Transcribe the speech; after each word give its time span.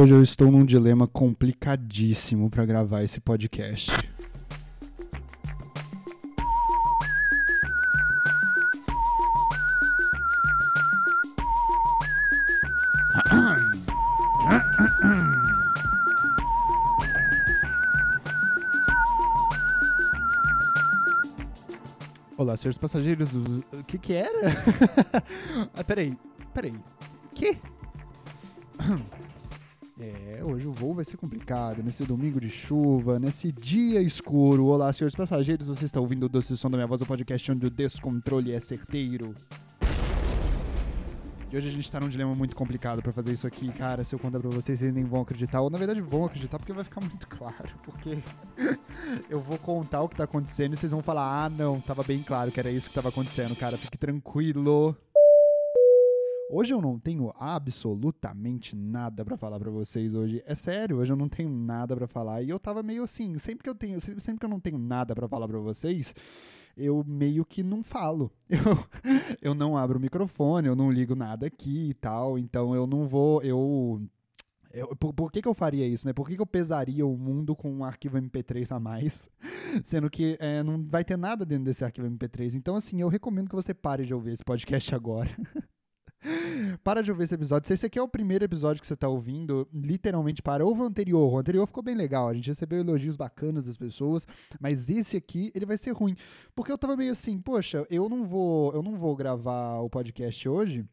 Hoje 0.00 0.14
eu 0.14 0.22
estou 0.22 0.48
num 0.48 0.64
dilema 0.64 1.08
complicadíssimo 1.08 2.48
para 2.48 2.64
gravar 2.64 3.02
esse 3.02 3.18
podcast. 3.18 3.90
Olá, 22.36 22.56
senhores 22.56 22.78
passageiros. 22.78 23.34
O 23.34 23.84
que 23.84 23.98
que 23.98 24.12
era? 24.12 24.30
ah, 25.74 25.82
peraí, 25.82 26.16
peraí. 26.54 26.74
Que? 27.34 27.58
É, 30.00 30.40
hoje 30.44 30.64
o 30.68 30.72
voo 30.72 30.94
vai 30.94 31.04
ser 31.04 31.16
complicado, 31.16 31.82
nesse 31.82 32.04
domingo 32.04 32.40
de 32.40 32.48
chuva, 32.48 33.18
nesse 33.18 33.50
dia 33.50 34.00
escuro. 34.00 34.66
Olá, 34.66 34.92
senhores 34.92 35.14
passageiros, 35.16 35.66
vocês 35.66 35.86
estão 35.86 36.02
ouvindo 36.02 36.26
o 36.26 36.28
doce 36.28 36.56
som 36.56 36.70
da 36.70 36.76
minha 36.76 36.86
voz, 36.86 37.00
o 37.00 37.06
podcast 37.06 37.50
onde 37.50 37.66
o 37.66 37.70
descontrole 37.70 38.52
é 38.52 38.60
certeiro. 38.60 39.34
E 41.50 41.56
hoje 41.56 41.66
a 41.66 41.72
gente 41.72 41.90
tá 41.90 41.98
num 41.98 42.10
dilema 42.10 42.32
muito 42.34 42.54
complicado 42.54 43.02
pra 43.02 43.10
fazer 43.10 43.32
isso 43.32 43.46
aqui, 43.46 43.72
cara. 43.72 44.04
Se 44.04 44.14
eu 44.14 44.18
contar 44.18 44.38
pra 44.38 44.50
vocês, 44.50 44.78
vocês 44.78 44.94
nem 44.94 45.02
vão 45.02 45.22
acreditar. 45.22 45.62
Ou 45.62 45.70
na 45.70 45.78
verdade 45.78 46.00
vão 46.00 46.26
acreditar 46.26 46.58
porque 46.58 46.74
vai 46.74 46.84
ficar 46.84 47.00
muito 47.00 47.26
claro. 47.26 47.70
Porque 47.82 48.18
eu 49.30 49.38
vou 49.40 49.58
contar 49.58 50.02
o 50.02 50.08
que 50.08 50.14
tá 50.14 50.24
acontecendo 50.24 50.74
e 50.74 50.76
vocês 50.76 50.92
vão 50.92 51.02
falar: 51.02 51.46
ah, 51.46 51.48
não, 51.48 51.80
tava 51.80 52.02
bem 52.02 52.22
claro 52.22 52.52
que 52.52 52.60
era 52.60 52.70
isso 52.70 52.90
que 52.90 52.94
tava 52.94 53.08
acontecendo, 53.08 53.58
cara. 53.58 53.78
Fique 53.78 53.96
tranquilo. 53.96 54.94
Hoje 56.50 56.72
eu 56.72 56.80
não 56.80 56.98
tenho 56.98 57.30
absolutamente 57.38 58.74
nada 58.74 59.22
pra 59.22 59.36
falar 59.36 59.58
pra 59.58 59.70
vocês 59.70 60.14
hoje. 60.14 60.42
É 60.46 60.54
sério, 60.54 60.96
hoje 60.96 61.12
eu 61.12 61.16
não 61.16 61.28
tenho 61.28 61.50
nada 61.50 61.94
pra 61.94 62.06
falar. 62.06 62.42
E 62.42 62.48
eu 62.48 62.58
tava 62.58 62.82
meio 62.82 63.02
assim, 63.02 63.38
sempre 63.38 63.64
que 63.64 63.68
eu 63.68 63.74
tenho, 63.74 64.00
sempre 64.00 64.38
que 64.38 64.46
eu 64.46 64.48
não 64.48 64.58
tenho 64.58 64.78
nada 64.78 65.14
pra 65.14 65.28
falar 65.28 65.46
pra 65.46 65.58
vocês, 65.58 66.14
eu 66.74 67.04
meio 67.06 67.44
que 67.44 67.62
não 67.62 67.82
falo. 67.82 68.32
Eu, 68.48 69.50
eu 69.50 69.54
não 69.54 69.76
abro 69.76 69.98
o 69.98 70.00
microfone, 70.00 70.68
eu 70.68 70.76
não 70.76 70.90
ligo 70.90 71.14
nada 71.14 71.46
aqui 71.46 71.90
e 71.90 71.94
tal. 71.94 72.38
Então 72.38 72.74
eu 72.74 72.86
não 72.86 73.06
vou, 73.06 73.42
eu 73.42 74.00
eu, 74.72 74.94
por, 74.96 75.12
por, 75.12 75.32
que, 75.32 75.42
que 75.42 75.48
eu 75.48 75.54
faria 75.54 75.86
isso, 75.86 76.06
né? 76.06 76.12
Por 76.12 76.28
que, 76.28 76.36
que 76.36 76.42
eu 76.42 76.46
pesaria 76.46 77.06
o 77.06 77.16
mundo 77.16 77.54
com 77.56 77.70
um 77.70 77.84
arquivo 77.84 78.18
MP3 78.18 78.74
a 78.74 78.80
mais, 78.80 79.30
sendo 79.82 80.10
que 80.10 80.36
é, 80.40 80.62
não 80.62 80.82
vai 80.86 81.04
ter 81.04 81.16
nada 81.16 81.44
dentro 81.44 81.64
desse 81.64 81.84
arquivo 81.84 82.08
MP3? 82.08 82.54
Então, 82.54 82.76
assim, 82.76 83.00
eu 83.00 83.08
recomendo 83.08 83.48
que 83.48 83.56
você 83.56 83.74
pare 83.74 84.06
de 84.06 84.14
ouvir 84.14 84.32
esse 84.32 84.44
podcast 84.44 84.94
agora. 84.94 85.30
para 86.82 87.02
de 87.02 87.10
ouvir 87.10 87.24
esse 87.24 87.34
episódio. 87.34 87.66
Se 87.66 87.74
esse 87.74 87.86
aqui 87.86 87.98
é 87.98 88.02
o 88.02 88.08
primeiro 88.08 88.44
episódio 88.44 88.80
que 88.80 88.86
você 88.86 88.94
está 88.94 89.08
ouvindo, 89.08 89.68
literalmente 89.72 90.42
para. 90.42 90.64
Ouve 90.64 90.82
o 90.82 90.84
anterior. 90.84 91.32
O 91.32 91.38
anterior 91.38 91.66
ficou 91.66 91.82
bem 91.82 91.94
legal. 91.94 92.28
A 92.28 92.34
gente 92.34 92.48
recebeu 92.48 92.80
elogios 92.80 93.16
bacanas 93.16 93.64
das 93.64 93.76
pessoas. 93.76 94.26
Mas 94.60 94.88
esse 94.90 95.16
aqui, 95.16 95.50
ele 95.54 95.66
vai 95.66 95.78
ser 95.78 95.92
ruim. 95.92 96.16
Porque 96.54 96.72
eu 96.72 96.78
tava 96.78 96.96
meio 96.96 97.12
assim, 97.12 97.38
poxa, 97.38 97.86
eu 97.90 98.08
não 98.08 98.24
vou, 98.24 98.72
eu 98.72 98.82
não 98.82 98.96
vou 98.96 99.14
gravar 99.14 99.78
o 99.80 99.90
podcast 99.90 100.48
hoje. 100.48 100.84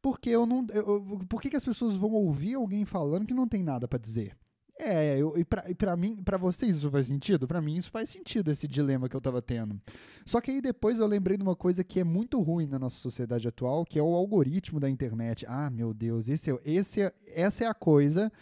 Porque 0.00 0.30
eu 0.30 0.46
não. 0.46 0.66
Eu, 0.70 1.20
por 1.28 1.40
que, 1.40 1.48
que 1.48 1.56
as 1.56 1.64
pessoas 1.64 1.94
vão 1.96 2.12
ouvir 2.12 2.54
alguém 2.54 2.84
falando 2.84 3.26
que 3.26 3.34
não 3.34 3.46
tem 3.46 3.62
nada 3.62 3.86
para 3.86 3.98
dizer? 3.98 4.36
É, 4.78 5.18
eu, 5.18 5.36
e 5.36 5.44
pra, 5.44 5.62
pra 5.76 5.96
mim, 5.96 6.16
para 6.16 6.36
vocês 6.36 6.76
isso 6.76 6.90
faz 6.90 7.06
sentido? 7.06 7.46
Para 7.46 7.60
mim 7.60 7.76
isso 7.76 7.90
faz 7.90 8.10
sentido, 8.10 8.50
esse 8.50 8.66
dilema 8.66 9.08
que 9.08 9.14
eu 9.14 9.20
tava 9.20 9.40
tendo. 9.40 9.80
Só 10.24 10.40
que 10.40 10.50
aí 10.50 10.60
depois 10.60 10.98
eu 10.98 11.06
lembrei 11.06 11.36
de 11.36 11.42
uma 11.42 11.54
coisa 11.54 11.84
que 11.84 12.00
é 12.00 12.04
muito 12.04 12.40
ruim 12.40 12.66
na 12.66 12.78
nossa 12.78 12.96
sociedade 12.96 13.46
atual, 13.46 13.84
que 13.84 13.98
é 13.98 14.02
o 14.02 14.14
algoritmo 14.14 14.80
da 14.80 14.90
internet. 14.90 15.44
Ah, 15.48 15.70
meu 15.70 15.92
Deus, 15.94 16.28
esse, 16.28 16.50
é 16.50 16.58
esse, 16.64 17.02
é, 17.02 17.12
essa 17.26 17.64
é 17.64 17.66
a 17.66 17.74
coisa. 17.74 18.32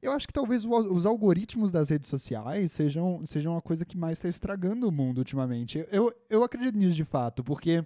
Eu 0.00 0.12
acho 0.12 0.26
que 0.26 0.32
talvez 0.32 0.64
os 0.64 1.06
algoritmos 1.06 1.72
das 1.72 1.88
redes 1.88 2.08
sociais 2.08 2.70
sejam, 2.72 3.24
sejam 3.24 3.56
a 3.56 3.62
coisa 3.62 3.84
que 3.84 3.96
mais 3.96 4.18
está 4.18 4.28
estragando 4.28 4.88
o 4.88 4.92
mundo 4.92 5.18
ultimamente. 5.18 5.84
Eu, 5.90 6.14
eu 6.30 6.44
acredito 6.44 6.76
nisso 6.76 6.94
de 6.94 7.04
fato, 7.04 7.42
porque 7.42 7.84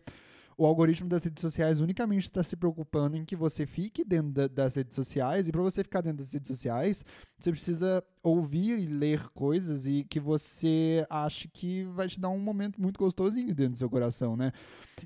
o 0.58 0.64
algoritmo 0.64 1.08
das 1.08 1.22
redes 1.22 1.42
sociais 1.42 1.80
unicamente 1.80 2.24
está 2.24 2.42
se 2.42 2.56
preocupando 2.56 3.16
em 3.16 3.24
que 3.24 3.36
você 3.36 3.66
fique 3.66 4.02
dentro 4.02 4.32
da, 4.32 4.48
das 4.48 4.74
redes 4.74 4.94
sociais, 4.94 5.46
e 5.46 5.52
para 5.52 5.60
você 5.60 5.82
ficar 5.82 6.00
dentro 6.00 6.18
das 6.18 6.32
redes 6.32 6.48
sociais, 6.48 7.04
você 7.38 7.50
precisa 7.50 8.02
ouvir 8.22 8.78
e 8.78 8.86
ler 8.86 9.28
coisas 9.30 9.86
e 9.86 10.04
que 10.04 10.18
você 10.18 11.06
acha 11.10 11.46
que 11.46 11.84
vai 11.84 12.08
te 12.08 12.18
dar 12.18 12.30
um 12.30 12.38
momento 12.38 12.80
muito 12.80 12.98
gostosinho 12.98 13.54
dentro 13.54 13.72
do 13.72 13.78
seu 13.78 13.90
coração, 13.90 14.34
né? 14.34 14.50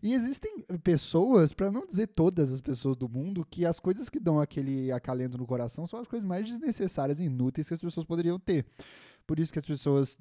E 0.01 0.15
existem 0.15 0.65
pessoas, 0.85 1.53
para 1.53 1.71
não 1.71 1.85
dizer 1.85 2.07
todas 2.07 2.53
as 2.53 2.61
pessoas 2.61 2.97
do 2.97 3.09
mundo, 3.09 3.45
que 3.45 3.67
as 3.67 3.81
coisas 3.81 4.09
que 4.09 4.21
dão 4.21 4.39
aquele 4.39 4.93
acalento 4.93 5.37
no 5.37 5.47
coração 5.47 5.85
são 5.87 5.99
as 5.99 6.07
coisas 6.07 6.27
mais 6.27 6.47
desnecessárias 6.47 7.19
e 7.19 7.25
inúteis 7.25 7.67
que 7.67 7.75
as 7.75 7.81
pessoas 7.81 8.07
poderiam 8.07 8.39
ter. 8.39 8.65
Por 9.27 9.41
isso 9.41 9.53
que 9.53 9.59
as 9.59 9.67
pessoas. 9.67 10.17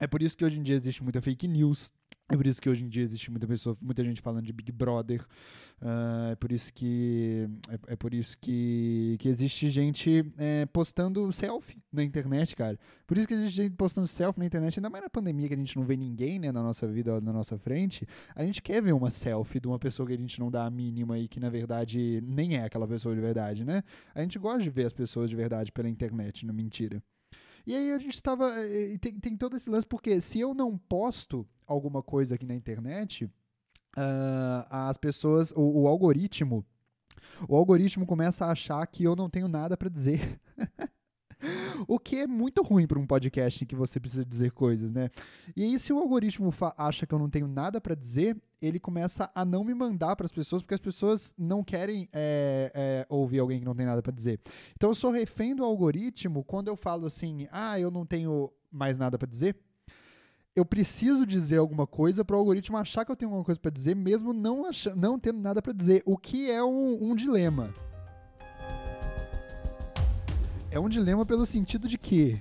É 0.00 0.06
por 0.06 0.22
isso 0.22 0.36
que 0.36 0.44
hoje 0.44 0.60
em 0.60 0.62
dia 0.62 0.76
existe 0.76 1.02
muita 1.02 1.20
fake 1.20 1.48
news, 1.48 1.92
é 2.30 2.36
por 2.36 2.46
isso 2.46 2.60
que 2.60 2.68
hoje 2.68 2.84
em 2.84 2.88
dia 2.88 3.02
existe 3.02 3.30
muita 3.30 3.46
pessoa, 3.46 3.74
muita 3.80 4.04
gente 4.04 4.20
falando 4.20 4.44
de 4.44 4.52
Big 4.52 4.70
Brother. 4.70 5.24
Uh, 5.80 6.32
é 6.32 6.36
por 6.36 6.52
isso 6.52 6.74
que 6.74 7.48
é, 7.68 7.92
é, 7.92 7.96
por 7.96 8.12
isso 8.12 8.36
que, 8.38 9.16
que 9.18 9.28
existe 9.28 9.70
gente 9.70 10.30
é, 10.36 10.66
postando 10.66 11.30
selfie 11.32 11.82
na 11.90 12.02
internet, 12.02 12.54
cara. 12.54 12.78
Por 13.06 13.16
isso 13.16 13.26
que 13.26 13.32
existe 13.32 13.54
gente 13.54 13.76
postando 13.76 14.06
selfie 14.06 14.40
na 14.40 14.46
internet, 14.46 14.78
ainda 14.78 14.90
mais 14.90 15.04
na 15.04 15.08
pandemia 15.08 15.48
que 15.48 15.54
a 15.54 15.56
gente 15.56 15.74
não 15.76 15.84
vê 15.84 15.96
ninguém, 15.96 16.38
né, 16.38 16.52
na 16.52 16.62
nossa 16.62 16.86
vida, 16.86 17.18
na 17.20 17.32
nossa 17.32 17.56
frente. 17.56 18.06
A 18.34 18.44
gente 18.44 18.60
quer 18.60 18.82
ver 18.82 18.92
uma 18.92 19.08
selfie 19.08 19.60
de 19.60 19.66
uma 19.66 19.78
pessoa 19.78 20.06
que 20.06 20.12
a 20.12 20.18
gente 20.18 20.38
não 20.38 20.50
dá 20.50 20.66
a 20.66 20.70
mínima 20.70 21.18
e 21.18 21.28
que 21.28 21.40
na 21.40 21.48
verdade 21.48 22.20
nem 22.26 22.56
é 22.56 22.64
aquela 22.64 22.86
pessoa 22.86 23.14
de 23.14 23.20
verdade, 23.22 23.64
né? 23.64 23.82
A 24.14 24.20
gente 24.20 24.38
gosta 24.38 24.62
de 24.62 24.68
ver 24.68 24.84
as 24.84 24.92
pessoas 24.92 25.30
de 25.30 25.36
verdade 25.36 25.72
pela 25.72 25.88
internet, 25.88 26.44
não 26.44 26.52
mentira. 26.52 27.02
E 27.66 27.74
aí 27.74 27.92
a 27.92 27.98
gente 27.98 28.14
estava. 28.14 28.50
Tem, 29.00 29.18
tem 29.18 29.36
todo 29.36 29.56
esse 29.56 29.70
lance, 29.70 29.86
porque 29.86 30.20
se 30.20 30.40
eu 30.40 30.54
não 30.54 30.76
posto 30.76 31.46
alguma 31.68 32.02
coisa 32.02 32.34
aqui 32.34 32.46
na 32.46 32.54
internet, 32.54 33.26
uh, 33.96 34.66
as 34.70 34.96
pessoas. 34.96 35.52
O, 35.52 35.82
o, 35.82 35.88
algoritmo. 35.88 36.64
O 37.48 37.54
algoritmo 37.54 38.06
começa 38.06 38.46
a 38.46 38.52
achar 38.52 38.84
que 38.86 39.04
eu 39.04 39.14
não 39.14 39.28
tenho 39.28 39.46
nada 39.46 39.76
para 39.76 39.88
dizer. 39.88 40.40
o 41.86 41.98
que 41.98 42.16
é 42.16 42.26
muito 42.26 42.62
ruim 42.62 42.86
para 42.86 42.98
um 42.98 43.06
podcast 43.06 43.62
em 43.62 43.66
que 43.66 43.76
você 43.76 44.00
precisa 44.00 44.24
dizer 44.24 44.50
coisas, 44.52 44.92
né? 44.92 45.10
E 45.54 45.62
aí, 45.62 45.78
se 45.78 45.92
o 45.92 45.98
algoritmo 45.98 46.52
acha 46.76 47.06
que 47.06 47.14
eu 47.14 47.18
não 47.18 47.30
tenho 47.30 47.46
nada 47.46 47.80
para 47.80 47.94
dizer, 47.94 48.36
ele 48.60 48.80
começa 48.80 49.30
a 49.34 49.44
não 49.44 49.62
me 49.62 49.74
mandar 49.74 50.16
para 50.16 50.26
as 50.26 50.32
pessoas, 50.32 50.62
porque 50.62 50.74
as 50.74 50.80
pessoas 50.80 51.34
não 51.38 51.62
querem 51.62 52.08
é, 52.12 52.72
é, 52.74 53.06
ouvir 53.08 53.38
alguém 53.38 53.60
que 53.60 53.64
não 53.64 53.74
tem 53.74 53.86
nada 53.86 54.02
para 54.02 54.12
dizer. 54.12 54.40
Então, 54.74 54.90
eu 54.90 54.94
sou 54.94 55.10
refém 55.10 55.54
do 55.54 55.64
algoritmo 55.64 56.42
quando 56.42 56.68
eu 56.68 56.76
falo 56.76 57.06
assim, 57.06 57.46
ah, 57.52 57.78
eu 57.78 57.90
não 57.90 58.06
tenho 58.06 58.50
mais 58.70 58.98
nada 58.98 59.18
para 59.18 59.28
dizer. 59.28 59.56
Eu 60.58 60.64
preciso 60.64 61.24
dizer 61.24 61.58
alguma 61.58 61.86
coisa 61.86 62.24
para 62.24 62.34
o 62.34 62.38
algoritmo 62.40 62.76
achar 62.76 63.04
que 63.04 63.12
eu 63.12 63.16
tenho 63.16 63.30
alguma 63.30 63.44
coisa 63.44 63.60
para 63.60 63.70
dizer, 63.70 63.94
mesmo 63.94 64.32
não, 64.32 64.68
não 64.96 65.16
tendo 65.16 65.38
nada 65.38 65.62
para 65.62 65.72
dizer, 65.72 66.02
o 66.04 66.18
que 66.18 66.50
é 66.50 66.60
um, 66.64 66.98
um 67.00 67.14
dilema. 67.14 67.72
É 70.68 70.80
um 70.80 70.88
dilema 70.88 71.24
pelo 71.24 71.46
sentido 71.46 71.86
de 71.86 71.96
que 71.96 72.40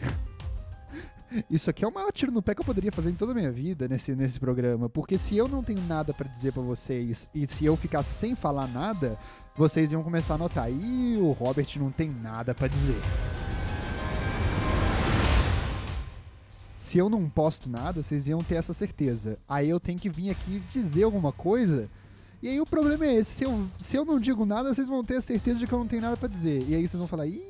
isso 1.47 1.69
aqui 1.69 1.85
é 1.85 1.87
o 1.87 1.93
maior 1.93 2.11
tiro 2.11 2.31
no 2.31 2.41
pé 2.41 2.55
que 2.55 2.61
eu 2.61 2.65
poderia 2.65 2.91
fazer 2.91 3.11
em 3.11 3.13
toda 3.13 3.33
a 3.33 3.35
minha 3.35 3.51
vida 3.51 3.87
nesse, 3.87 4.15
nesse 4.15 4.39
programa. 4.39 4.89
Porque 4.89 5.15
se 5.15 5.37
eu 5.37 5.47
não 5.47 5.63
tenho 5.63 5.81
nada 5.81 6.11
para 6.11 6.27
dizer 6.27 6.53
para 6.53 6.63
vocês 6.63 7.29
e 7.35 7.45
se 7.45 7.65
eu 7.65 7.77
ficar 7.77 8.01
sem 8.01 8.33
falar 8.33 8.67
nada, 8.67 9.15
vocês 9.55 9.91
iam 9.91 10.01
começar 10.01 10.33
a 10.33 10.37
notar. 10.39 10.71
Ih, 10.71 11.17
o 11.17 11.33
Robert 11.33 11.67
não 11.77 11.91
tem 11.91 12.09
nada 12.09 12.55
para 12.55 12.67
dizer. 12.67 12.99
Se 16.87 16.97
eu 16.97 17.09
não 17.09 17.29
posto 17.29 17.69
nada, 17.69 18.01
vocês 18.01 18.27
iam 18.27 18.41
ter 18.41 18.55
essa 18.55 18.71
certeza. 18.71 19.37
Aí 19.45 19.69
eu 19.69 19.77
tenho 19.77 19.99
que 19.99 20.09
vir 20.09 20.29
aqui 20.29 20.61
dizer 20.71 21.03
alguma 21.03 21.33
coisa. 21.33 21.89
E 22.41 22.47
aí 22.47 22.61
o 22.61 22.65
problema 22.65 23.05
é 23.05 23.15
esse: 23.15 23.31
se 23.31 23.43
eu, 23.43 23.67
se 23.77 23.97
eu 23.97 24.05
não 24.05 24.17
digo 24.17 24.45
nada, 24.45 24.73
vocês 24.73 24.87
vão 24.87 25.03
ter 25.03 25.17
a 25.17 25.21
certeza 25.21 25.59
de 25.59 25.67
que 25.67 25.73
eu 25.73 25.79
não 25.79 25.85
tenho 25.85 26.01
nada 26.01 26.15
para 26.15 26.29
dizer. 26.29 26.63
E 26.65 26.73
aí 26.73 26.87
vocês 26.87 26.97
vão 26.97 27.05
falar, 27.05 27.27
ih 27.27 27.43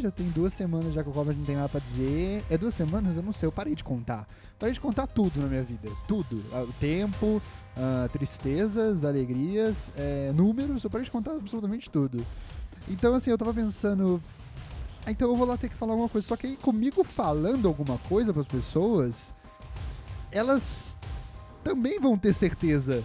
já 0.00 0.10
tem 0.10 0.28
duas 0.28 0.52
semanas 0.52 0.92
já 0.92 1.02
que 1.02 1.08
o 1.08 1.12
Robert 1.12 1.34
não 1.34 1.44
tem 1.44 1.56
nada 1.56 1.68
pra 1.68 1.80
dizer. 1.80 2.44
É 2.48 2.56
duas 2.56 2.74
semanas? 2.74 3.16
Eu 3.16 3.24
não 3.24 3.32
sei, 3.32 3.48
eu 3.48 3.52
parei 3.52 3.74
de 3.74 3.82
contar. 3.82 4.24
Parei 4.56 4.72
de 4.72 4.78
contar 4.78 5.08
tudo 5.08 5.40
na 5.40 5.48
minha 5.48 5.64
vida. 5.64 5.88
Tudo. 6.06 6.40
Ah, 6.52 6.62
o 6.62 6.72
tempo, 6.74 7.42
uh, 7.76 8.08
tristezas, 8.12 9.02
alegrias, 9.04 9.90
é, 9.96 10.30
números, 10.32 10.84
eu 10.84 10.90
parei 10.90 11.04
de 11.04 11.10
contar 11.10 11.32
absolutamente 11.32 11.90
tudo. 11.90 12.24
Então, 12.88 13.14
assim, 13.14 13.30
eu 13.30 13.38
tava 13.38 13.52
pensando. 13.52 14.22
Ah, 15.06 15.10
então 15.10 15.28
eu 15.28 15.36
vou 15.36 15.46
lá 15.46 15.56
ter 15.56 15.68
que 15.68 15.76
falar 15.76 15.92
alguma 15.92 16.08
coisa. 16.08 16.26
Só 16.26 16.36
que 16.36 16.46
aí, 16.46 16.56
comigo 16.56 17.04
falando 17.04 17.68
alguma 17.68 17.98
coisa 17.98 18.32
para 18.32 18.40
as 18.40 18.48
pessoas, 18.48 19.34
elas 20.30 20.96
também 21.62 22.00
vão 22.00 22.16
ter 22.16 22.32
certeza. 22.32 23.04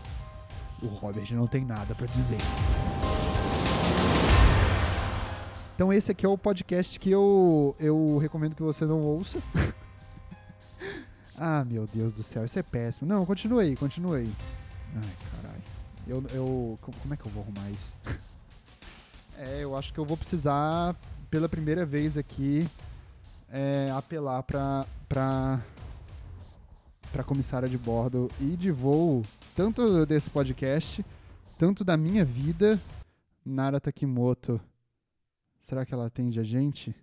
O 0.82 0.88
Robert 0.88 1.28
não 1.34 1.46
tem 1.46 1.66
nada 1.66 1.94
para 1.94 2.08
dizer. 2.08 2.38
Então 5.76 5.94
esse 5.94 6.12
aqui 6.12 6.26
é 6.26 6.30
o 6.30 6.38
podcast 6.38 7.00
que 7.00 7.10
eu, 7.10 7.76
eu 7.80 8.18
recomendo 8.18 8.56
que 8.56 8.62
você 8.62 8.86
não 8.86 9.02
ouça. 9.02 9.40
ah, 11.38 11.64
meu 11.66 11.86
Deus 11.86 12.12
do 12.12 12.24
céu, 12.24 12.46
isso 12.46 12.60
é 12.60 12.64
péssimo. 12.64 13.08
Não, 13.08 13.26
continue 13.26 13.62
aí, 13.62 13.76
continue 13.76 14.20
aí. 14.20 14.34
Ai, 14.96 15.16
caralho. 15.32 15.62
Eu, 16.08 16.24
eu, 16.34 16.80
como 16.82 17.14
é 17.14 17.18
que 17.18 17.26
eu 17.26 17.32
vou 17.32 17.44
arrumar 17.44 17.70
isso? 17.72 17.96
é, 19.38 19.64
eu 19.64 19.76
acho 19.76 19.94
que 19.94 20.00
eu 20.00 20.06
vou 20.06 20.18
precisar 20.18 20.96
pela 21.30 21.48
primeira 21.48 21.86
vez 21.86 22.18
aqui, 22.18 22.68
é, 23.50 23.92
apelar 23.96 24.44
pra, 24.44 24.86
pra, 25.08 25.64
pra 27.12 27.24
comissária 27.24 27.70
de 27.70 27.78
bordo 27.78 28.30
e 28.40 28.56
de 28.56 28.72
voo, 28.72 29.24
tanto 29.56 30.06
desse 30.06 30.30
podcast, 30.30 31.06
tanto 31.58 31.84
da 31.84 31.96
minha 31.96 32.26
vida, 32.26 32.80
Nara 33.46 33.80
Takimoto. 33.80 34.60
Será 35.60 35.86
que 35.86 35.94
ela 35.94 36.08
atende 36.08 36.40
a 36.40 36.44
gente? 36.44 36.96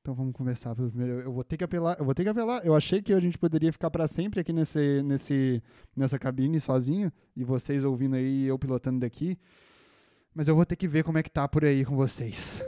Então 0.00 0.14
vamos 0.14 0.32
começar 0.32 0.74
pelo 0.74 0.88
primeiro. 0.88 1.20
Eu 1.20 1.30
vou 1.30 1.44
ter 1.44 1.58
que 1.58 1.64
apelar. 1.64 1.96
Eu 1.98 2.04
vou 2.06 2.14
ter 2.14 2.22
que 2.22 2.30
apelar. 2.30 2.64
Eu 2.64 2.74
achei 2.74 3.02
que 3.02 3.12
a 3.12 3.20
gente 3.20 3.36
poderia 3.36 3.70
ficar 3.70 3.90
para 3.90 4.08
sempre 4.08 4.40
aqui 4.40 4.54
nesse, 4.54 5.02
nesse, 5.02 5.62
nessa 5.94 6.18
cabine 6.18 6.58
sozinho 6.58 7.12
e 7.36 7.44
vocês 7.44 7.84
ouvindo 7.84 8.16
aí 8.16 8.46
eu 8.46 8.58
pilotando 8.58 9.00
daqui. 9.00 9.38
Mas 10.38 10.46
eu 10.46 10.54
vou 10.54 10.64
ter 10.64 10.76
que 10.76 10.86
ver 10.86 11.02
como 11.02 11.18
é 11.18 11.22
que 11.24 11.28
tá 11.28 11.48
por 11.48 11.64
aí 11.64 11.84
com 11.84 11.96
vocês. 11.96 12.62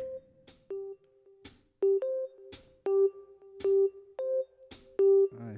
Ai. 5.38 5.56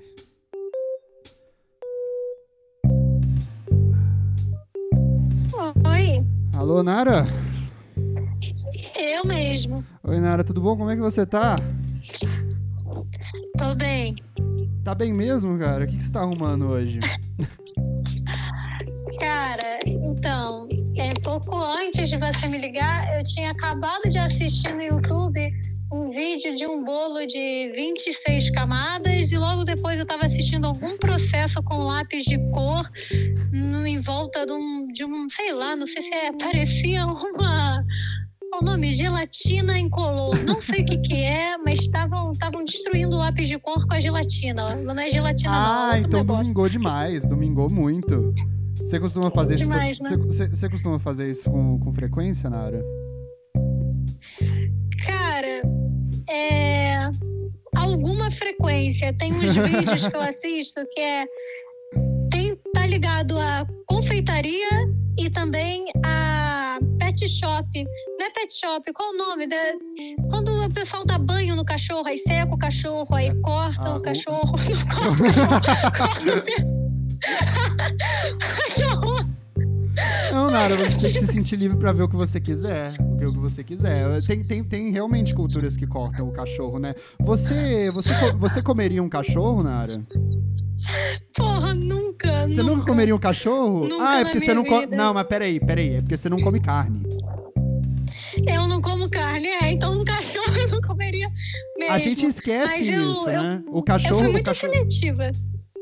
Oi, 5.87 6.27
Alô, 6.55 6.83
Nara? 6.83 7.25
eu 8.95 9.25
mesmo. 9.25 9.83
Oi, 10.05 10.21
Nara, 10.21 10.45
tudo 10.45 10.61
bom? 10.61 10.77
Como 10.77 10.91
é 10.91 10.95
que 10.95 11.01
você 11.01 11.25
tá? 11.25 11.57
Tô 13.57 13.75
bem. 13.75 14.15
Tá 14.85 14.95
bem 14.95 15.15
mesmo, 15.15 15.59
cara? 15.59 15.85
O 15.85 15.89
que, 15.89 15.97
que 15.97 16.03
você 16.03 16.13
tá 16.13 16.21
arrumando 16.21 16.67
hoje? 16.67 17.01
Cara, 19.19 19.79
então, 19.87 20.69
é, 20.99 21.15
pouco 21.23 21.57
antes 21.57 22.09
de 22.09 22.19
você 22.19 22.47
me 22.49 22.59
ligar, 22.59 23.19
eu 23.19 23.25
tinha 23.25 23.51
acabado 23.51 24.09
de 24.09 24.19
assistir 24.19 24.75
no 24.75 24.83
YouTube 24.83 25.51
um 25.93 26.09
vídeo 26.09 26.57
de 26.57 26.67
um 26.67 26.83
bolo 26.83 27.27
de 27.27 27.71
26 27.75 28.51
camadas 28.51 29.31
e 29.31 29.37
logo 29.37 29.63
depois 29.63 29.99
eu 29.99 30.07
tava 30.07 30.25
assistindo 30.25 30.67
algum 30.67 30.97
processo 30.97 31.63
com 31.63 31.83
lápis 31.83 32.25
de 32.25 32.39
cor 32.51 32.89
no, 33.53 33.87
em 33.87 34.01
volta 34.01 34.47
de 34.47 34.53
um, 34.53 34.87
de 34.87 35.05
um, 35.05 35.29
sei 35.29 35.53
lá, 35.53 35.77
não 35.77 35.87
sei 35.87 36.03
se 36.03 36.15
é, 36.15 36.33
parecia 36.33 37.05
uma. 37.07 37.85
Qual 38.51 38.63
o 38.63 38.65
nome? 38.65 38.93
Gelatina 38.93 39.79
incolor. 39.79 40.37
Não 40.45 40.61
sei 40.61 40.83
o 40.83 40.85
que 40.85 40.99
que 40.99 41.15
é, 41.15 41.57
mas 41.59 41.81
estavam 41.81 42.33
destruindo 42.65 43.17
o 43.17 43.19
lápis 43.19 43.49
de 43.49 43.59
cor 43.59 43.87
com 43.87 43.95
a 43.95 44.01
gelatina. 44.01 44.75
Não 44.77 44.99
é 44.99 45.11
gelatina, 45.11 45.53
não. 45.53 45.59
Ah, 45.59 45.91
é 45.93 45.97
outro 45.97 46.09
então 46.09 46.21
negócio. 46.21 46.45
domingou 46.45 46.69
demais, 46.69 47.27
domingou 47.27 47.71
muito. 47.71 48.35
Você 48.83 48.99
costuma 49.01 49.31
fazer 49.31 49.55
Demais, 49.57 49.99
isso? 49.99 50.03
né? 50.03 50.17
Você, 50.27 50.49
você- 50.49 50.69
costuma 50.69 50.99
fazer 50.99 51.31
isso 51.31 51.51
com, 51.51 51.79
com 51.79 51.95
frequência, 51.95 52.51
Nara? 52.51 52.83
Cara, 55.07 55.63
é. 56.29 57.09
Alguma 57.77 58.31
frequência. 58.31 59.13
Tem 59.15 59.33
uns 59.33 59.55
vídeos 59.57 60.07
que 60.07 60.17
eu 60.17 60.21
assisto 60.21 60.81
que 60.91 61.01
é. 61.01 61.25
Tem, 62.31 62.57
tá 62.75 62.87
ligado 62.87 63.39
a 63.39 63.67
confeitaria 63.87 64.69
e 65.19 65.29
também 65.31 65.87
a 66.05 66.79
pet 66.99 67.29
shop. 67.29 67.67
Não 68.19 68.27
é 68.27 68.31
pet 68.31 68.53
shop, 68.59 68.93
qual 68.93 69.11
o 69.11 69.17
nome? 69.17 69.47
Da... 69.47 69.57
Quando 70.31 70.51
o 70.65 70.73
pessoal 70.73 71.05
dá 71.05 71.19
banho 71.19 71.55
no 71.55 71.65
cachorro, 71.65 72.07
aí 72.07 72.17
seca 72.17 72.55
o 72.55 72.59
cachorro, 72.59 73.15
aí 73.15 73.35
corta 73.43 73.89
Ah, 73.89 73.95
o 73.95 73.99
o- 73.99 74.03
cachorro. 74.03 74.53
Não 74.57 74.87
corta 74.89 75.89
o 75.89 75.93
cachorro, 75.93 76.33
corta 76.63 76.82
o. 79.07 79.33
Não, 80.33 80.51
Nara, 80.51 80.77
você 80.77 81.09
tem 81.09 81.13
que 81.13 81.27
se 81.27 81.33
sentir 81.33 81.57
livre 81.57 81.77
pra 81.77 81.93
ver 81.93 82.03
o 82.05 82.09
que 82.09 82.17
você 82.17 82.41
quiser. 82.41 82.95
O 83.01 83.19
que, 83.19 83.27
o 83.27 83.33
que 83.33 83.39
você 83.39 83.63
quiser. 83.63 84.23
Tem, 84.27 84.43
tem, 84.43 84.65
tem 84.65 84.91
realmente 84.91 85.35
culturas 85.35 85.77
que 85.77 85.87
cortam 85.87 86.29
o 86.29 86.33
cachorro, 86.33 86.79
né? 86.79 86.95
Você, 87.21 87.91
você, 87.91 88.13
você 88.39 88.63
comeria 88.63 89.03
um 89.03 89.09
cachorro, 89.09 89.63
Nara? 89.63 90.03
Porra, 91.37 91.75
nunca. 91.75 92.49
Você 92.49 92.63
nunca 92.63 92.87
comeria 92.87 93.15
um 93.15 93.19
cachorro? 93.19 93.87
Nunca 93.87 94.09
ah, 94.09 94.21
é 94.21 94.25
porque 94.25 94.41
você 94.41 94.55
não 94.55 94.65
come. 94.65 94.87
Não, 94.87 95.13
mas 95.15 95.27
peraí, 95.27 95.61
peraí. 95.61 95.97
É 95.97 96.01
porque 96.01 96.17
você 96.17 96.29
não 96.29 96.41
come 96.41 96.59
carne. 96.61 97.03
Eu 98.47 98.67
não 98.67 98.81
como 98.81 99.09
carne, 99.11 99.47
é. 99.49 99.73
Então 99.73 99.93
um 100.01 100.05
cachorro 100.05 100.53
eu 100.57 100.69
não 100.69 100.81
comeria 100.81 101.29
mesmo. 101.79 101.95
A 101.95 101.99
gente 101.99 102.25
esquece 102.27 102.67
Mas 102.79 102.89
eu- 102.89 103.13
isso, 103.13 103.29
eu- 103.29 103.43
né? 103.43 103.63
O 103.69 103.79
Eu 103.79 103.83
cachorro. 103.83 104.19
fui 104.19 104.29
o 104.29 104.33
muito 104.33 104.45
cachorro... 104.47 104.73
seletiva. 104.73 105.31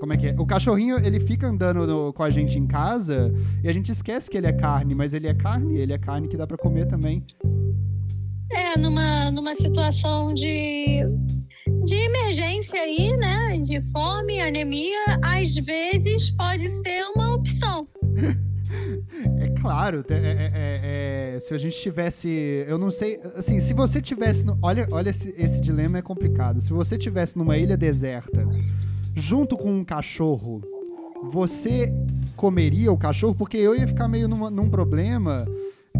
Como 0.00 0.12
é 0.14 0.16
que 0.16 0.28
é? 0.28 0.34
O 0.38 0.46
cachorrinho, 0.46 0.96
ele 1.04 1.20
fica 1.20 1.46
andando 1.46 1.86
no- 1.86 2.12
com 2.12 2.22
a 2.22 2.30
gente 2.30 2.58
em 2.58 2.66
casa 2.66 3.32
e 3.62 3.68
a 3.68 3.72
gente 3.72 3.92
esquece 3.92 4.30
que 4.30 4.36
ele 4.38 4.46
é 4.46 4.52
carne, 4.52 4.94
mas 4.94 5.12
ele 5.12 5.26
é 5.28 5.34
carne, 5.34 5.76
ele 5.78 5.92
é 5.92 5.98
carne 5.98 6.26
que 6.26 6.36
dá 6.38 6.46
pra 6.46 6.56
comer 6.56 6.86
também. 6.86 7.22
É, 8.50 8.78
numa, 8.78 9.30
numa 9.30 9.54
situação 9.54 10.26
de, 10.32 11.00
de 11.84 11.94
emergência 11.94 12.80
aí, 12.80 13.14
né? 13.16 13.58
De 13.58 13.80
fome, 13.92 14.40
anemia, 14.40 15.18
às 15.22 15.54
vezes 15.54 16.30
pode 16.32 16.68
ser 16.68 17.04
uma 17.14 17.34
opção. 17.34 17.86
É 19.40 19.48
claro, 19.60 20.04
é- 20.08 20.14
é- 20.14 20.50
é- 20.54 21.34
é, 21.34 21.40
se 21.40 21.52
a 21.52 21.58
gente 21.58 21.76
tivesse. 21.76 22.28
Eu 22.68 22.78
não 22.78 22.88
sei. 22.88 23.20
Assim, 23.34 23.60
se 23.60 23.74
você 23.74 24.00
tivesse. 24.00 24.46
no- 24.46 24.56
olha, 24.62 24.86
olha 24.92 25.10
esse, 25.10 25.34
esse 25.36 25.60
dilema 25.60 25.98
é 25.98 26.02
complicado. 26.02 26.60
Se 26.60 26.70
você 26.72 26.96
tivesse 26.96 27.36
numa 27.36 27.58
ilha 27.58 27.76
deserta, 27.76 28.44
junto 29.14 29.56
com 29.56 29.70
um 29.72 29.84
cachorro, 29.84 30.60
você 31.30 31.92
comeria 32.36 32.92
o 32.92 32.96
cachorro? 32.98 33.34
Porque 33.34 33.56
eu 33.56 33.76
ia 33.76 33.86
ficar 33.86 34.08
meio 34.08 34.28
numa- 34.28 34.50
num 34.50 34.68
problema 34.68 35.44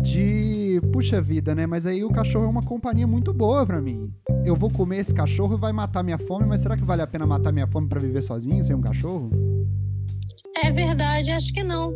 de. 0.00 0.80
Puxa 0.92 1.20
vida, 1.20 1.54
né? 1.54 1.66
Mas 1.66 1.84
aí 1.86 2.02
o 2.04 2.10
cachorro 2.10 2.44
é 2.46 2.48
uma 2.48 2.62
companhia 2.62 3.06
muito 3.06 3.32
boa 3.32 3.66
pra 3.66 3.80
mim. 3.80 4.10
Eu 4.44 4.54
vou 4.56 4.70
comer 4.70 4.98
esse 4.98 5.12
cachorro 5.14 5.56
e 5.56 5.60
vai 5.60 5.72
matar 5.72 6.02
minha 6.02 6.18
fome, 6.18 6.46
mas 6.46 6.62
será 6.62 6.76
que 6.76 6.84
vale 6.84 7.02
a 7.02 7.06
pena 7.06 7.26
matar 7.26 7.52
minha 7.52 7.66
fome 7.66 7.88
pra 7.88 8.00
viver 8.00 8.22
sozinho, 8.22 8.64
sem 8.64 8.74
um 8.74 8.80
cachorro? 8.80 9.30
É 10.62 10.70
verdade, 10.70 11.30
acho 11.32 11.52
que 11.52 11.62
não. 11.62 11.92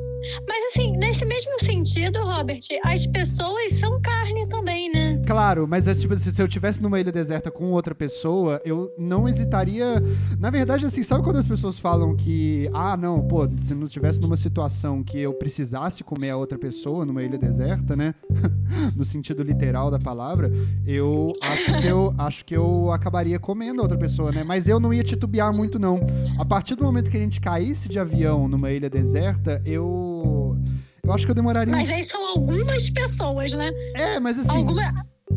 Mas 0.49 0.65
assim, 0.71 0.93
nesse 0.97 1.25
mesmo 1.25 1.59
sentido, 1.61 2.19
Robert, 2.21 2.61
as 2.85 3.07
pessoas 3.07 3.73
são 3.75 4.01
carne 4.01 4.47
também, 4.49 4.91
né? 4.93 5.14
Claro, 5.25 5.67
mas 5.69 5.89
é, 5.89 5.95
tipo, 5.95 6.17
se 6.17 6.33
se 6.33 6.43
eu 6.43 6.49
tivesse 6.49 6.83
numa 6.83 7.01
ilha 7.01 7.13
deserta 7.13 7.51
com 7.51 7.71
outra 7.73 7.95
pessoa, 7.95 8.61
eu 8.65 8.93
não 8.99 9.29
hesitaria. 9.29 10.03
Na 10.39 10.51
verdade, 10.51 10.85
assim, 10.85 11.03
sabe 11.03 11.23
quando 11.23 11.37
as 11.37 11.47
pessoas 11.47 11.79
falam 11.79 12.17
que, 12.17 12.69
ah, 12.73 12.97
não, 12.97 13.23
pô, 13.23 13.49
se 13.61 13.75
não 13.75 13.87
estivesse 13.87 14.21
numa 14.21 14.37
situação 14.37 15.03
que 15.03 15.19
eu 15.19 15.33
precisasse 15.35 16.03
comer 16.03 16.31
a 16.31 16.37
outra 16.37 16.59
pessoa 16.59 17.05
numa 17.05 17.23
ilha 17.23 17.39
deserta, 17.39 17.97
né? 17.97 18.15
no 18.97 19.05
sentido 19.05 19.43
literal 19.43 19.91
da 19.91 19.99
palavra, 19.99 20.51
eu 20.87 21.33
acho 21.43 21.81
que 21.81 21.87
eu 21.87 22.15
acho 22.19 22.45
que 22.45 22.57
eu 22.57 22.91
acabaria 22.93 23.39
comendo 23.39 23.81
a 23.81 23.85
outra 23.85 23.99
pessoa, 23.99 24.33
né? 24.33 24.43
Mas 24.45 24.69
eu 24.69 24.81
não 24.81 24.93
ia 24.93 25.03
titubear 25.03 25.53
muito, 25.53 25.79
não. 25.79 26.01
A 26.39 26.45
partir 26.45 26.75
do 26.75 26.85
momento 26.85 27.11
que 27.11 27.17
a 27.17 27.21
gente 27.21 27.41
caísse 27.41 27.89
de 27.89 27.99
avião 27.99 28.49
numa 28.49 28.71
ilha 28.71 28.91
deserta, 28.91 29.63
eu. 29.65 30.57
Eu 31.03 31.13
acho 31.13 31.27
que 31.27 31.31
eu 31.31 31.35
demoraria. 31.35 31.75
Mas 31.75 31.91
aí 31.91 32.03
são 32.09 32.27
algumas 32.27 32.89
pessoas, 32.89 33.53
né? 33.53 33.71
É, 33.95 34.19
mas 34.19 34.39
assim. 34.39 34.59
Alguma... 34.59 34.83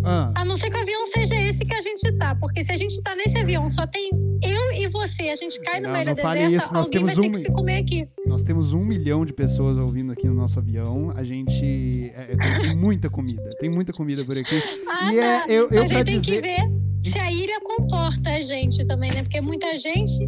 Ah. 0.03 0.31
A 0.35 0.45
não 0.45 0.55
ser 0.55 0.69
que 0.69 0.77
o 0.77 0.81
avião 0.81 1.05
seja 1.05 1.35
esse 1.35 1.63
que 1.65 1.73
a 1.73 1.81
gente 1.81 2.11
tá. 2.13 2.35
Porque 2.35 2.63
se 2.63 2.71
a 2.71 2.77
gente 2.77 3.01
tá 3.01 3.15
nesse 3.15 3.37
avião, 3.37 3.69
só 3.69 3.85
tem 3.85 4.09
eu 4.41 4.71
e 4.73 4.87
você, 4.87 5.29
a 5.29 5.35
gente 5.35 5.59
cai 5.61 5.79
numa 5.79 5.93
Não, 5.93 6.01
ilha 6.01 6.15
não 6.15 6.15
deserta, 6.15 6.55
isso, 6.55 6.73
nós 6.73 6.85
alguém 6.85 7.03
vai 7.05 7.15
temos 7.15 7.15
ter 7.15 7.27
um 7.27 7.31
que 7.31 7.39
se 7.39 7.51
comer 7.51 7.77
aqui. 7.77 8.07
Nós 8.25 8.43
temos 8.43 8.73
um 8.73 8.83
milhão 8.83 9.25
de 9.25 9.33
pessoas 9.33 9.77
ouvindo 9.77 10.11
aqui 10.11 10.27
no 10.27 10.35
nosso 10.35 10.59
avião. 10.59 11.11
A 11.15 11.23
gente 11.23 12.11
é, 12.15 12.35
tem, 12.35 12.59
tem 12.69 12.77
muita 12.77 13.09
comida. 13.09 13.55
Tem 13.59 13.69
muita 13.69 13.91
comida 13.91 14.23
por 14.23 14.37
aqui. 14.37 14.61
Ah, 14.87 15.13
e 15.13 15.19
é, 15.19 15.39
tá. 15.39 15.47
eu, 15.47 15.69
eu 15.69 15.87
pra 15.87 15.99
aí 15.99 16.05
tem 16.05 16.19
dizer. 16.19 16.35
que 16.35 16.41
ver 16.41 16.77
se 17.01 17.17
a 17.19 17.31
ilha 17.31 17.59
comporta 17.61 18.31
a 18.31 18.41
gente 18.41 18.85
também, 18.85 19.11
né? 19.11 19.23
Porque 19.23 19.39
muita 19.39 19.77
gente. 19.77 20.27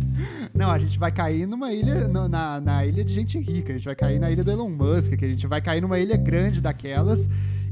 Não, 0.53 0.71
a 0.71 0.79
gente 0.79 0.97
vai 0.97 1.11
cair 1.11 1.45
numa 1.45 1.73
ilha, 1.73 2.07
na, 2.07 2.61
na 2.61 2.85
ilha 2.85 3.03
de 3.03 3.13
gente 3.13 3.37
rica. 3.39 3.71
A 3.71 3.75
gente 3.75 3.85
vai 3.85 3.95
cair 3.95 4.19
na 4.19 4.31
ilha 4.31 4.43
do 4.43 4.51
Elon 4.51 4.69
Musk, 4.69 5.15
que 5.15 5.25
a 5.25 5.27
gente 5.27 5.45
vai 5.47 5.61
cair 5.61 5.81
numa 5.81 5.99
ilha 5.99 6.15
grande 6.15 6.61
daquelas. 6.61 7.27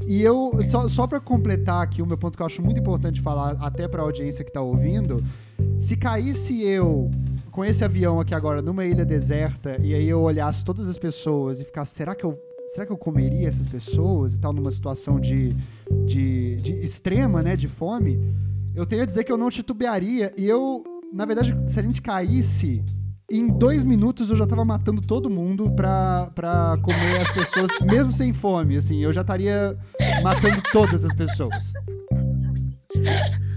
E 0.08 0.22
eu, 0.22 0.52
só, 0.66 0.88
só 0.88 1.06
pra 1.06 1.20
completar 1.20 1.82
aqui 1.82 2.00
o 2.00 2.06
meu 2.06 2.16
ponto 2.16 2.34
que 2.34 2.40
eu 2.40 2.46
acho 2.46 2.62
muito 2.62 2.80
importante 2.80 3.20
falar, 3.20 3.58
até 3.60 3.86
pra 3.86 4.00
audiência 4.00 4.42
que 4.42 4.50
tá 4.50 4.62
ouvindo. 4.62 5.22
Se 5.78 5.98
caísse 5.98 6.62
eu 6.62 7.10
com 7.50 7.62
esse 7.62 7.84
avião 7.84 8.18
aqui 8.18 8.34
agora 8.34 8.62
numa 8.62 8.86
ilha 8.86 9.04
deserta 9.04 9.78
e 9.82 9.94
aí 9.94 10.08
eu 10.08 10.22
olhasse 10.22 10.64
todas 10.64 10.88
as 10.88 10.96
pessoas 10.96 11.60
e 11.60 11.64
ficasse, 11.64 11.94
será 11.94 12.14
que 12.14 12.24
eu, 12.24 12.38
será 12.68 12.86
que 12.86 12.92
eu 12.92 12.96
comeria 12.96 13.48
essas 13.48 13.66
pessoas 13.66 14.32
e 14.32 14.38
tal 14.38 14.54
numa 14.54 14.72
situação 14.72 15.20
de, 15.20 15.54
de, 16.06 16.56
de 16.56 16.72
extrema, 16.80 17.42
né, 17.42 17.54
de 17.54 17.66
fome? 17.66 18.18
Eu 18.74 18.86
tenho 18.86 19.02
a 19.02 19.04
dizer 19.04 19.24
que 19.24 19.30
eu 19.30 19.36
não 19.36 19.50
titubearia 19.50 20.32
e 20.38 20.46
eu, 20.46 20.82
na 21.12 21.26
verdade, 21.26 21.54
se 21.70 21.78
a 21.78 21.82
gente 21.82 22.00
caísse 22.00 22.82
em 23.30 23.46
dois 23.46 23.84
minutos 23.84 24.30
eu 24.30 24.36
já 24.36 24.46
tava 24.46 24.64
matando 24.64 25.02
todo 25.02 25.28
mundo 25.28 25.70
pra, 25.72 26.30
pra 26.34 26.78
comer 26.82 27.20
as 27.20 27.30
pessoas, 27.30 27.70
mesmo 27.84 28.10
sem 28.10 28.32
fome, 28.32 28.76
assim, 28.76 29.02
eu 29.02 29.12
já 29.12 29.20
estaria 29.20 29.76
matando 30.22 30.62
todas 30.72 31.04
as 31.04 31.12
pessoas. 31.12 31.72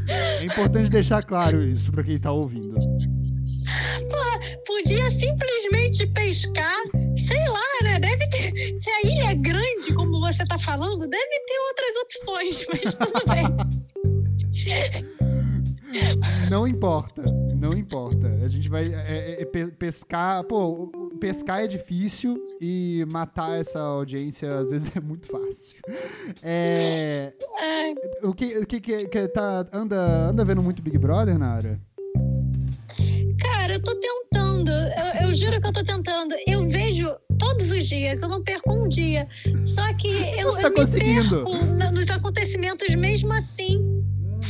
É 0.07 0.43
importante 0.43 0.89
deixar 0.89 1.23
claro 1.23 1.63
isso 1.63 1.91
pra 1.91 2.03
quem 2.03 2.19
tá 2.19 2.31
ouvindo. 2.31 2.75
Podia 4.65 5.09
simplesmente 5.09 6.05
pescar, 6.07 6.81
sei 7.15 7.47
lá, 7.47 7.63
né? 7.83 7.99
Deve 7.99 8.27
ter. 8.29 8.51
Se 8.79 8.89
a 8.89 9.01
ilha 9.05 9.31
é 9.31 9.35
grande, 9.35 9.93
como 9.95 10.19
você 10.19 10.45
tá 10.45 10.57
falando, 10.57 11.07
deve 11.07 11.39
ter 11.45 11.59
outras 11.69 11.95
opções, 12.03 12.65
mas 12.73 12.95
tudo 12.95 13.21
bem. 13.27 13.45
Não 16.49 16.67
importa, 16.67 17.23
não 17.61 17.77
importa. 17.77 18.27
A 18.43 18.49
gente 18.49 18.67
vai 18.67 18.91
é, 18.91 19.37
é, 19.39 19.41
é 19.41 19.45
pescar. 19.45 20.43
Pô, 20.43 20.91
pescar 21.19 21.63
é 21.63 21.67
difícil 21.67 22.35
e 22.59 23.05
matar 23.11 23.59
essa 23.59 23.79
audiência 23.79 24.55
às 24.55 24.71
vezes 24.71 24.91
é 24.95 24.99
muito 24.99 25.27
fácil. 25.27 25.77
É, 26.41 27.31
o 28.23 28.33
que, 28.33 28.57
o 28.57 28.65
que, 28.65 28.81
que, 28.81 29.07
que 29.07 29.27
tá, 29.27 29.67
anda, 29.71 30.29
anda 30.29 30.43
vendo 30.43 30.63
muito 30.63 30.81
Big 30.81 30.97
Brother, 30.97 31.37
Nara? 31.37 31.79
Cara, 33.39 33.73
eu 33.73 33.83
tô 33.83 33.95
tentando. 33.95 34.71
Eu, 34.71 35.27
eu, 35.27 35.33
juro 35.35 35.61
que 35.61 35.67
eu 35.67 35.73
tô 35.73 35.83
tentando. 35.83 36.33
Eu 36.47 36.67
vejo 36.67 37.15
todos 37.37 37.71
os 37.71 37.87
dias, 37.87 38.23
eu 38.23 38.29
não 38.29 38.43
perco 38.43 38.73
um 38.73 38.87
dia. 38.87 39.27
Só 39.63 39.93
que 39.93 40.07
eu, 40.37 40.51
Você 40.51 40.61
tá 40.63 40.67
eu 40.67 40.73
conseguindo. 40.73 41.43
perco 41.43 41.91
nos 41.93 42.09
acontecimentos 42.09 42.95
mesmo 42.95 43.31
assim. 43.33 44.01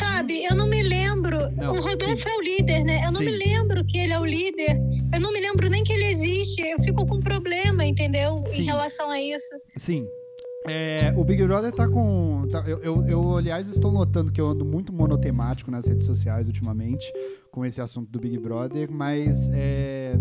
Sabe, 0.02 0.44
eu 0.44 0.56
não 0.56 0.68
me 0.68 0.82
lembro. 0.82 1.52
Não, 1.52 1.74
o 1.74 1.80
Rodolfo 1.80 2.24
sim. 2.24 2.30
é 2.30 2.36
o 2.36 2.42
líder, 2.42 2.84
né? 2.84 3.02
Eu 3.06 3.12
não 3.12 3.20
sim. 3.20 3.26
me 3.26 3.32
lembro 3.38 3.86
que 3.86 4.00
ele 4.00 4.14
é 4.14 4.20
o 4.20 4.26
líder. 4.26 4.78
Eu 5.14 5.20
não 5.20 5.32
me 5.32 5.40
lembro 5.40 5.70
nem 5.70 5.84
que 5.84 5.94
ele 5.94 6.06
existe. 6.06 6.60
Eu 6.60 6.80
fico 6.80 7.06
com 7.06 7.20
problema, 7.20 7.86
entendeu? 7.86 8.36
Sim. 8.48 8.64
Em 8.64 8.66
relação 8.66 9.12
a 9.12 9.22
isso. 9.22 9.50
Sim. 9.78 10.08
É, 10.68 11.14
o 11.16 11.24
Big 11.24 11.44
Brother 11.46 11.72
tá 11.72 11.88
com. 11.88 12.48
Tá, 12.50 12.64
eu, 12.68 12.80
eu, 12.82 13.08
eu, 13.08 13.38
aliás, 13.38 13.68
estou 13.68 13.92
notando 13.92 14.32
que 14.32 14.42
eu 14.42 14.48
ando 14.48 14.66
muito 14.66 14.92
monotemático 14.92 15.70
nas 15.70 15.86
redes 15.86 16.06
sociais 16.06 16.48
ultimamente 16.48 17.06
com 17.52 17.64
esse 17.64 17.80
assunto 17.80 18.10
do 18.10 18.20
Big 18.20 18.40
Brother, 18.40 18.92
mas. 18.92 19.50
É, 19.54 20.16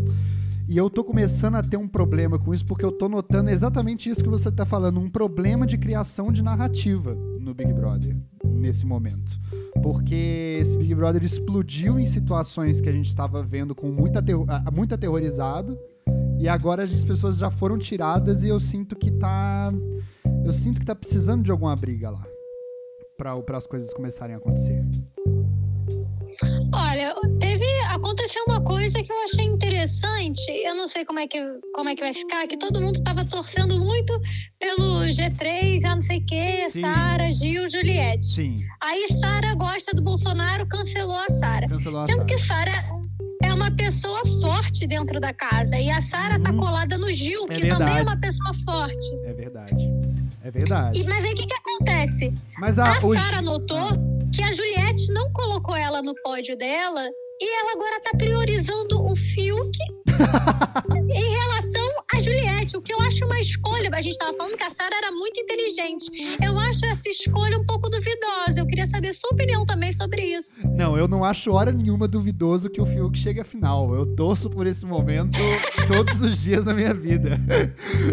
e 0.69 0.77
eu 0.77 0.89
tô 0.89 1.03
começando 1.03 1.57
a 1.57 1.63
ter 1.63 1.77
um 1.77 1.89
problema 1.89 2.39
com 2.39 2.55
isso, 2.55 2.65
porque 2.65 2.85
eu 2.85 2.93
tô 2.93 3.09
notando 3.09 3.51
exatamente 3.51 4.09
isso 4.09 4.23
que 4.23 4.29
você 4.29 4.53
tá 4.53 4.65
falando, 4.65 5.01
um 5.01 5.11
problema 5.11 5.67
de 5.67 5.77
criação 5.77 6.31
de 6.31 6.43
narrativa 6.43 7.19
no 7.41 7.55
Big 7.55 7.73
Brother, 7.73 8.17
nesse 8.45 8.87
momento. 8.87 9.39
Porque 9.83 10.59
esse 10.61 10.77
Big 10.77 10.95
Brother 10.95 11.25
explodiu 11.25 11.99
em 11.99 12.07
situações 12.07 12.81
que 12.81 12.89
a 12.89 12.93
gente 12.93 13.09
estava 13.09 13.43
vendo 13.43 13.75
com 13.75 13.91
muito, 13.91 14.19
muito 14.73 14.95
aterrorizado, 14.95 15.79
e 16.39 16.49
agora 16.49 16.85
as 16.85 17.05
pessoas 17.05 17.37
já 17.37 17.51
foram 17.51 17.79
tiradas 17.79 18.43
e 18.43 18.49
eu 18.49 18.59
sinto 18.59 18.97
que 18.97 19.11
tá. 19.11 19.73
Eu 20.45 20.53
sinto 20.53 20.81
que 20.81 20.87
tá 20.87 20.95
precisando 20.95 21.43
de 21.43 21.51
alguma 21.51 21.77
briga 21.77 22.11
lá. 22.11 22.27
para 23.17 23.59
as 23.59 23.67
coisas 23.67 23.93
começarem 23.93 24.35
a 24.35 24.39
acontecer. 24.39 24.83
Olha, 26.73 27.15
teve 27.39 27.65
aconteceu 27.91 28.43
uma 28.49 28.63
coisa 28.63 29.03
que 29.03 29.13
eu 29.13 29.23
achei 29.25 29.45
interessante. 29.45 29.70
Eu 30.65 30.75
não 30.75 30.87
sei 30.87 31.05
como 31.05 31.19
é 31.19 31.27
que 31.27 31.39
como 31.75 31.89
é 31.89 31.95
que 31.95 32.03
vai 32.03 32.13
ficar, 32.13 32.47
que 32.47 32.57
todo 32.57 32.81
mundo 32.81 32.97
estava 32.97 33.25
torcendo 33.25 33.79
muito 33.79 34.21
pelo 34.59 35.05
G3, 35.05 35.85
a 35.85 35.95
não 35.95 36.03
sei 36.03 36.19
o 36.19 36.27
quê, 36.27 36.71
Sara, 36.71 37.33
Gil, 37.33 37.69
Juliette. 37.69 38.25
Sim. 38.25 38.57
Aí 38.81 39.07
Sara 39.09 39.55
gosta 39.55 39.95
do 39.95 40.03
Bolsonaro, 40.03 40.67
cancelou 40.67 41.17
a 41.17 41.29
Sara. 41.31 41.67
Sendo 41.69 42.03
Sarah. 42.03 42.25
que 42.27 42.39
Sara 42.39 42.73
é 43.43 43.55
uma 43.55 43.71
pessoa 43.71 44.21
forte 44.43 44.87
dentro 44.87 45.19
da 45.19 45.33
casa 45.33 45.77
e 45.79 45.91
a 45.91 46.01
Sara 46.01 46.39
tá 46.39 46.51
uhum. 46.51 46.59
colada 46.59 46.99
no 46.99 47.11
Gil, 47.13 47.47
é 47.49 47.55
que 47.55 47.61
verdade. 47.63 47.79
também 47.79 47.99
é 47.99 48.03
uma 48.03 48.21
pessoa 48.21 48.53
forte. 48.65 49.15
É 49.25 49.33
verdade. 49.33 49.91
É 50.45 50.51
verdade. 50.51 51.01
E, 51.01 51.05
mas 51.05 51.25
aí 51.25 51.33
o 51.33 51.37
que, 51.37 51.47
que 51.47 51.55
acontece? 51.55 52.35
Mas 52.59 52.79
a, 52.79 52.99
a 52.99 53.01
Sara 53.01 53.41
notou 53.41 53.79
ah. 53.79 53.93
que 54.35 54.43
a 54.43 54.53
Juliette 54.53 55.13
não 55.13 55.33
colocou 55.33 55.75
ela 55.75 56.03
no 56.03 56.15
pódio 56.23 56.57
dela 56.57 57.09
e 57.41 57.59
ela 57.59 57.73
agora 57.73 57.99
tá 58.01 58.11
priorizando 58.19 59.03
o 59.03 59.17
Fiuk 59.17 59.79
em 61.11 61.31
relação 61.31 61.89
a 62.15 62.21
Juliette, 62.21 62.77
o 62.77 62.83
que 62.83 62.93
eu 62.93 63.01
acho 63.01 63.25
uma 63.25 63.41
escolha. 63.41 63.89
A 63.93 64.01
gente 64.01 64.13
estava 64.13 64.37
falando 64.37 64.57
que 64.57 64.63
a 64.63 64.71
Sara 64.71 64.95
era 64.97 65.11
muito 65.11 65.41
inteligente. 65.41 66.11
Eu 66.45 66.59
acho 66.59 66.85
essa 66.85 67.09
escolha 67.09 67.59
um 67.59 67.65
pouco 67.65 67.89
duvidosa. 67.89 68.61
Eu 68.61 68.67
queria 68.67 68.87
saber 68.87 69.15
sua 69.15 69.31
opinião 69.31 69.65
também 69.65 69.93
sobre 69.93 70.23
isso. 70.23 70.61
Não, 70.77 70.99
eu 70.99 71.09
não 71.09 71.25
acho 71.25 71.53
hora 71.53 71.73
nenhuma 71.73 72.07
duvidoso 72.07 72.69
que 72.69 72.81
o 72.81 72.87
Fiuk 72.87 73.19
chegue 73.19 73.41
à 73.41 73.45
final. 73.45 73.95
Eu 73.95 74.07
torço 74.15 74.51
por 74.51 74.67
esse 74.67 74.85
momento 74.85 75.39
todos 75.89 76.21
os 76.21 76.43
dias 76.43 76.65
da 76.65 76.75
minha 76.75 76.93
vida. 76.93 77.39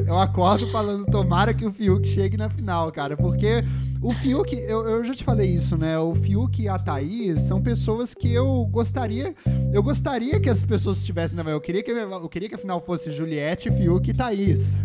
Eu 0.06 0.18
acordo 0.18 0.72
falando, 0.72 1.06
tomara 1.06 1.54
que 1.54 1.66
o 1.66 1.72
Fiuk 1.72 2.08
chegue 2.08 2.38
na 2.38 2.50
final, 2.50 2.92
cara, 2.92 3.18
porque 3.18 3.64
o 4.01 4.13
Fiuk, 4.13 4.54
eu, 4.54 4.86
eu 4.86 5.06
já 5.06 5.13
te 5.13 5.24
falei 5.24 5.50
isso, 5.50 5.77
né? 5.77 5.98
O 5.98 6.13
Fiuk 6.13 6.62
e 6.62 6.68
a 6.68 6.77
Thaís 6.77 7.42
são 7.44 7.62
pessoas 7.62 8.13
que 8.13 8.32
eu 8.32 8.66
gostaria. 8.66 9.34
Eu 9.74 9.82
gostaria 9.82 10.39
que 10.39 10.50
as 10.50 10.63
pessoas 10.63 10.98
estivessem 10.98 11.42
na. 11.42 11.50
Eu 11.50 11.62
queria 11.62 11.84
que, 11.84 11.92
eu 11.92 12.30
queria 12.30 12.50
que 12.50 12.56
a 12.56 12.60
final 12.60 12.82
fosse 12.82 13.12
Juliette, 13.12 13.72
Fiuk 13.72 14.10
e 14.10 14.13
Thaís. 14.13 14.75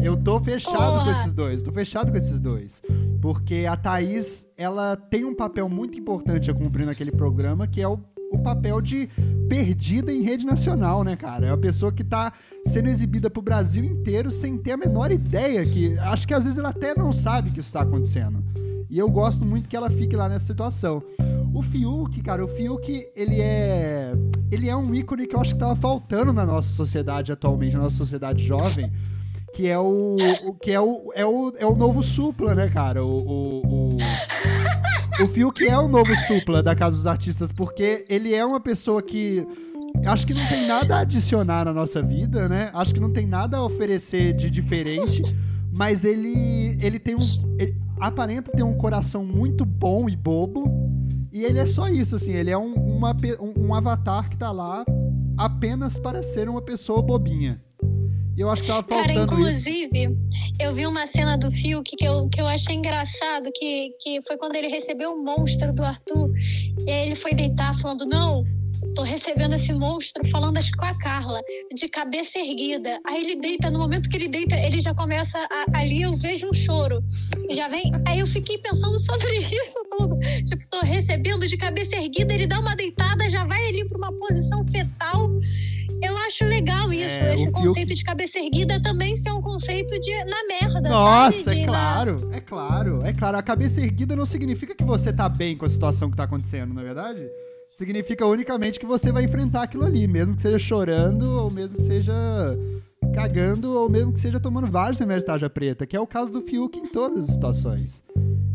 Eu 0.00 0.16
tô 0.16 0.42
fechado 0.42 1.04
com 1.04 1.10
esses 1.10 1.32
dois, 1.32 1.62
tô 1.62 1.72
fechado 1.72 2.10
com 2.10 2.18
esses 2.18 2.40
dois. 2.40 2.80
Porque 3.20 3.66
a 3.68 3.76
Thaís, 3.76 4.46
ela 4.56 4.96
tem 4.96 5.24
um 5.24 5.34
papel 5.34 5.68
muito 5.68 5.98
importante 5.98 6.50
a 6.50 6.54
cumprir 6.54 6.86
naquele 6.86 7.12
programa, 7.12 7.66
que 7.66 7.80
é 7.80 7.88
o 7.88 7.98
o 8.32 8.38
papel 8.38 8.80
de 8.80 9.08
perdida 9.48 10.12
em 10.12 10.22
rede 10.22 10.46
nacional, 10.46 11.04
né, 11.04 11.14
cara? 11.14 11.46
É 11.46 11.50
a 11.50 11.56
pessoa 11.56 11.92
que 11.92 12.02
tá 12.02 12.32
sendo 12.66 12.88
exibida 12.88 13.28
pro 13.28 13.42
Brasil 13.42 13.84
inteiro 13.84 14.30
sem 14.30 14.56
ter 14.56 14.72
a 14.72 14.76
menor 14.76 15.12
ideia 15.12 15.64
que. 15.64 15.98
Acho 15.98 16.26
que 16.26 16.34
às 16.34 16.44
vezes 16.44 16.58
ela 16.58 16.70
até 16.70 16.94
não 16.94 17.12
sabe 17.12 17.52
que 17.52 17.60
isso 17.60 17.72
tá 17.72 17.82
acontecendo. 17.82 18.42
E 18.88 18.98
eu 18.98 19.08
gosto 19.10 19.44
muito 19.44 19.68
que 19.68 19.76
ela 19.76 19.90
fique 19.90 20.16
lá 20.16 20.28
nessa 20.28 20.46
situação. 20.46 21.02
O 21.54 21.62
Fiuk, 21.62 22.22
cara, 22.22 22.44
o 22.44 22.48
Fiuk, 22.48 23.06
ele 23.14 23.40
é. 23.40 24.12
Ele 24.50 24.68
é 24.68 24.76
um 24.76 24.94
ícone 24.94 25.26
que 25.26 25.34
eu 25.34 25.40
acho 25.40 25.54
que 25.54 25.60
tava 25.60 25.76
faltando 25.76 26.32
na 26.32 26.44
nossa 26.44 26.68
sociedade 26.68 27.32
atualmente, 27.32 27.74
na 27.74 27.82
nossa 27.82 27.96
sociedade 27.96 28.42
jovem. 28.42 28.90
Que 29.54 29.68
é 29.68 29.78
o. 29.78 30.16
o 30.46 30.54
que 30.54 30.70
é 30.70 30.80
o, 30.80 31.12
é 31.14 31.26
o. 31.26 31.52
É 31.58 31.66
o 31.66 31.76
novo 31.76 32.02
Supla, 32.02 32.54
né, 32.54 32.68
cara? 32.68 33.04
o, 33.04 33.16
o, 33.16 33.81
o 35.20 35.28
Fiuk 35.28 35.66
é 35.66 35.76
o 35.76 35.88
novo 35.88 36.14
supla 36.26 36.62
da 36.62 36.74
Casa 36.74 36.96
dos 36.96 37.06
Artistas, 37.06 37.52
porque 37.52 38.04
ele 38.08 38.34
é 38.34 38.44
uma 38.44 38.60
pessoa 38.60 39.02
que 39.02 39.46
acho 40.06 40.26
que 40.26 40.32
não 40.32 40.46
tem 40.48 40.66
nada 40.66 40.96
a 40.96 41.00
adicionar 41.00 41.66
na 41.66 41.72
nossa 41.72 42.02
vida, 42.02 42.48
né? 42.48 42.70
Acho 42.72 42.94
que 42.94 43.00
não 43.00 43.12
tem 43.12 43.26
nada 43.26 43.58
a 43.58 43.64
oferecer 43.64 44.34
de 44.34 44.48
diferente, 44.48 45.22
mas 45.76 46.04
ele 46.04 46.78
ele 46.80 46.98
tem 46.98 47.14
um 47.14 47.56
ele 47.58 47.76
aparenta 48.00 48.50
ter 48.50 48.62
um 48.62 48.74
coração 48.74 49.24
muito 49.24 49.64
bom 49.64 50.08
e 50.08 50.16
bobo, 50.16 50.64
e 51.30 51.44
ele 51.44 51.58
é 51.58 51.66
só 51.66 51.88
isso 51.88 52.16
assim, 52.16 52.32
ele 52.32 52.50
é 52.50 52.58
um, 52.58 52.74
uma, 52.74 53.14
um, 53.40 53.68
um 53.68 53.74
avatar 53.74 54.28
que 54.28 54.36
tá 54.36 54.50
lá 54.50 54.84
apenas 55.36 55.98
para 55.98 56.22
ser 56.22 56.48
uma 56.48 56.62
pessoa 56.62 57.02
bobinha. 57.02 57.60
E 58.36 58.40
eu 58.40 58.50
acho 58.50 58.62
que 58.62 58.68
tava 58.68 58.82
faltando 58.82 59.14
Cara, 59.14 59.22
inclusive, 59.24 60.04
isso. 60.04 60.16
eu 60.58 60.72
vi 60.72 60.86
uma 60.86 61.06
cena 61.06 61.36
do 61.36 61.50
Fiuk 61.50 61.96
que 61.96 62.04
eu, 62.04 62.28
que 62.28 62.40
eu 62.40 62.46
achei 62.46 62.74
engraçado, 62.74 63.50
que, 63.54 63.90
que 64.00 64.22
foi 64.22 64.36
quando 64.38 64.56
ele 64.56 64.68
recebeu 64.68 65.12
o 65.12 65.22
monstro 65.22 65.72
do 65.72 65.84
Arthur. 65.84 66.30
E 66.86 66.90
aí 66.90 67.06
ele 67.06 67.14
foi 67.14 67.34
deitar 67.34 67.78
falando, 67.78 68.06
não, 68.06 68.42
tô 68.94 69.02
recebendo 69.02 69.54
esse 69.54 69.72
monstro, 69.72 70.26
falando 70.28 70.56
acho 70.56 70.72
com 70.72 70.84
a 70.84 70.98
Carla, 70.98 71.40
de 71.74 71.88
cabeça 71.88 72.38
erguida. 72.38 72.98
Aí 73.06 73.22
ele 73.22 73.36
deita, 73.36 73.70
no 73.70 73.78
momento 73.78 74.08
que 74.08 74.16
ele 74.16 74.28
deita, 74.28 74.56
ele 74.56 74.80
já 74.80 74.94
começa, 74.94 75.38
a, 75.38 75.78
ali 75.78 76.02
eu 76.02 76.14
vejo 76.14 76.48
um 76.48 76.54
choro. 76.54 77.02
Já 77.50 77.68
vem, 77.68 77.92
aí 78.06 78.20
eu 78.20 78.26
fiquei 78.26 78.56
pensando 78.58 78.98
sobre 78.98 79.38
isso 79.44 79.78
tudo. 79.90 80.18
Tipo, 80.44 80.66
tô 80.70 80.80
recebendo 80.80 81.46
de 81.46 81.56
cabeça 81.58 81.96
erguida, 81.96 82.32
ele 82.32 82.46
dá 82.46 82.60
uma 82.60 82.74
deitada, 82.74 83.28
já 83.28 83.44
vai 83.44 83.62
ali 83.68 83.86
pra 83.86 83.98
uma 83.98 84.12
posição 84.12 84.64
fetal 84.64 85.30
acho 86.32 86.44
legal 86.46 86.92
isso. 86.92 87.14
É, 87.14 87.34
esse 87.34 87.50
conceito 87.50 87.94
de 87.94 88.02
cabeça 88.02 88.38
erguida 88.38 88.82
também 88.82 89.14
ser 89.14 89.30
um 89.30 89.42
conceito 89.42 89.98
de 90.00 90.12
na 90.24 90.44
merda. 90.48 90.88
Nossa, 90.88 91.42
sabe? 91.44 91.60
é 91.60 91.66
claro, 91.66 92.16
na... 92.28 92.36
é 92.36 92.40
claro, 92.40 93.04
é 93.04 93.12
claro. 93.12 93.36
A 93.36 93.42
cabeça 93.42 93.80
erguida 93.80 94.16
não 94.16 94.24
significa 94.24 94.74
que 94.74 94.84
você 94.84 95.12
tá 95.12 95.28
bem 95.28 95.56
com 95.56 95.66
a 95.66 95.68
situação 95.68 96.10
que 96.10 96.16
tá 96.16 96.24
acontecendo, 96.24 96.72
não 96.72 96.80
é 96.80 96.84
verdade? 96.86 97.28
Significa 97.74 98.26
unicamente 98.26 98.80
que 98.80 98.86
você 98.86 99.12
vai 99.12 99.24
enfrentar 99.24 99.62
aquilo 99.62 99.84
ali, 99.84 100.06
mesmo 100.06 100.36
que 100.36 100.42
seja 100.42 100.58
chorando, 100.58 101.22
ou 101.38 101.50
mesmo 101.50 101.76
que 101.76 101.82
seja 101.82 102.12
cagando, 103.14 103.72
ou 103.72 103.88
mesmo 103.88 104.12
que 104.12 104.20
seja 104.20 104.40
tomando 104.40 104.66
vários 104.66 104.98
remédios 104.98 105.24
de 105.24 105.26
tarja 105.26 105.50
preta, 105.50 105.86
que 105.86 105.96
é 105.96 106.00
o 106.00 106.06
caso 106.06 106.30
do 106.30 106.42
Fiuk 106.42 106.78
em 106.78 106.86
todas 106.86 107.24
as 107.24 107.34
situações. 107.34 108.02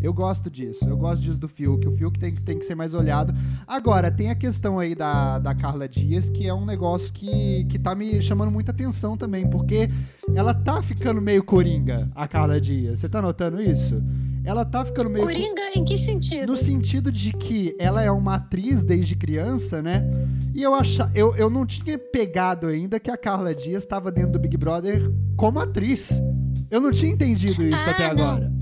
Eu 0.08 0.14
gosto 0.14 0.50
disso, 0.50 0.88
eu 0.88 0.96
gosto 0.96 1.22
disso 1.22 1.38
do 1.38 1.50
Fiuk. 1.50 1.86
O 1.86 1.92
Fiuk 1.92 2.18
tem, 2.18 2.34
tem 2.34 2.58
que 2.58 2.66
ser 2.66 2.76
mais 2.76 2.94
olhado. 2.94 3.34
Agora, 3.68 4.10
tem 4.10 4.30
a 4.30 4.36
questão 4.36 4.80
aí 4.80 4.96
da, 4.96 5.38
da 5.38 5.54
Carla 5.54 5.86
Dias, 5.86 6.30
que 6.30 6.48
é 6.48 6.54
um 6.54 6.66
negócio 6.66 7.12
que, 7.12 7.66
que 7.66 7.78
tá 7.78 7.94
me 7.94 8.22
chamando 8.22 8.50
muita 8.50 8.72
atenção 8.72 9.18
também, 9.18 9.50
porque 9.50 9.90
ela 10.34 10.54
tá 10.54 10.82
ficando 10.82 11.22
meio 11.22 11.44
coringa, 11.44 12.10
a 12.16 12.26
Carla 12.26 12.62
Dias. 12.62 13.00
Você 13.00 13.10
tá 13.10 13.22
notando 13.22 13.62
isso? 13.62 14.02
Ela 14.46 14.64
tá 14.64 14.86
ficando 14.86 15.10
meio. 15.10 15.26
Coringa 15.26 15.62
em 15.76 15.84
que 15.84 15.98
sentido? 15.98 16.48
No 16.48 16.56
sentido 16.56 17.12
de 17.12 17.34
que 17.34 17.76
ela 17.78 18.02
é 18.02 18.10
uma 18.10 18.36
atriz 18.36 18.86
desde 18.86 19.14
criança, 19.14 19.82
né? 19.82 20.06
E 20.56 20.64
eu, 20.64 20.74
acha... 20.74 21.12
eu, 21.14 21.36
eu 21.36 21.50
não 21.50 21.66
tinha 21.66 22.00
pegado 22.00 22.68
ainda 22.68 22.98
que 22.98 23.12
a 23.12 23.18
Carla 23.18 23.54
Dias 23.54 23.84
estava 23.84 24.10
dentro 24.10 24.32
do 24.32 24.40
Big 24.40 24.56
Brother 24.56 25.12
como 25.36 25.60
atriz. 25.60 26.22
Eu 26.72 26.80
não 26.80 26.92
tinha 26.92 27.12
entendido 27.12 27.62
isso 27.62 27.90
ah, 27.90 27.92
até 27.92 28.14
não. 28.14 28.26
agora. 28.26 28.57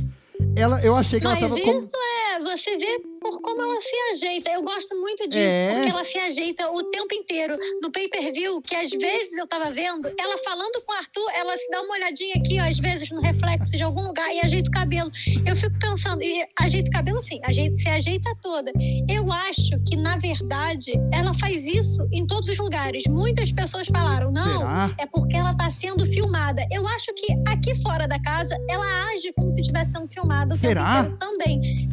Ela, 0.56 0.80
eu 0.82 0.96
achei 0.96 1.20
que 1.20 1.26
Mas 1.26 1.38
ela 1.38 1.50
tava 1.50 1.60
isso 1.60 1.98
é 1.98 2.15
você 2.46 2.78
vê 2.78 3.00
por 3.22 3.42
como 3.42 3.62
ela 3.62 3.82
se 3.82 3.96
ajeita. 4.14 4.52
Eu 4.52 4.62
gosto 4.64 4.96
muito 5.00 5.28
disso, 5.28 5.40
É. 5.56 5.74
porque 5.74 5.90
ela 5.90 6.04
se 6.04 6.18
ajeita 6.18 6.70
o 6.72 6.84
tempo 6.84 7.14
inteiro. 7.14 7.58
No 7.82 7.92
pay-per-view, 7.92 8.62
que 8.62 8.76
às 8.76 8.90
vezes 8.92 9.38
eu 9.38 9.48
tava 9.48 9.70
vendo, 9.70 10.08
ela 10.20 10.38
falando 10.40 10.82
com 10.86 10.94
o 10.94 10.96
Arthur, 10.96 11.30
ela 11.36 11.58
se 11.58 11.70
dá 11.72 11.82
uma 11.82 11.94
olhadinha 11.96 12.36
aqui, 12.36 12.60
ó, 12.60 12.64
às 12.70 12.78
vezes 12.78 13.10
no 13.12 13.22
reflexo 13.22 13.72
de 13.76 13.84
algum 13.84 14.08
lugar 14.08 14.34
e 14.34 14.40
ajeita 14.40 14.70
o 14.70 14.74
cabelo. 14.74 15.12
Eu 15.46 15.56
fico 15.56 15.78
pensando, 15.80 16.22
e 16.24 16.46
ajeita 16.60 16.90
o 16.90 16.94
cabelo 16.94 17.22
sim, 17.22 17.40
ajeita, 17.44 17.76
se 17.76 17.90
ajeita 17.90 18.32
toda. 18.42 18.72
Eu 19.10 19.32
acho 19.32 19.72
que, 19.88 19.96
na 19.96 20.18
verdade, 20.18 20.94
ela 21.12 21.34
faz 21.34 21.66
isso 21.66 22.08
em 22.12 22.26
todos 22.28 22.50
os 22.50 22.58
lugares. 22.60 23.04
Muitas 23.10 23.52
pessoas 23.52 23.88
falaram, 23.88 24.32
não, 24.32 24.60
Será? 24.60 24.96
é 25.00 25.06
porque 25.06 25.36
ela 25.36 25.54
tá 25.56 25.70
sendo 25.70 26.06
filmada. 26.06 26.66
Eu 26.72 26.88
acho 26.88 27.14
que 27.16 27.28
aqui 27.48 27.76
fora 27.82 28.08
da 28.08 28.22
casa, 28.22 28.56
ela 28.70 28.86
age 29.12 29.32
como 29.34 29.50
se 29.50 29.62
estivesse 29.62 29.92
sendo 29.92 30.08
filmada 30.08 30.56
Será? 30.58 31.06
também. 31.20 31.90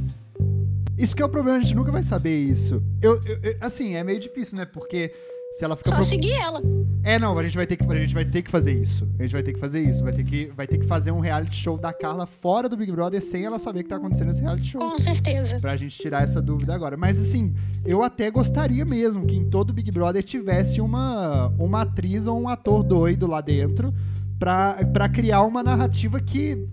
Isso 1.02 1.16
que 1.16 1.22
é 1.22 1.24
o 1.24 1.28
problema, 1.28 1.58
a 1.58 1.62
gente 1.62 1.74
nunca 1.74 1.90
vai 1.90 2.02
saber 2.02 2.38
isso. 2.38 2.82
Eu, 3.02 3.20
eu- 3.26 3.38
eu- 3.42 3.56
assim, 3.60 3.94
é 3.94 4.04
meio 4.04 4.20
difícil, 4.20 4.56
né? 4.56 4.64
Porque 4.64 5.12
se 5.52 5.64
ela 5.64 5.74
fica 5.76 5.90
Só 5.90 5.96
pro- 5.96 6.04
seguir 6.04 6.32
ela. 6.34 6.62
É, 7.04 7.18
não, 7.18 7.36
a 7.36 7.42
gente 7.42 7.56
vai 7.56 7.66
ter 7.66 7.76
que 7.76 7.84
a 7.84 7.96
gente 7.96 8.14
vai 8.14 8.24
ter 8.24 8.42
que 8.42 8.50
fazer 8.50 8.72
isso. 8.72 9.08
A 9.18 9.22
gente 9.22 9.32
vai 9.32 9.42
ter 9.42 9.52
que 9.52 9.58
fazer 9.58 9.80
isso, 9.80 10.04
vai 10.04 10.12
ter 10.12 10.22
que 10.22 10.46
vai 10.56 10.66
ter 10.68 10.78
que 10.78 10.86
fazer 10.86 11.10
um 11.10 11.18
reality 11.18 11.56
show 11.56 11.76
da 11.76 11.92
Carla 11.92 12.26
fora 12.26 12.68
do 12.68 12.76
Big 12.76 12.92
Brother 12.92 13.20
sem 13.20 13.44
ela 13.44 13.58
saber 13.58 13.82
que 13.82 13.88
tá 13.88 13.96
acontecendo 13.96 14.30
esse 14.30 14.40
reality 14.40 14.66
show. 14.66 14.80
Com 14.80 14.96
certeza. 14.96 15.56
Pra 15.60 15.74
gente 15.76 15.96
tirar 16.00 16.22
essa 16.22 16.40
dúvida 16.40 16.72
agora. 16.72 16.96
Mas 16.96 17.20
assim, 17.20 17.52
eu 17.84 18.02
até 18.04 18.30
gostaria 18.30 18.84
mesmo 18.84 19.26
que 19.26 19.34
em 19.36 19.50
todo 19.50 19.72
Big 19.72 19.90
Brother 19.90 20.22
tivesse 20.22 20.80
uma, 20.80 21.48
uma 21.58 21.82
atriz 21.82 22.28
ou 22.28 22.40
um 22.40 22.48
ator 22.48 22.84
doido 22.84 23.26
lá 23.26 23.40
dentro 23.40 23.92
pra, 24.38 24.74
pra 24.92 25.08
criar 25.08 25.42
uma 25.42 25.62
narrativa 25.64 26.20
que 26.20 26.64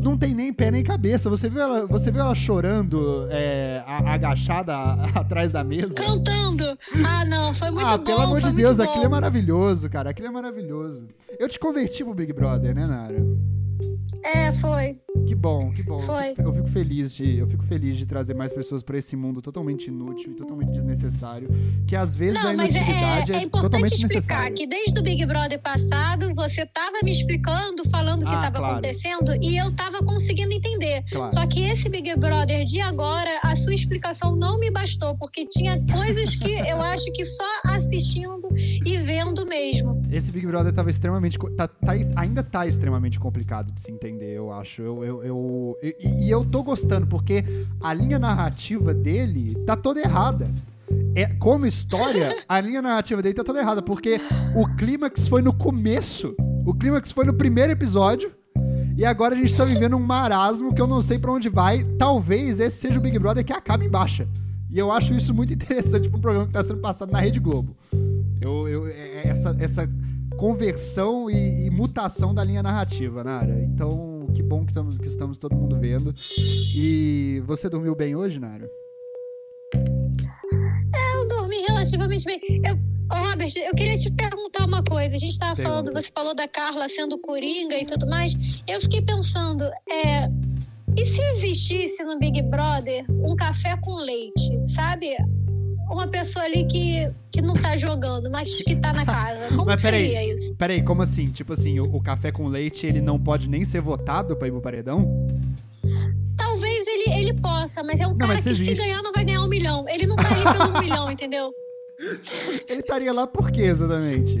não 0.00 0.16
tem 0.16 0.34
nem 0.34 0.52
pé 0.52 0.70
nem 0.70 0.82
cabeça. 0.82 1.28
Você 1.28 1.48
viu 1.48 1.60
ela, 1.60 1.86
você 1.86 2.10
viu 2.10 2.20
ela 2.20 2.34
chorando 2.34 3.26
é, 3.30 3.82
agachada 3.86 4.74
atrás 5.14 5.52
da 5.52 5.64
mesa? 5.64 5.94
Cantando. 5.94 6.78
Ah, 7.06 7.24
não, 7.24 7.54
foi 7.54 7.70
muito 7.70 7.86
ah, 7.86 7.98
bom. 7.98 8.04
pelo 8.04 8.20
amor 8.20 8.40
de 8.40 8.52
Deus, 8.52 8.78
bom. 8.78 8.84
aquilo 8.84 9.04
é 9.04 9.08
maravilhoso, 9.08 9.88
cara. 9.88 10.10
Aquilo 10.10 10.28
é 10.28 10.30
maravilhoso. 10.30 11.08
Eu 11.38 11.48
te 11.48 11.58
converti 11.58 12.04
pro 12.04 12.14
Big 12.14 12.32
Brother, 12.32 12.74
né, 12.74 12.86
Nara? 12.86 13.16
É, 14.34 14.52
foi. 14.52 14.98
Que 15.26 15.34
bom, 15.34 15.70
que 15.70 15.82
bom. 15.82 15.98
Foi. 16.00 16.34
Eu 16.38 16.52
fico, 16.54 16.68
feliz 16.68 17.14
de, 17.14 17.38
eu 17.38 17.46
fico 17.46 17.64
feliz 17.64 17.98
de 17.98 18.06
trazer 18.06 18.34
mais 18.34 18.52
pessoas 18.52 18.82
pra 18.82 18.98
esse 18.98 19.16
mundo 19.16 19.40
totalmente 19.42 19.88
inútil 19.88 20.32
e 20.32 20.34
totalmente 20.34 20.70
desnecessário, 20.72 21.48
que 21.86 21.96
às 21.96 22.14
vezes 22.14 22.36
a 22.38 22.44
Não, 22.44 22.56
mas 22.56 22.74
é, 22.74 22.78
inutilidade 22.78 23.32
é, 23.32 23.36
é 23.36 23.42
importante 23.42 23.70
totalmente 23.70 23.94
explicar 23.94 24.50
que 24.52 24.66
desde 24.66 24.98
o 24.98 25.02
Big 25.02 25.24
Brother 25.26 25.60
passado, 25.60 26.32
você 26.34 26.64
tava 26.66 26.98
me 27.02 27.10
explicando, 27.10 27.88
falando 27.90 28.22
o 28.22 28.26
que 28.26 28.32
Ah, 28.34 28.36
estava 28.36 28.58
claro. 28.58 28.72
acontecendo, 28.74 29.34
e 29.42 29.56
eu 29.56 29.70
tava 29.72 29.98
conseguindo 30.02 30.52
entender. 30.52 31.02
Claro. 31.10 31.32
Só 31.32 31.46
que 31.46 31.60
esse 31.62 31.88
Big 31.88 32.14
Brother 32.16 32.64
de 32.64 32.80
agora, 32.80 33.30
a 33.42 33.54
sua 33.56 33.74
explicação 33.74 34.34
não 34.36 34.58
me 34.58 34.70
bastou, 34.70 35.16
porque 35.16 35.46
tinha 35.46 35.82
coisas 35.92 36.36
que 36.36 36.52
eu 36.52 36.80
acho 36.80 37.10
que 37.12 37.24
só 37.24 37.44
assistindo 37.66 38.47
e 38.84 38.98
vendo 38.98 39.46
mesmo. 39.46 40.00
Esse 40.10 40.30
Big 40.32 40.46
Brother 40.46 40.72
tava 40.72 40.90
extremamente. 40.90 41.38
Tá, 41.56 41.68
tá- 41.68 41.92
ainda 42.16 42.42
tá 42.42 42.66
extremamente 42.66 43.18
complicado 43.20 43.70
de 43.72 43.80
se 43.80 43.90
entender, 43.90 44.32
eu 44.36 44.52
acho. 44.52 44.82
Eu, 44.82 45.04
eu, 45.04 45.22
eu- 45.22 45.76
e, 45.82 46.26
e 46.26 46.30
eu 46.30 46.44
tô 46.44 46.62
gostando, 46.62 47.06
porque 47.06 47.44
a 47.80 47.92
linha 47.92 48.18
narrativa 48.18 48.92
dele 48.94 49.54
tá 49.66 49.76
toda 49.76 50.00
errada. 50.00 50.50
É, 51.14 51.26
como 51.26 51.66
história, 51.66 52.34
a 52.48 52.60
linha 52.60 52.80
narrativa 52.80 53.20
dele 53.22 53.34
tá 53.34 53.44
toda 53.44 53.58
errada, 53.60 53.82
porque 53.82 54.20
o 54.56 54.66
clímax 54.76 55.28
foi 55.28 55.42
no 55.42 55.52
começo. 55.52 56.34
O 56.66 56.74
clímax 56.74 57.12
foi 57.12 57.24
no 57.24 57.34
primeiro 57.34 57.72
episódio. 57.72 58.32
E 58.96 59.04
agora 59.04 59.34
a 59.34 59.38
gente 59.38 59.56
tá 59.56 59.64
vivendo 59.64 59.96
um 59.96 60.00
marasmo 60.02 60.74
que 60.74 60.82
eu 60.82 60.86
não 60.86 61.00
sei 61.00 61.18
pra 61.18 61.30
onde 61.32 61.48
vai. 61.48 61.84
Talvez 61.98 62.58
esse 62.58 62.78
seja 62.78 62.98
o 62.98 63.00
Big 63.02 63.16
Brother 63.18 63.44
que 63.44 63.52
acaba 63.52 63.84
em 63.84 63.88
baixa. 63.88 64.26
E 64.70 64.78
eu 64.78 64.90
acho 64.90 65.14
isso 65.14 65.32
muito 65.32 65.52
interessante 65.54 66.08
um 66.08 66.20
programa 66.20 66.46
que 66.46 66.52
tá 66.52 66.62
sendo 66.64 66.80
passado 66.80 67.10
na 67.12 67.20
Rede 67.20 67.38
Globo. 67.38 67.76
Eu, 68.40 68.68
eu- 68.68 68.86
é- 68.88 68.92
é 69.24 69.28
essa, 69.28 69.56
essa 69.60 69.88
conversão 70.36 71.30
e, 71.30 71.66
e 71.66 71.70
mutação 71.70 72.32
da 72.34 72.44
linha 72.44 72.62
narrativa, 72.62 73.24
Nara. 73.24 73.60
Então, 73.62 74.26
que 74.34 74.42
bom 74.42 74.64
que 74.64 74.70
estamos, 74.70 74.96
que 74.98 75.08
estamos 75.08 75.38
todo 75.38 75.56
mundo 75.56 75.78
vendo. 75.78 76.14
E 76.38 77.42
você 77.46 77.68
dormiu 77.68 77.94
bem 77.94 78.14
hoje, 78.14 78.38
Nara? 78.38 78.68
Eu 81.14 81.28
dormi 81.28 81.56
relativamente 81.68 82.24
bem. 82.24 82.40
Eu, 82.64 82.78
Ô, 83.10 83.14
Robert, 83.26 83.50
eu 83.56 83.74
queria 83.74 83.96
te 83.96 84.12
perguntar 84.12 84.66
uma 84.66 84.82
coisa. 84.84 85.14
A 85.14 85.18
gente 85.18 85.38
tava 85.38 85.56
Pergunta. 85.56 85.76
falando, 85.76 85.92
você 85.94 86.10
falou 86.12 86.34
da 86.34 86.46
Carla 86.46 86.86
sendo 86.90 87.18
coringa 87.18 87.74
e 87.78 87.86
tudo 87.86 88.06
mais. 88.06 88.34
Eu 88.66 88.80
fiquei 88.82 89.00
pensando, 89.00 89.64
é, 89.90 90.28
e 90.94 91.06
se 91.06 91.18
existisse 91.32 92.04
no 92.04 92.18
Big 92.18 92.42
Brother 92.42 93.06
um 93.10 93.34
café 93.34 93.78
com 93.82 93.94
leite, 93.96 94.62
sabe? 94.74 95.16
Uma 95.90 96.06
pessoa 96.06 96.44
ali 96.44 96.66
que, 96.66 97.10
que 97.32 97.40
não 97.40 97.54
tá 97.54 97.76
jogando, 97.76 98.30
mas 98.30 98.62
que 98.62 98.76
tá 98.76 98.92
na 98.92 99.06
casa. 99.06 99.48
Como 99.48 99.64
Mas 99.66 99.80
peraí. 99.80 100.06
seria 100.08 100.34
isso? 100.34 100.54
Peraí, 100.56 100.82
como 100.82 101.02
assim? 101.02 101.24
Tipo 101.24 101.54
assim, 101.54 101.80
o, 101.80 101.84
o 101.96 102.00
café 102.02 102.30
com 102.30 102.46
leite, 102.46 102.86
ele 102.86 103.00
não 103.00 103.18
pode 103.18 103.48
nem 103.48 103.64
ser 103.64 103.80
votado 103.80 104.36
pra 104.36 104.48
ir 104.48 104.50
pro 104.50 104.60
paredão? 104.60 105.26
Talvez 106.36 106.86
ele, 106.86 107.14
ele 107.14 107.34
possa, 107.34 107.82
mas 107.82 108.00
é 108.00 108.06
um 108.06 108.10
Não, 108.10 108.18
cara 108.18 108.36
que 108.36 108.42
se 108.42 108.50
existe. 108.50 108.74
ganhar 108.76 109.02
não 109.02 109.12
vai 109.12 109.24
ganhar 109.24 109.42
um 109.42 109.48
milhão. 109.48 109.88
Ele 109.88 110.06
não 110.06 110.16
tá 110.16 110.28
aí 110.28 110.42
pelo 110.58 110.76
um 110.76 110.80
milhão, 110.82 111.10
entendeu? 111.10 111.50
Ele 112.68 112.80
estaria 112.80 113.12
lá 113.12 113.26
por 113.26 113.50
quê, 113.50 113.62
exatamente? 113.62 114.40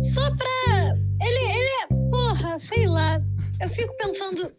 Só 0.00 0.22
pra. 0.34 0.94
Ele, 1.20 1.52
ele 1.52 1.70
é. 1.82 2.08
Porra, 2.10 2.58
sei 2.58 2.86
lá. 2.86 3.20
Eu 3.60 3.68
fico 3.68 3.94
pensando. 3.98 4.50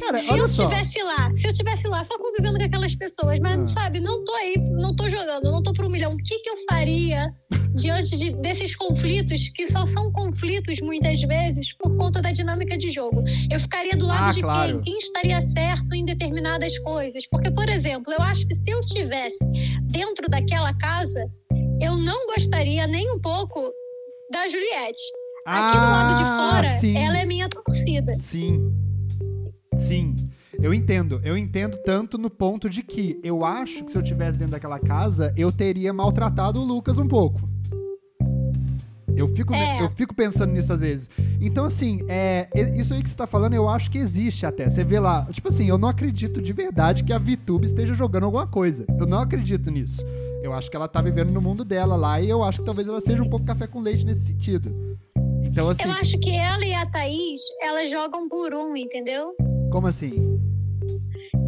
Cara, 0.00 0.20
Se 0.20 0.28
eu 0.38 0.48
só. 0.48 0.68
tivesse 0.68 1.02
lá, 1.02 1.30
se 1.34 1.48
eu 1.48 1.52
tivesse 1.52 1.88
lá, 1.88 2.02
só 2.04 2.16
convivendo 2.18 2.58
com 2.58 2.64
aquelas 2.64 2.94
pessoas, 2.96 3.38
mas 3.40 3.60
Ah. 3.60 3.66
sabe, 3.66 4.00
não 4.00 4.22
tô 4.24 4.32
aí, 4.34 4.54
não 4.58 4.94
tô 4.94 5.08
jogando, 5.08 5.50
não 5.50 5.62
tô 5.62 5.72
pro 5.72 5.86
um 5.86 5.90
milhão. 5.90 6.10
O 6.10 6.16
que 6.16 6.38
que 6.40 6.50
eu 6.50 6.56
faria 6.68 7.32
diante 7.74 8.16
de- 8.16 8.32
desses 8.36 8.74
conflitos, 8.76 9.48
que 9.50 9.66
só 9.66 9.84
são 9.86 10.10
conflitos 10.12 10.80
muitas 10.80 11.20
vezes 11.22 11.72
por 11.76 11.94
conta 11.96 12.20
da 12.20 12.32
dinâmica 12.32 12.76
de 12.76 12.90
jogo? 12.90 13.22
Eu 13.50 13.58
ficaria 13.60 13.96
do 13.96 14.06
lado 14.06 14.28
Ah, 14.28 14.32
de 14.32 14.40
claro. 14.42 14.72
quem? 14.80 14.92
Quem 14.92 14.98
estaria 14.98 15.40
certo 15.40 15.94
em 15.94 16.04
determinadas 16.04 16.78
coisas? 16.78 17.26
Porque, 17.26 17.50
por 17.50 17.68
exemplo, 17.68 18.12
eu 18.12 18.22
acho 18.22 18.46
que 18.46 18.54
se 18.54 18.70
eu 18.70 18.80
tivesse 18.80 19.44
dentro 19.90 20.28
daquela 20.28 20.72
casa, 20.74 21.24
eu 21.80 21.96
não 21.96 22.26
gostaria 22.26 22.86
nem 22.86 23.10
um 23.12 23.20
pouco 23.20 23.72
da 24.30 24.48
Juliette. 24.48 25.02
Aqui 25.46 25.76
do 25.76 25.82
lado 25.84 26.16
de 26.16 26.22
Ah, 26.22 26.50
fora, 26.52 26.68
sim. 26.78 26.96
ela 26.96 27.18
é 27.18 27.24
minha 27.26 27.48
torcida. 27.48 28.14
Sim. 28.18 28.72
Sim. 29.76 30.14
Eu 30.60 30.72
entendo. 30.72 31.20
Eu 31.24 31.36
entendo 31.36 31.76
tanto 31.84 32.16
no 32.16 32.30
ponto 32.30 32.68
de 32.70 32.82
que 32.82 33.18
eu 33.22 33.44
acho 33.44 33.84
que 33.84 33.90
se 33.90 33.98
eu 33.98 34.02
tivesse 34.02 34.38
dentro 34.38 34.52
daquela 34.52 34.78
casa, 34.78 35.32
eu 35.36 35.50
teria 35.50 35.92
maltratado 35.92 36.60
o 36.60 36.64
Lucas 36.64 36.98
um 36.98 37.08
pouco. 37.08 37.40
Eu 39.16 39.28
fico, 39.28 39.54
É. 39.54 39.80
eu 39.80 39.88
fico 39.90 40.12
pensando 40.12 40.52
nisso 40.52 40.72
às 40.72 40.80
vezes. 40.80 41.08
Então, 41.40 41.64
assim, 41.66 42.00
é, 42.08 42.48
isso 42.74 42.92
aí 42.92 43.02
que 43.02 43.08
você 43.08 43.16
tá 43.16 43.26
falando, 43.28 43.54
eu 43.54 43.68
acho 43.68 43.88
que 43.90 43.98
existe 43.98 44.44
até. 44.44 44.68
Você 44.68 44.82
vê 44.82 44.98
lá, 44.98 45.24
tipo 45.30 45.48
assim, 45.48 45.68
eu 45.68 45.78
não 45.78 45.88
acredito 45.88 46.42
de 46.42 46.52
verdade 46.52 47.04
que 47.04 47.12
a 47.12 47.18
VTube 47.18 47.64
esteja 47.64 47.94
jogando 47.94 48.24
alguma 48.24 48.46
coisa. 48.46 48.84
Eu 48.98 49.06
não 49.06 49.20
acredito 49.20 49.70
nisso. 49.70 50.04
Eu 50.42 50.52
acho 50.52 50.68
que 50.68 50.76
ela 50.76 50.88
tá 50.88 51.00
vivendo 51.00 51.30
no 51.30 51.40
mundo 51.40 51.64
dela 51.64 51.94
lá 51.94 52.20
e 52.20 52.28
eu 52.28 52.42
acho 52.42 52.58
que 52.60 52.66
talvez 52.66 52.88
ela 52.88 53.00
seja 53.00 53.22
um 53.22 53.30
pouco 53.30 53.46
café 53.46 53.66
com 53.68 53.80
leite 53.80 54.04
nesse 54.04 54.26
sentido. 54.26 54.74
Então, 55.44 55.68
assim, 55.68 55.84
Eu 55.84 55.92
acho 55.92 56.18
que 56.18 56.30
ela 56.34 56.64
e 56.66 56.74
a 56.74 56.84
Thaís, 56.84 57.40
elas 57.62 57.88
jogam 57.90 58.28
por 58.28 58.52
um, 58.52 58.76
entendeu? 58.76 59.32
Como 59.74 59.88
assim? 59.88 60.40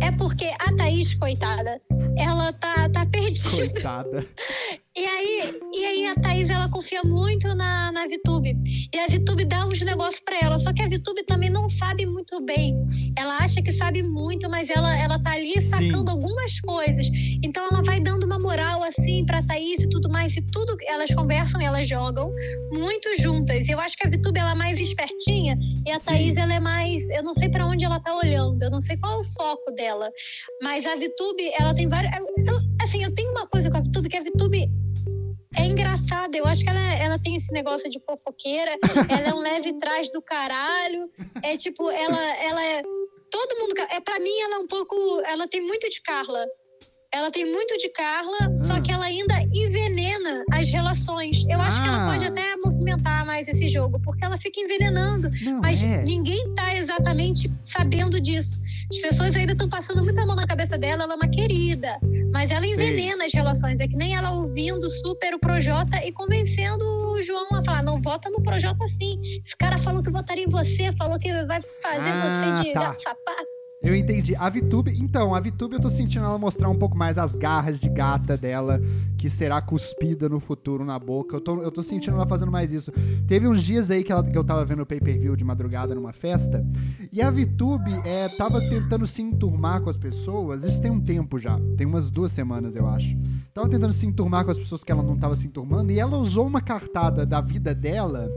É 0.03 0.11
porque 0.11 0.47
a 0.59 0.75
Thaís, 0.77 1.15
coitada, 1.15 1.81
ela 2.17 2.53
tá, 2.55 2.89
tá 2.89 3.07
perdida. 3.07 3.51
Coitada. 3.51 4.27
E 4.98 5.04
aí, 5.04 5.61
e 5.74 5.85
aí 5.85 6.06
a 6.06 6.14
Thaís, 6.14 6.48
ela 6.48 6.70
confia 6.70 7.02
muito 7.04 7.54
na, 7.54 7.92
na 7.92 8.06
VTube. 8.06 8.56
E 8.90 8.98
a 8.98 9.06
VTube 9.06 9.44
dá 9.44 9.66
uns 9.66 9.82
negócios 9.82 10.20
pra 10.20 10.38
ela. 10.40 10.59
Só 10.59 10.72
que 10.72 10.80
a 10.80 10.88
VTube 10.88 11.22
também 11.26 11.50
não 11.50 11.68
sabe 11.68 12.06
muito 12.06 12.40
bem. 12.42 12.74
Ela 13.14 13.37
acha 13.37 13.61
que 13.61 13.70
sabe 13.74 14.02
muito, 14.02 14.48
mas 14.48 14.70
ela, 14.70 14.96
ela 14.96 15.18
tá 15.18 15.32
ali 15.32 15.61
sacando 15.61 16.11
algumas 16.11 16.59
coisas. 16.61 17.09
Então 17.42 17.68
ela 17.70 17.82
vai 17.82 18.00
dando 18.00 18.24
uma 18.24 18.38
moral 18.38 18.82
assim 18.82 19.26
pra 19.26 19.42
Thaís 19.42 19.82
e 19.82 19.88
tudo 19.90 20.09
mais. 20.09 20.35
E 20.35 20.40
tudo 20.40 20.74
elas 20.87 21.14
conversam 21.14 21.61
e 21.61 21.66
elas 21.66 21.87
jogam 21.87 22.32
muito 22.72 23.20
juntas. 23.20 23.68
E 23.68 23.72
eu 23.72 23.80
acho 23.80 23.98
que 23.98 24.06
a 24.06 24.11
VTube 24.11 24.38
ela 24.38 24.52
é 24.52 24.54
mais 24.54 24.80
espertinha 24.80 25.59
e 25.87 25.90
a 25.90 26.00
Sim. 26.00 26.06
Thaís 26.06 26.37
ela 26.38 26.54
é 26.54 26.61
mais. 26.61 27.06
Eu 27.11 27.22
não 27.22 27.35
sei 27.35 27.50
pra 27.50 27.66
onde 27.66 27.85
ela 27.85 28.00
tá 28.00 28.16
olhando. 28.16 28.62
Eu 28.62 28.70
não 28.70 28.80
sei 28.80 28.96
qual 28.96 29.18
é 29.18 29.20
o 29.20 29.24
foco 29.24 29.70
dela. 29.72 30.11
Mas 30.62 30.87
a 30.87 30.96
VTube, 30.96 31.50
ela 31.61 31.74
tem 31.74 31.87
várias. 31.87 32.14
assim, 32.82 33.04
eu 33.04 33.12
tenho 33.12 33.30
uma 33.32 33.46
coisa 33.46 33.70
com 33.70 33.76
a 33.76 33.80
VTube 33.82 34.09
que 34.09 34.16
a 34.16 34.22
VTube 34.22 34.86
é 35.59 35.64
engraçada. 35.64 36.37
Eu 36.37 36.47
acho 36.47 36.62
que 36.62 36.71
ela, 36.71 36.95
ela 36.95 37.19
tem 37.19 37.37
esse 37.37 37.53
negócio 37.53 37.88
de 37.90 37.99
fofoqueira. 38.05 38.77
ela 39.09 39.29
é 39.29 39.35
um 39.35 39.38
leve 39.40 39.73
trás 39.79 40.11
do 40.11 40.21
caralho. 40.23 41.11
É 41.42 41.57
tipo, 41.57 41.90
ela, 41.90 42.21
ela 42.42 42.64
é. 42.64 42.83
Todo 43.31 43.59
mundo. 43.61 43.75
É, 43.90 44.01
pra 44.01 44.19
mim, 44.21 44.38
ela 44.40 44.57
é 44.57 44.59
um 44.59 44.66
pouco. 44.66 44.95
Ela 45.27 45.49
tem 45.49 45.61
muito 45.61 45.88
de 45.88 46.01
Carla. 46.03 46.47
Ela 47.12 47.31
tem 47.31 47.45
muito 47.45 47.77
de 47.79 47.88
Carla, 47.90 48.37
só 48.59 48.75
Ah. 48.75 48.81
que 48.83 48.92
ela 48.92 49.05
ainda 49.07 49.35
envenena 50.27 50.45
as 50.53 50.71
relações. 50.71 51.45
Eu 51.49 51.61
acho 51.61 51.81
que 51.83 51.89
ela 51.89 52.07
Ah. 52.07 52.11
pode 52.12 52.25
até 52.27 52.57
movimentar 52.57 53.25
mais 53.27 53.49
esse 53.49 53.69
jogo, 53.69 54.01
porque 54.01 54.25
ela 54.25 54.37
fica 54.37 54.61
envenenando. 54.61 55.29
Não, 55.43 55.61
Mas 55.61 55.83
é. 55.83 56.03
ninguém 56.03 56.55
tá 56.55 56.75
exatamente 56.77 57.51
sabendo 57.62 58.21
disso. 58.21 58.59
As 58.91 58.99
pessoas 58.99 59.35
ainda 59.37 59.53
estão 59.53 59.69
passando 59.69 60.03
muita 60.03 60.25
mão 60.27 60.37
na 60.37 60.47
cabeça 60.47 60.79
dela, 60.79 61.05
ela 61.05 61.15
é 61.15 61.17
uma 61.17 61.29
querida. 61.29 61.99
Mas 62.33 62.51
ela 62.51 62.67
envenena 62.67 63.21
Sim. 63.21 63.27
as 63.27 63.35
relações. 63.35 63.81
É 63.81 63.89
que 63.89 63.97
nem 63.97 64.15
ela 64.15 64.31
ouvindo 64.33 64.89
super 64.91 65.35
o 65.35 65.39
Projota 65.39 66.05
e 66.05 66.12
convencendo 66.12 66.85
o 67.09 67.23
João 67.23 67.47
a 67.55 67.62
falar: 67.62 67.83
não, 67.83 68.01
vota 68.01 68.31
no 68.31 68.43
Projota 68.43 68.87
sim. 68.89 69.21
Esse 69.45 69.57
cara 69.57 69.79
falou 69.79 70.03
que 70.03 70.11
votaria 70.11 70.45
em 70.45 70.49
você, 70.49 70.93
falou 70.93 71.19
que 71.19 71.31
vai 71.45 71.61
fazer 71.83 72.11
ah, 72.11 72.53
você 72.55 72.62
de 72.62 72.73
tá. 72.73 72.81
gato 72.81 73.03
sapato. 73.03 73.56
Eu 73.83 73.95
entendi. 73.95 74.35
A 74.37 74.49
VTube, 74.49 74.97
então, 74.99 75.35
a 75.35 75.41
VTube 75.41 75.75
eu 75.75 75.81
tô 75.81 75.91
sentindo 75.91 76.25
ela 76.25 76.39
mostrar 76.39 76.69
um 76.69 76.79
pouco 76.79 76.97
mais 76.97 77.19
as 77.19 77.35
garras 77.35 77.79
de 77.79 77.91
gata 77.91 78.37
dela, 78.37 78.81
que 79.19 79.29
será 79.29 79.61
cuspida 79.61 80.29
no 80.29 80.41
futuro 80.41 80.85
na 80.85 80.99
boca. 80.99 81.37
Eu 81.37 81.41
tô, 81.41 81.62
eu 81.62 81.71
tô 81.71 81.83
sentindo 81.83 82.15
ela 82.15 82.27
fazendo 82.27 82.51
mais 82.51 82.73
isso. 82.73 82.91
Teve 83.29 83.47
uns 83.47 83.62
dias 83.62 83.91
aí 83.91 84.03
que, 84.03 84.11
ela, 84.11 84.23
que 84.23 84.37
eu 84.37 84.45
tava 84.45 84.65
vendo 84.65 84.83
o 84.83 84.87
pay-per-view 84.87 85.37
de 85.37 85.45
madrugada 85.45 85.95
numa 85.95 86.12
festa, 86.12 86.65
e 87.12 87.21
a 87.21 87.31
VTube 87.31 87.93
é, 88.05 88.29
tava 88.31 88.61
tentando 88.61 89.07
se 89.07 89.21
enturmar 89.21 89.83
com 89.83 89.91
as 89.91 89.97
pessoas, 89.97 90.65
isso 90.65 90.81
tem 90.81 90.91
um 90.91 91.01
tempo 91.01 91.39
já, 91.39 91.61
tem 91.77 91.87
umas 91.87 92.11
duas 92.11 92.33
semanas 92.33 92.77
eu 92.77 92.87
acho. 92.89 93.17
Tava 93.53 93.69
tentando 93.69 93.93
se 93.93 94.07
enturmar 94.07 94.45
com 94.45 94.51
as 94.51 94.59
pessoas 94.59 94.83
que 94.83 94.91
ela 94.91 95.03
não 95.03 95.17
tava 95.17 95.35
se 95.35 95.47
enturmando, 95.47 95.93
e 95.93 96.01
ela 96.01 96.17
usou 96.17 96.47
uma 96.47 96.62
cartada 96.62 97.27
da 97.27 97.41
vida 97.43 97.75
dela 97.75 98.29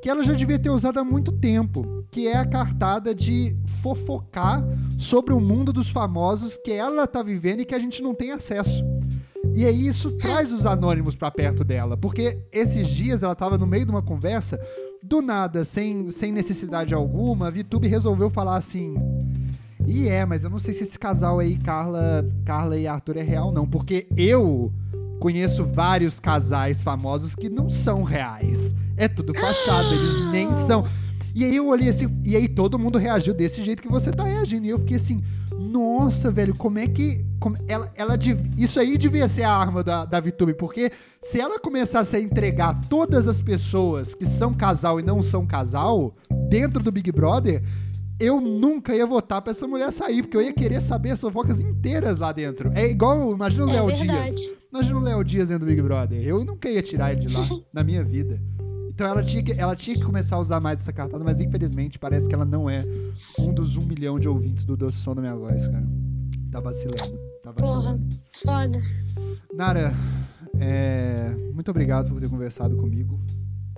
que 0.00 0.08
ela 0.08 0.22
já 0.22 0.32
devia 0.32 0.58
ter 0.58 0.70
usado 0.70 0.98
há 0.98 1.04
muito 1.04 1.30
tempo, 1.32 2.04
que 2.10 2.26
é 2.26 2.36
a 2.36 2.46
cartada 2.46 3.14
de 3.14 3.56
fofocar 3.82 4.64
sobre 4.98 5.34
o 5.34 5.40
mundo 5.40 5.72
dos 5.72 5.90
famosos 5.90 6.56
que 6.56 6.72
ela 6.72 7.06
tá 7.06 7.22
vivendo 7.22 7.60
e 7.60 7.64
que 7.64 7.74
a 7.74 7.78
gente 7.78 8.02
não 8.02 8.14
tem 8.14 8.32
acesso. 8.32 8.82
E 9.54 9.64
aí 9.64 9.86
isso 9.86 10.10
traz 10.18 10.52
os 10.52 10.64
anônimos 10.66 11.14
para 11.16 11.30
perto 11.30 11.64
dela, 11.64 11.96
porque 11.96 12.38
esses 12.50 12.88
dias 12.88 13.22
ela 13.22 13.34
tava 13.34 13.58
no 13.58 13.66
meio 13.66 13.84
de 13.84 13.90
uma 13.90 14.02
conversa, 14.02 14.58
do 15.02 15.22
nada, 15.22 15.64
sem, 15.64 16.10
sem 16.10 16.30
necessidade 16.30 16.94
alguma, 16.94 17.48
a 17.48 17.50
VTube 17.50 17.88
resolveu 17.88 18.28
falar 18.30 18.56
assim: 18.56 18.94
"E 19.86 20.08
é, 20.08 20.26
mas 20.26 20.44
eu 20.44 20.50
não 20.50 20.58
sei 20.58 20.74
se 20.74 20.84
esse 20.84 20.98
casal 20.98 21.38
aí, 21.38 21.58
Carla, 21.58 22.24
Carla 22.44 22.78
e 22.78 22.86
Arthur 22.86 23.16
é 23.16 23.22
real 23.22 23.50
não, 23.50 23.66
porque 23.66 24.06
eu 24.16 24.70
conheço 25.20 25.64
vários 25.64 26.18
casais 26.18 26.82
famosos 26.82 27.36
que 27.36 27.48
não 27.48 27.68
são 27.68 28.02
reais. 28.02 28.74
É 28.96 29.06
tudo 29.06 29.32
fachada, 29.34 29.94
eles 29.94 30.24
nem 30.32 30.52
são. 30.52 30.84
E 31.34 31.44
aí 31.44 31.54
eu 31.54 31.68
olhei 31.68 31.90
assim, 31.90 32.08
e 32.24 32.34
aí 32.34 32.48
todo 32.48 32.78
mundo 32.78 32.98
reagiu 32.98 33.32
desse 33.32 33.62
jeito 33.62 33.82
que 33.82 33.88
você 33.88 34.10
tá 34.10 34.24
reagindo. 34.24 34.66
E 34.66 34.70
eu 34.70 34.78
fiquei 34.80 34.96
assim, 34.96 35.22
nossa, 35.52 36.30
velho, 36.30 36.56
como 36.56 36.78
é 36.78 36.88
que. 36.88 37.24
Como, 37.38 37.56
ela, 37.68 37.90
ela, 37.94 38.18
isso 38.56 38.80
aí 38.80 38.98
devia 38.98 39.28
ser 39.28 39.44
a 39.44 39.52
arma 39.52 39.84
da, 39.84 40.04
da 40.04 40.20
VTube, 40.20 40.54
porque 40.54 40.90
se 41.22 41.40
ela 41.40 41.58
começasse 41.58 42.16
a 42.16 42.20
entregar 42.20 42.80
todas 42.88 43.28
as 43.28 43.40
pessoas 43.40 44.14
que 44.14 44.26
são 44.26 44.52
casal 44.52 44.98
e 44.98 45.02
não 45.02 45.22
são 45.22 45.46
casal 45.46 46.14
dentro 46.48 46.82
do 46.82 46.90
Big 46.90 47.12
Brother, 47.12 47.62
eu 48.18 48.40
nunca 48.40 48.94
ia 48.94 49.06
votar 49.06 49.40
pra 49.40 49.52
essa 49.52 49.66
mulher 49.66 49.90
sair, 49.92 50.22
porque 50.22 50.36
eu 50.36 50.42
ia 50.42 50.52
querer 50.52 50.80
saber 50.82 51.12
as 51.12 51.20
fofocas 51.20 51.60
inteiras 51.60 52.18
lá 52.18 52.32
dentro. 52.32 52.70
É 52.74 52.86
igual, 52.90 53.32
imagina 53.32 53.66
o 53.66 53.70
é 53.70 53.72
Léo 53.72 53.96
Dias. 53.96 54.59
Imagina 54.72 54.98
o 54.98 55.02
Léo 55.02 55.24
Dias 55.24 55.48
dentro 55.48 55.66
do 55.66 55.68
Big 55.68 55.82
Brother. 55.82 56.22
Eu 56.22 56.44
nunca 56.44 56.68
ia 56.68 56.82
tirar 56.82 57.12
ele 57.12 57.26
de 57.26 57.34
lá 57.34 57.42
na 57.74 57.82
minha 57.82 58.04
vida. 58.04 58.40
Então 58.88 59.06
ela 59.06 59.22
tinha, 59.22 59.42
que, 59.42 59.52
ela 59.52 59.74
tinha 59.74 59.96
que 59.96 60.04
começar 60.04 60.36
a 60.36 60.38
usar 60.38 60.60
mais 60.60 60.80
essa 60.80 60.92
cartada, 60.92 61.24
mas 61.24 61.40
infelizmente 61.40 61.98
parece 61.98 62.28
que 62.28 62.34
ela 62.34 62.44
não 62.44 62.68
é 62.68 62.80
um 63.38 63.52
dos 63.52 63.76
um 63.76 63.86
milhão 63.86 64.18
de 64.18 64.28
ouvintes 64.28 64.64
do 64.64 64.76
Doce 64.76 64.98
Som 64.98 65.14
da 65.14 65.22
Minha 65.22 65.34
Voz, 65.34 65.66
cara. 65.66 65.86
Tá 66.52 66.60
vacilando. 66.60 67.18
Tá 67.42 67.50
vacilando. 67.50 67.82
Porra, 67.82 68.00
foda. 68.44 68.78
Nara, 69.54 69.92
é, 70.60 71.34
muito 71.54 71.70
obrigado 71.70 72.10
por 72.10 72.20
ter 72.20 72.28
conversado 72.28 72.76
comigo. 72.76 73.18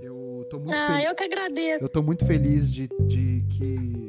Eu 0.00 0.44
tô 0.50 0.57
muito 0.59 0.72
Ah, 0.72 1.00
eu 1.02 1.14
que 1.14 1.24
agradeço. 1.24 1.85
Eu 1.85 1.92
tô 1.92 2.02
muito 2.02 2.26
feliz 2.26 2.72
de, 2.72 2.88
de 3.07 3.44
que 3.48 4.01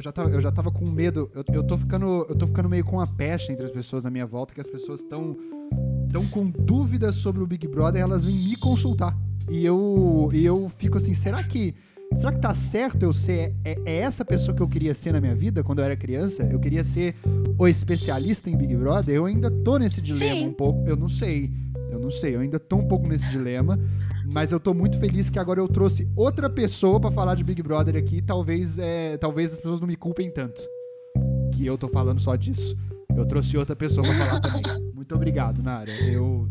eu 0.00 0.02
já 0.02 0.12
tava, 0.12 0.30
eu 0.30 0.40
já 0.40 0.50
tava 0.50 0.70
com 0.70 0.90
medo. 0.90 1.30
Eu, 1.34 1.44
eu, 1.52 1.62
tô 1.62 1.76
ficando, 1.76 2.26
eu 2.28 2.34
tô 2.34 2.46
ficando 2.46 2.68
meio 2.68 2.84
com 2.84 2.98
a 2.98 3.06
peste 3.06 3.52
entre 3.52 3.66
as 3.66 3.70
pessoas 3.70 4.04
na 4.04 4.10
minha 4.10 4.26
volta, 4.26 4.54
que 4.54 4.60
as 4.60 4.66
pessoas 4.66 5.00
estão 5.00 5.36
tão 6.10 6.26
com 6.26 6.48
dúvidas 6.50 7.16
sobre 7.16 7.42
o 7.42 7.46
Big 7.46 7.68
Brother, 7.68 8.02
elas 8.02 8.24
vêm 8.24 8.34
me 8.34 8.56
consultar. 8.56 9.16
E 9.48 9.64
eu, 9.64 10.30
e 10.32 10.44
eu 10.44 10.70
fico 10.76 10.96
assim, 10.96 11.14
será 11.14 11.42
que. 11.44 11.74
Será 12.16 12.32
que 12.32 12.40
tá 12.40 12.52
certo 12.54 13.04
eu 13.04 13.12
ser. 13.12 13.54
É, 13.62 13.78
é, 13.84 13.96
essa 13.98 14.24
pessoa 14.24 14.56
que 14.56 14.62
eu 14.62 14.68
queria 14.68 14.94
ser 14.94 15.12
na 15.12 15.20
minha 15.20 15.34
vida 15.34 15.62
quando 15.62 15.80
eu 15.80 15.84
era 15.84 15.96
criança? 15.96 16.48
Eu 16.50 16.58
queria 16.58 16.82
ser 16.82 17.14
o 17.58 17.68
especialista 17.68 18.48
em 18.48 18.56
Big 18.56 18.74
Brother? 18.76 19.14
Eu 19.14 19.26
ainda 19.26 19.50
tô 19.50 19.78
nesse 19.78 20.00
dilema 20.00 20.36
Sim. 20.36 20.46
um 20.46 20.52
pouco. 20.52 20.88
Eu 20.88 20.96
não 20.96 21.08
sei. 21.08 21.52
Eu 21.92 22.00
não 22.00 22.10
sei. 22.10 22.34
Eu 22.34 22.40
ainda 22.40 22.58
tô 22.58 22.76
um 22.76 22.88
pouco 22.88 23.06
nesse 23.06 23.28
dilema. 23.28 23.78
Mas 24.32 24.52
eu 24.52 24.60
tô 24.60 24.72
muito 24.72 24.98
feliz 24.98 25.28
que 25.28 25.38
agora 25.38 25.60
eu 25.60 25.68
trouxe 25.68 26.08
outra 26.14 26.48
pessoa 26.48 27.00
para 27.00 27.10
falar 27.10 27.34
de 27.34 27.42
Big 27.42 27.62
Brother 27.62 27.96
aqui. 27.96 28.22
Talvez, 28.22 28.78
é, 28.78 29.16
talvez 29.16 29.52
as 29.54 29.58
pessoas 29.58 29.80
não 29.80 29.88
me 29.88 29.96
culpem 29.96 30.30
tanto. 30.30 30.62
Que 31.54 31.66
eu 31.66 31.76
tô 31.76 31.88
falando 31.88 32.20
só 32.20 32.36
disso. 32.36 32.76
Eu 33.16 33.26
trouxe 33.26 33.56
outra 33.56 33.74
pessoa 33.74 34.06
pra 34.06 34.14
falar 34.14 34.40
também. 34.40 34.92
Muito 34.94 35.14
obrigado, 35.14 35.62
Nara. 35.62 35.90
Eu 35.90 36.48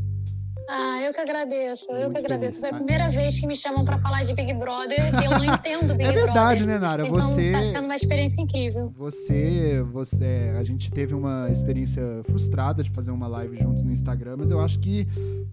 ah, 0.69 1.01
eu 1.01 1.11
que 1.11 1.19
agradeço, 1.19 1.91
eu 1.91 2.09
Muito 2.09 2.11
que 2.11 2.17
agradeço. 2.25 2.59
Feliz. 2.59 2.73
É 2.73 2.75
a 2.75 2.77
primeira 2.77 3.09
vez 3.09 3.39
que 3.39 3.47
me 3.47 3.55
chamam 3.55 3.83
para 3.83 3.97
falar 3.97 4.23
de 4.23 4.33
Big 4.35 4.53
Brother 4.53 4.99
e 4.99 5.25
eu 5.25 5.31
não 5.31 5.43
entendo 5.43 5.95
Big 5.95 6.03
Brother. 6.03 6.17
É 6.17 6.25
verdade, 6.25 6.63
Brother. 6.63 6.65
né, 6.67 6.77
Nara? 6.79 7.07
Então, 7.07 7.21
você. 7.21 7.51
Tá 7.51 7.63
sendo 7.63 7.85
uma 7.85 7.95
experiência 7.95 8.41
incrível. 8.41 8.93
Você, 8.95 9.83
você. 9.91 10.53
A 10.59 10.63
gente 10.63 10.91
teve 10.91 11.15
uma 11.15 11.49
experiência 11.49 12.03
frustrada 12.25 12.83
de 12.83 12.91
fazer 12.91 13.09
uma 13.09 13.27
live 13.27 13.57
junto 13.57 13.83
no 13.83 13.91
Instagram, 13.91 14.37
mas 14.37 14.51
eu 14.51 14.59
acho 14.59 14.79
que. 14.79 15.07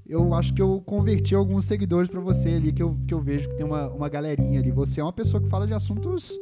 Eu 0.07 0.35
acho 0.35 0.55
que 0.55 0.63
eu 0.63 0.83
converti 0.85 1.35
alguns 1.35 1.65
seguidores 1.65 2.09
para 2.09 2.21
você 2.21 2.51
ali, 2.51 2.73
que 2.73 2.83
eu, 2.83 2.97
que 3.09 3.13
eu 3.13 3.21
vejo 3.21 3.49
que 3.49 3.57
tem 3.57 3.67
uma, 3.67 3.89
uma 3.89 4.09
galerinha 4.09 4.61
ali. 4.61 4.71
Você 4.71 5.01
é 5.01 5.03
uma 5.03 5.13
pessoa 5.13 5.43
que 5.43 5.49
fala 5.49 5.67
de 5.67 5.75
assuntos 5.75 6.39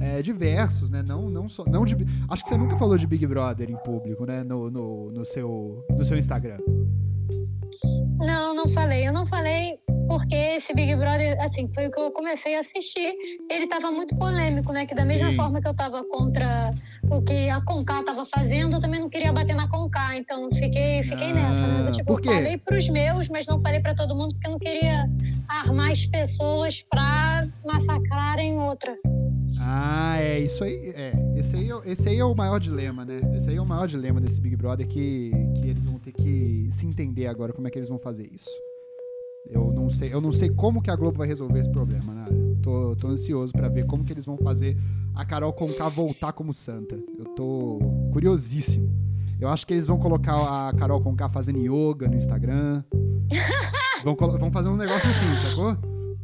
é, 0.00 0.20
diversos, 0.20 0.90
né? 0.90 1.02
Não, 1.06 1.30
não 1.30 1.48
só. 1.48 1.64
Não 1.64 1.84
de, 1.84 1.96
acho 2.28 2.42
que 2.42 2.48
você 2.48 2.56
nunca 2.56 2.76
falou 2.76 2.98
de 2.98 3.06
Big 3.06 3.26
Brother 3.26 3.70
em 3.70 3.76
público, 3.76 4.26
né? 4.26 4.42
No, 4.42 4.70
no, 4.70 5.12
no, 5.12 5.24
seu, 5.24 5.84
no 5.96 6.04
seu 6.04 6.18
Instagram. 6.18 6.58
Não, 8.18 8.54
não 8.54 8.68
falei. 8.68 9.06
Eu 9.06 9.12
não 9.12 9.26
falei 9.26 9.78
porque 10.06 10.34
esse 10.34 10.72
Big 10.72 10.94
Brother, 10.94 11.36
assim, 11.40 11.68
foi 11.72 11.88
o 11.88 11.90
que 11.90 12.00
eu 12.00 12.10
comecei 12.12 12.56
a 12.56 12.60
assistir. 12.60 13.14
Ele 13.50 13.64
estava 13.64 13.90
muito 13.90 14.16
polêmico, 14.16 14.72
né? 14.72 14.86
Que 14.86 14.94
da 14.94 15.04
mesma 15.04 15.30
Sim. 15.30 15.36
forma 15.36 15.60
que 15.60 15.66
eu 15.66 15.72
estava 15.72 16.04
contra 16.04 16.72
o 17.10 17.20
que 17.22 17.48
a 17.48 17.60
Conká 17.60 18.00
estava 18.00 18.24
fazendo, 18.24 18.76
eu 18.76 18.80
também 18.80 19.00
não 19.00 19.08
queria 19.08 19.32
bater 19.32 19.54
na 19.54 19.68
Conká. 19.68 20.16
Então 20.16 20.48
fiquei, 20.52 21.02
fiquei 21.02 21.30
ah, 21.30 21.34
nessa, 21.34 21.66
né? 21.66 21.88
Eu, 21.88 21.92
tipo, 21.92 22.12
por 22.12 22.22
quê? 22.22 22.28
falei 22.28 22.58
pros 22.58 22.88
meus, 22.88 23.28
mas 23.28 23.46
não 23.46 23.60
falei 23.60 23.80
para 23.80 23.94
todo 23.94 24.14
mundo 24.14 24.32
porque 24.34 24.46
eu 24.46 24.52
não 24.52 24.58
queria 24.58 25.10
armar 25.48 25.90
as 25.90 26.06
pessoas 26.06 26.82
para 26.82 27.46
massacrarem 27.64 28.58
outra. 28.58 28.96
Ah, 29.60 30.16
é 30.20 30.38
isso 30.38 30.62
aí. 30.62 30.92
É, 30.94 31.12
esse 31.36 31.56
aí, 31.56 31.70
é 31.70 31.90
esse 31.90 32.08
aí 32.08 32.18
é 32.18 32.24
o 32.24 32.34
maior 32.34 32.60
dilema, 32.60 33.04
né? 33.04 33.18
Esse 33.36 33.50
aí 33.50 33.56
é 33.56 33.60
o 33.60 33.66
maior 33.66 33.88
dilema 33.88 34.20
desse 34.20 34.40
Big 34.40 34.54
Brother 34.54 34.86
que, 34.86 35.32
que 35.60 35.65
vão 35.86 35.98
ter 35.98 36.12
que 36.12 36.68
se 36.72 36.86
entender 36.86 37.26
agora 37.26 37.52
como 37.52 37.66
é 37.66 37.70
que 37.70 37.78
eles 37.78 37.88
vão 37.88 37.98
fazer 37.98 38.28
isso. 38.32 38.50
Eu 39.48 39.72
não 39.72 39.88
sei, 39.88 40.12
eu 40.12 40.20
não 40.20 40.32
sei 40.32 40.50
como 40.50 40.82
que 40.82 40.90
a 40.90 40.96
Globo 40.96 41.18
vai 41.18 41.28
resolver 41.28 41.58
esse 41.58 41.70
problema, 41.70 42.12
né? 42.12 42.26
Tô, 42.62 42.96
tô 42.96 43.08
ansioso 43.08 43.52
para 43.52 43.68
ver 43.68 43.86
como 43.86 44.02
que 44.02 44.12
eles 44.12 44.24
vão 44.24 44.36
fazer 44.36 44.76
a 45.14 45.24
Carol 45.24 45.52
Conká 45.52 45.88
voltar 45.88 46.32
como 46.32 46.52
santa. 46.52 46.98
Eu 47.16 47.24
tô 47.26 47.78
curiosíssimo. 48.12 48.90
Eu 49.40 49.48
acho 49.48 49.66
que 49.66 49.74
eles 49.74 49.86
vão 49.86 49.98
colocar 49.98 50.68
a 50.68 50.72
Carol 50.72 51.00
Conká 51.00 51.28
fazendo 51.28 51.58
yoga 51.58 52.08
no 52.08 52.16
Instagram. 52.16 52.82
vão, 54.02 54.16
vão 54.16 54.50
fazer 54.50 54.70
um 54.70 54.76
negócio 54.76 55.08
assim, 55.08 55.48
sacou? 55.48 55.76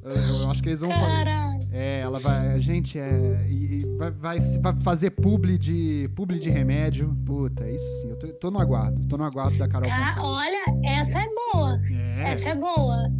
Eu, 0.02 0.40
eu 0.40 0.50
acho 0.50 0.62
que 0.62 0.70
eles 0.70 0.80
vão 0.80 0.90
fazer. 0.90 1.61
É, 1.72 2.00
ela 2.00 2.20
vai. 2.20 2.60
Gente, 2.60 2.98
é. 2.98 3.46
E, 3.48 3.80
vai, 3.96 4.10
vai, 4.10 4.38
vai, 4.40 4.80
fazer 4.80 5.10
publi 5.10 5.56
de, 5.56 6.08
publi 6.14 6.38
de 6.38 6.50
remédio. 6.50 7.14
Puta, 7.24 7.68
isso 7.68 8.00
sim. 8.00 8.10
Eu 8.10 8.18
tô, 8.18 8.26
tô 8.28 8.50
no 8.50 8.60
aguardo. 8.60 9.06
Tô 9.08 9.16
no 9.16 9.24
aguardo 9.24 9.56
da 9.56 9.66
Carol. 9.66 9.90
Ah, 9.90 10.14
olha, 10.18 10.64
essa 10.84 11.18
é 11.18 11.28
boa. 11.28 11.78
É. 11.90 12.32
Essa 12.32 12.50
é 12.50 12.54
boa. 12.54 13.10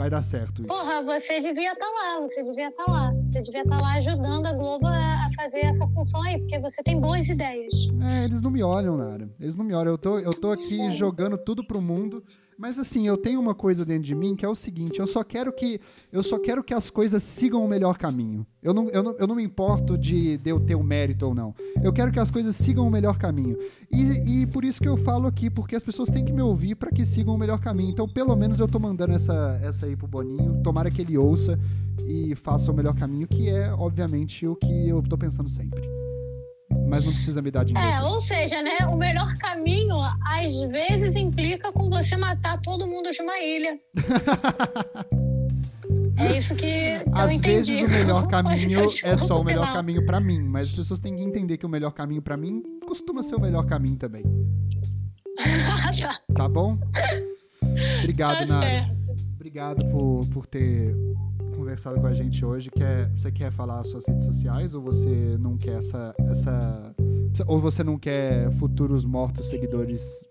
Vai 0.00 0.08
dar 0.08 0.22
certo 0.22 0.62
isso. 0.62 0.68
Porra, 0.68 1.02
você 1.02 1.40
devia 1.40 1.72
estar 1.72 1.84
tá 1.84 1.92
lá. 1.92 2.20
Você 2.22 2.40
devia 2.40 2.68
estar 2.68 2.84
tá 2.84 2.90
lá. 2.90 3.12
Você 3.26 3.42
devia 3.42 3.60
estar 3.60 3.76
tá 3.76 3.82
lá 3.82 3.92
ajudando 3.96 4.46
a 4.46 4.52
Globo 4.54 4.86
a 4.86 5.26
fazer 5.36 5.58
essa 5.58 5.86
função 5.88 6.22
aí, 6.22 6.38
porque 6.38 6.58
você 6.58 6.82
tem 6.82 6.98
boas 6.98 7.28
ideias. 7.28 7.68
É, 8.02 8.24
eles 8.24 8.40
não 8.40 8.50
me 8.50 8.62
olham, 8.62 8.96
Nara. 8.96 9.28
Eles 9.38 9.56
não 9.56 9.64
me 9.64 9.74
olham. 9.74 9.92
Eu 9.92 9.98
tô, 9.98 10.18
eu 10.18 10.30
tô 10.30 10.52
aqui 10.52 10.90
jogando 10.92 11.36
tudo 11.36 11.62
pro 11.62 11.82
mundo. 11.82 12.24
Mas 12.60 12.78
assim, 12.78 13.06
eu 13.06 13.16
tenho 13.16 13.40
uma 13.40 13.54
coisa 13.54 13.86
dentro 13.86 14.02
de 14.02 14.14
mim 14.14 14.36
que 14.36 14.44
é 14.44 14.48
o 14.48 14.54
seguinte, 14.54 15.00
eu 15.00 15.06
só 15.06 15.24
quero 15.24 15.50
que 15.50 15.80
eu 16.12 16.22
só 16.22 16.38
quero 16.38 16.62
que 16.62 16.74
as 16.74 16.90
coisas 16.90 17.22
sigam 17.22 17.64
o 17.64 17.68
melhor 17.68 17.96
caminho. 17.96 18.46
Eu 18.62 18.74
não, 18.74 18.86
eu 18.90 19.02
não, 19.02 19.12
eu 19.12 19.26
não 19.26 19.34
me 19.34 19.42
importo 19.42 19.96
de, 19.96 20.36
de 20.36 20.50
eu 20.50 20.60
ter 20.60 20.74
o 20.74 20.82
mérito 20.82 21.26
ou 21.26 21.34
não. 21.34 21.54
Eu 21.82 21.90
quero 21.90 22.12
que 22.12 22.20
as 22.20 22.30
coisas 22.30 22.54
sigam 22.54 22.86
o 22.86 22.90
melhor 22.90 23.16
caminho. 23.16 23.56
E, 23.90 24.42
e 24.42 24.46
por 24.46 24.62
isso 24.62 24.78
que 24.78 24.86
eu 24.86 24.98
falo 24.98 25.26
aqui, 25.26 25.48
porque 25.48 25.74
as 25.74 25.82
pessoas 25.82 26.10
têm 26.10 26.22
que 26.22 26.34
me 26.34 26.42
ouvir 26.42 26.74
para 26.74 26.90
que 26.90 27.06
sigam 27.06 27.34
o 27.34 27.38
melhor 27.38 27.60
caminho. 27.60 27.92
Então, 27.92 28.06
pelo 28.06 28.36
menos 28.36 28.60
eu 28.60 28.68
tô 28.68 28.78
mandando 28.78 29.14
essa, 29.14 29.58
essa 29.62 29.86
aí 29.86 29.96
pro 29.96 30.06
Boninho. 30.06 30.60
Tomara 30.62 30.90
que 30.90 31.00
ele 31.00 31.16
ouça 31.16 31.58
e 32.06 32.34
faça 32.34 32.70
o 32.70 32.74
melhor 32.74 32.94
caminho, 32.94 33.26
que 33.26 33.48
é, 33.48 33.72
obviamente, 33.72 34.46
o 34.46 34.54
que 34.54 34.86
eu 34.86 35.02
tô 35.02 35.16
pensando 35.16 35.48
sempre 35.48 35.80
mas 36.90 37.04
não 37.04 37.12
precisa 37.12 37.40
me 37.40 37.50
dar 37.50 37.64
dinheiro. 37.64 37.88
É, 37.88 38.02
ou 38.02 38.20
seja, 38.20 38.60
né, 38.62 38.78
o 38.90 38.96
melhor 38.96 39.32
caminho 39.38 39.96
às 40.26 40.60
vezes 40.62 41.14
implica 41.16 41.72
com 41.72 41.88
você 41.88 42.16
matar 42.16 42.60
todo 42.60 42.86
mundo 42.86 43.10
de 43.12 43.22
uma 43.22 43.38
ilha. 43.38 43.78
É 46.22 46.36
isso 46.36 46.54
que 46.54 47.00
Às 47.12 47.30
entendi. 47.30 47.76
vezes 47.76 47.88
o 47.88 47.88
melhor 47.98 48.26
caminho 48.28 48.80
é 49.04 49.16
só 49.16 49.40
o 49.40 49.44
melhor 49.44 49.62
final. 49.62 49.74
caminho 49.76 50.02
pra 50.04 50.20
mim, 50.20 50.38
mas 50.42 50.66
as 50.66 50.74
pessoas 50.74 51.00
têm 51.00 51.16
que 51.16 51.22
entender 51.22 51.56
que 51.56 51.64
o 51.64 51.68
melhor 51.68 51.92
caminho 51.92 52.20
pra 52.20 52.36
mim 52.36 52.62
costuma 52.86 53.22
ser 53.22 53.36
o 53.36 53.40
melhor 53.40 53.64
caminho 53.66 53.96
também. 53.96 54.22
tá, 55.98 56.20
Tá 56.36 56.46
bom? 56.48 56.76
Obrigado, 58.00 58.38
tá 58.40 58.44
Nara. 58.46 58.94
Obrigado 59.34 59.88
por, 59.90 60.26
por 60.28 60.46
ter 60.46 60.94
conversado 61.60 62.00
com 62.00 62.06
a 62.06 62.14
gente 62.14 62.42
hoje. 62.44 62.70
Quer, 62.70 63.10
você 63.10 63.30
quer 63.30 63.52
falar 63.52 63.80
as 63.80 63.88
suas 63.88 64.06
redes 64.08 64.24
sociais 64.24 64.72
ou 64.72 64.80
você 64.80 65.36
não 65.38 65.58
quer 65.58 65.78
essa, 65.78 66.14
essa. 66.30 66.94
Ou 67.46 67.60
você 67.60 67.84
não 67.84 67.98
quer 67.98 68.50
futuros 68.52 69.04
mortos 69.04 69.48
seguidores 69.48 70.24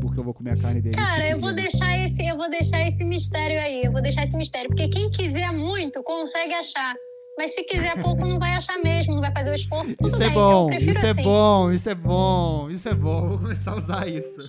porque 0.00 0.20
eu 0.20 0.24
vou 0.24 0.32
comer 0.32 0.52
a 0.52 0.56
carne 0.56 0.80
deles? 0.80 0.96
Cara, 0.96 1.28
eu 1.28 1.38
vou 1.40 1.52
deixar 1.52 1.98
esse, 2.04 2.24
eu 2.24 2.36
vou 2.36 2.48
deixar 2.48 2.86
esse 2.86 3.04
mistério 3.04 3.58
aí. 3.60 3.84
Eu 3.84 3.90
vou 3.92 4.00
deixar 4.00 4.22
esse 4.24 4.36
mistério, 4.36 4.68
porque 4.70 4.88
quem 4.88 5.10
quiser 5.10 5.52
muito 5.52 6.02
consegue 6.04 6.54
achar. 6.54 6.94
Mas 7.38 7.54
se 7.54 7.62
quiser 7.64 8.00
pouco, 8.02 8.24
não 8.26 8.38
vai 8.38 8.52
achar 8.52 8.78
mesmo, 8.78 9.14
não 9.14 9.20
vai 9.20 9.30
fazer 9.30 9.50
o 9.50 9.54
esforço. 9.54 9.94
Tudo 9.98 10.08
Isso 10.08 10.18
bem, 10.18 10.28
é 10.28 10.30
então 10.30 10.50
eu 10.50 10.56
bom, 10.58 10.66
prefiro 10.68 10.90
isso 10.92 11.06
é 11.06 11.10
assim. 11.10 11.22
bom, 11.22 11.70
isso 11.72 11.88
é 11.90 11.94
bom, 11.94 12.70
isso 12.70 12.88
é 12.88 12.94
bom. 12.94 13.28
Vou 13.28 13.38
começar 13.38 13.72
a 13.72 13.76
usar 13.76 14.08
isso. 14.08 14.40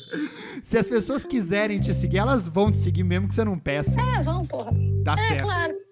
Se 0.63 0.77
as 0.77 0.87
pessoas 0.87 1.25
quiserem 1.25 1.81
te 1.81 1.93
seguir, 1.93 2.19
elas 2.19 2.47
vão 2.47 2.71
te 2.71 2.77
seguir 2.77 3.03
mesmo 3.03 3.27
que 3.27 3.33
você 3.35 3.43
não 3.43 3.59
peça. 3.59 3.99
É, 3.99 4.21
vamos, 4.23 4.47
porra. 4.47 4.71
Dá 5.03 5.15
É, 5.15 5.27
certo. 5.27 5.43
claro. 5.43 5.86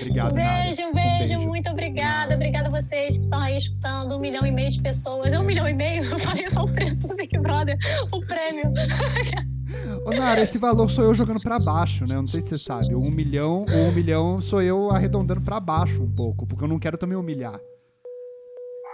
Obrigado, 0.00 0.32
Um 0.32 0.36
Nara. 0.36 0.62
beijo, 0.62 0.82
um 0.82 0.94
beijo, 0.94 1.18
beijo. 1.18 1.40
muito 1.40 1.68
obrigada. 1.70 2.34
Obrigada 2.34 2.68
a 2.68 2.70
vocês 2.70 3.14
que 3.16 3.22
estão 3.24 3.40
aí 3.40 3.56
escutando. 3.58 4.14
Um 4.16 4.20
milhão 4.20 4.46
e 4.46 4.50
meio 4.52 4.70
de 4.70 4.80
pessoas. 4.80 5.32
Um 5.36 5.42
milhão 5.42 5.68
e 5.68 5.74
meio? 5.74 6.04
Eu 6.04 6.18
falei 6.18 6.48
só 6.50 6.62
o 6.62 6.72
preço 6.72 7.06
do 7.08 7.16
Big 7.16 7.36
Brother, 7.38 7.76
o 8.12 8.20
prêmio. 8.20 8.64
Ô, 10.06 10.10
Nara, 10.12 10.40
esse 10.40 10.56
valor 10.56 10.88
sou 10.90 11.04
eu 11.04 11.12
jogando 11.14 11.40
pra 11.40 11.58
baixo, 11.58 12.06
né? 12.06 12.14
Eu 12.14 12.22
não 12.22 12.28
sei 12.28 12.40
se 12.40 12.48
você 12.48 12.58
sabe. 12.58 12.94
Um 12.94 13.10
milhão 13.10 13.66
ou 13.70 13.88
um 13.88 13.92
milhão 13.92 14.38
sou 14.38 14.62
eu 14.62 14.90
arredondando 14.90 15.40
pra 15.40 15.60
baixo 15.60 16.02
um 16.02 16.10
pouco, 16.10 16.46
porque 16.46 16.64
eu 16.64 16.68
não 16.68 16.78
quero 16.78 16.96
também 16.96 17.16
humilhar. 17.18 17.58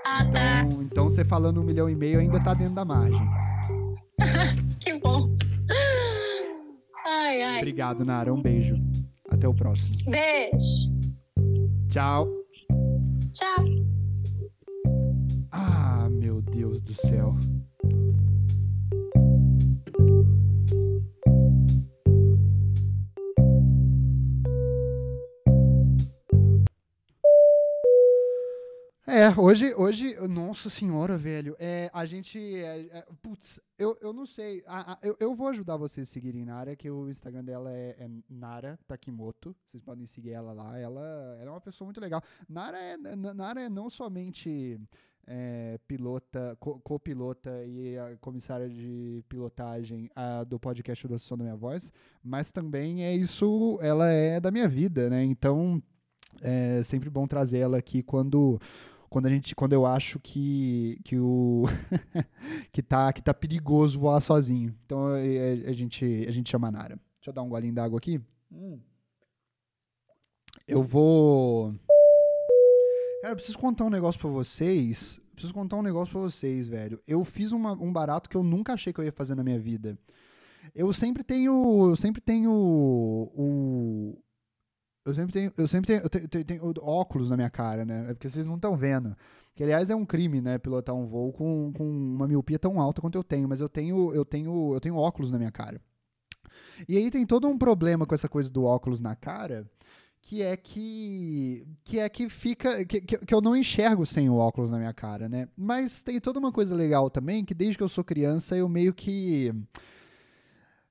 Ah, 0.06 0.24
tá. 0.24 0.62
Então, 0.66 0.82
então 0.82 1.04
você 1.04 1.24
falando 1.24 1.60
um 1.60 1.64
milhão 1.64 1.88
e 1.88 1.94
meio 1.94 2.18
ainda 2.18 2.40
tá 2.40 2.54
dentro 2.54 2.74
da 2.74 2.84
margem. 2.84 3.20
Que 4.80 4.98
bom. 4.98 5.30
Ai, 7.06 7.42
ai. 7.42 7.56
Obrigado, 7.58 8.04
Nara. 8.04 8.32
Um 8.32 8.40
beijo. 8.40 8.74
Até 9.44 9.48
o 9.48 9.54
próximo. 9.54 9.98
Beijo. 10.06 10.90
Tchau. 11.90 12.26
Tchau. 13.30 13.64
Ah, 15.52 16.08
meu 16.10 16.40
Deus 16.40 16.80
do 16.80 16.94
céu. 16.94 17.36
É, 29.24 29.40
hoje, 29.40 29.74
hoje, 29.74 30.16
nossa 30.28 30.68
senhora, 30.68 31.16
velho, 31.16 31.56
é, 31.58 31.88
a 31.94 32.04
gente, 32.04 32.38
é, 32.38 32.80
é, 32.92 33.06
putz, 33.22 33.58
eu, 33.78 33.96
eu 34.02 34.12
não 34.12 34.26
sei, 34.26 34.62
a- 34.66 34.92
a- 34.92 34.98
eu, 35.02 35.16
eu 35.18 35.34
vou 35.34 35.48
ajudar 35.48 35.78
vocês 35.78 36.06
a 36.06 36.12
seguirem 36.12 36.44
Nara, 36.44 36.76
que 36.76 36.90
o 36.90 37.08
Instagram 37.08 37.42
dela 37.42 37.72
é, 37.72 37.96
é 38.00 38.10
Nara 38.28 38.78
Takimoto, 38.86 39.56
vocês 39.64 39.82
podem 39.82 40.06
seguir 40.06 40.32
ela 40.32 40.52
lá, 40.52 40.78
ela, 40.78 41.00
ela 41.40 41.46
é 41.46 41.50
uma 41.50 41.60
pessoa 41.60 41.86
muito 41.86 42.00
legal. 42.02 42.20
Nara 42.46 42.76
é, 42.78 42.96
Nara 43.16 43.62
é 43.62 43.68
não 43.70 43.88
somente 43.88 44.78
é, 45.26 45.78
pilota, 45.88 46.54
co- 46.60 46.78
copilota 46.80 47.50
e 47.64 47.96
a 47.96 48.16
comissária 48.20 48.68
de 48.68 49.24
pilotagem 49.26 50.10
ah, 50.14 50.44
do 50.44 50.58
podcast 50.60 51.08
do 51.08 51.18
Som 51.18 51.38
da 51.38 51.44
Minha 51.44 51.56
Voz, 51.56 51.90
mas 52.22 52.52
também 52.52 53.02
é 53.04 53.14
isso, 53.16 53.78
ela 53.80 54.10
é 54.10 54.38
da 54.38 54.50
minha 54.50 54.68
vida, 54.68 55.08
né? 55.08 55.24
Então 55.24 55.82
é 56.42 56.82
sempre 56.82 57.08
bom 57.08 57.26
trazer 57.26 57.60
ela 57.60 57.78
aqui 57.78 58.02
quando 58.02 58.60
quando 59.14 59.26
a 59.26 59.30
gente 59.30 59.54
quando 59.54 59.72
eu 59.74 59.86
acho 59.86 60.18
que 60.18 60.98
que 61.04 61.16
o 61.16 61.62
que 62.72 62.82
tá 62.82 63.12
que 63.12 63.22
tá 63.22 63.32
perigoso 63.32 63.96
voar 64.00 64.20
sozinho. 64.20 64.74
Então 64.84 65.06
a, 65.06 65.18
a- 65.18 65.72
gente 65.72 66.04
a 66.28 66.32
gente 66.32 66.50
chama 66.50 66.66
a 66.66 66.72
Nara. 66.72 66.96
Deixa 67.20 67.30
eu 67.30 67.32
dar 67.32 67.42
um 67.42 67.48
golinho 67.48 67.72
d'água 67.72 67.96
aqui. 67.98 68.20
Eu 70.66 70.82
vou 70.82 71.72
Cara, 73.22 73.32
eu 73.32 73.36
preciso 73.36 73.56
contar 73.56 73.84
um 73.84 73.90
negócio 73.90 74.20
pra 74.20 74.28
vocês. 74.30 75.20
Preciso 75.32 75.54
contar 75.54 75.76
um 75.76 75.82
negócio 75.82 76.10
pra 76.12 76.20
vocês, 76.22 76.66
velho. 76.66 77.00
Eu 77.06 77.24
fiz 77.24 77.52
uma- 77.52 77.72
um 77.72 77.92
barato 77.92 78.28
que 78.28 78.36
eu 78.36 78.42
nunca 78.42 78.72
achei 78.72 78.92
que 78.92 79.00
eu 79.00 79.04
ia 79.04 79.12
fazer 79.12 79.34
na 79.36 79.44
minha 79.44 79.58
vida. 79.60 79.96
Eu 80.74 80.92
sempre 80.92 81.22
tenho. 81.22 81.88
Eu 81.88 81.94
sempre 81.96 82.20
tenho 82.20 82.50
o. 82.52 84.18
Eu 85.04 85.12
sempre 85.14 85.32
tenho. 85.32 85.52
Eu 85.56 85.68
sempre 85.68 85.86
tenho, 85.88 86.02
eu 86.02 86.08
tenho, 86.10 86.28
tenho- 86.28 86.44
tenho 86.44 86.84
óculos 86.84 87.30
na 87.30 87.36
minha 87.36 87.50
cara, 87.50 87.84
né? 87.84 88.06
É 88.10 88.14
porque 88.14 88.28
vocês 88.28 88.46
não 88.46 88.56
estão 88.56 88.74
vendo. 88.76 89.16
Que 89.54 89.62
aliás 89.62 89.90
é 89.90 89.94
um 89.94 90.04
crime, 90.04 90.40
né? 90.40 90.58
Pilotar 90.58 90.94
um 90.94 91.06
voo 91.06 91.32
com, 91.32 91.72
com 91.72 91.84
uma 91.88 92.26
miopia 92.26 92.58
tão 92.58 92.80
alta 92.80 93.00
quanto 93.00 93.16
eu 93.16 93.22
tenho. 93.24 93.48
Mas 93.48 93.60
eu 93.60 93.68
tenho, 93.68 94.12
eu 94.14 94.24
tenho. 94.24 94.74
Eu 94.74 94.80
tenho 94.80 94.96
óculos 94.96 95.30
na 95.30 95.38
minha 95.38 95.52
cara. 95.52 95.80
E 96.88 96.96
aí 96.96 97.10
tem 97.10 97.26
todo 97.26 97.46
um 97.48 97.58
problema 97.58 98.06
com 98.06 98.14
essa 98.14 98.28
coisa 98.28 98.50
do 98.50 98.64
óculos 98.64 99.00
na 99.00 99.14
cara 99.14 99.68
que 100.22 100.40
é 100.42 100.56
que 100.56 101.66
que 101.84 101.98
é 101.98 102.08
que 102.08 102.28
fica 102.28 102.84
que, 102.84 103.00
que, 103.00 103.34
eu 103.34 103.40
não 103.42 103.54
enxergo 103.54 104.06
sem 104.06 104.30
o 104.30 104.36
óculos 104.36 104.70
na 104.70 104.78
minha 104.78 104.92
cara, 104.94 105.28
né? 105.28 105.48
Mas 105.56 106.02
tem 106.02 106.18
toda 106.20 106.38
uma 106.38 106.50
coisa 106.52 106.74
legal 106.74 107.10
também 107.10 107.44
que 107.44 107.52
desde 107.54 107.76
que 107.76 107.82
eu 107.84 107.88
sou 107.88 108.02
criança 108.02 108.56
eu 108.56 108.68
meio 108.68 108.94
que 108.94 109.52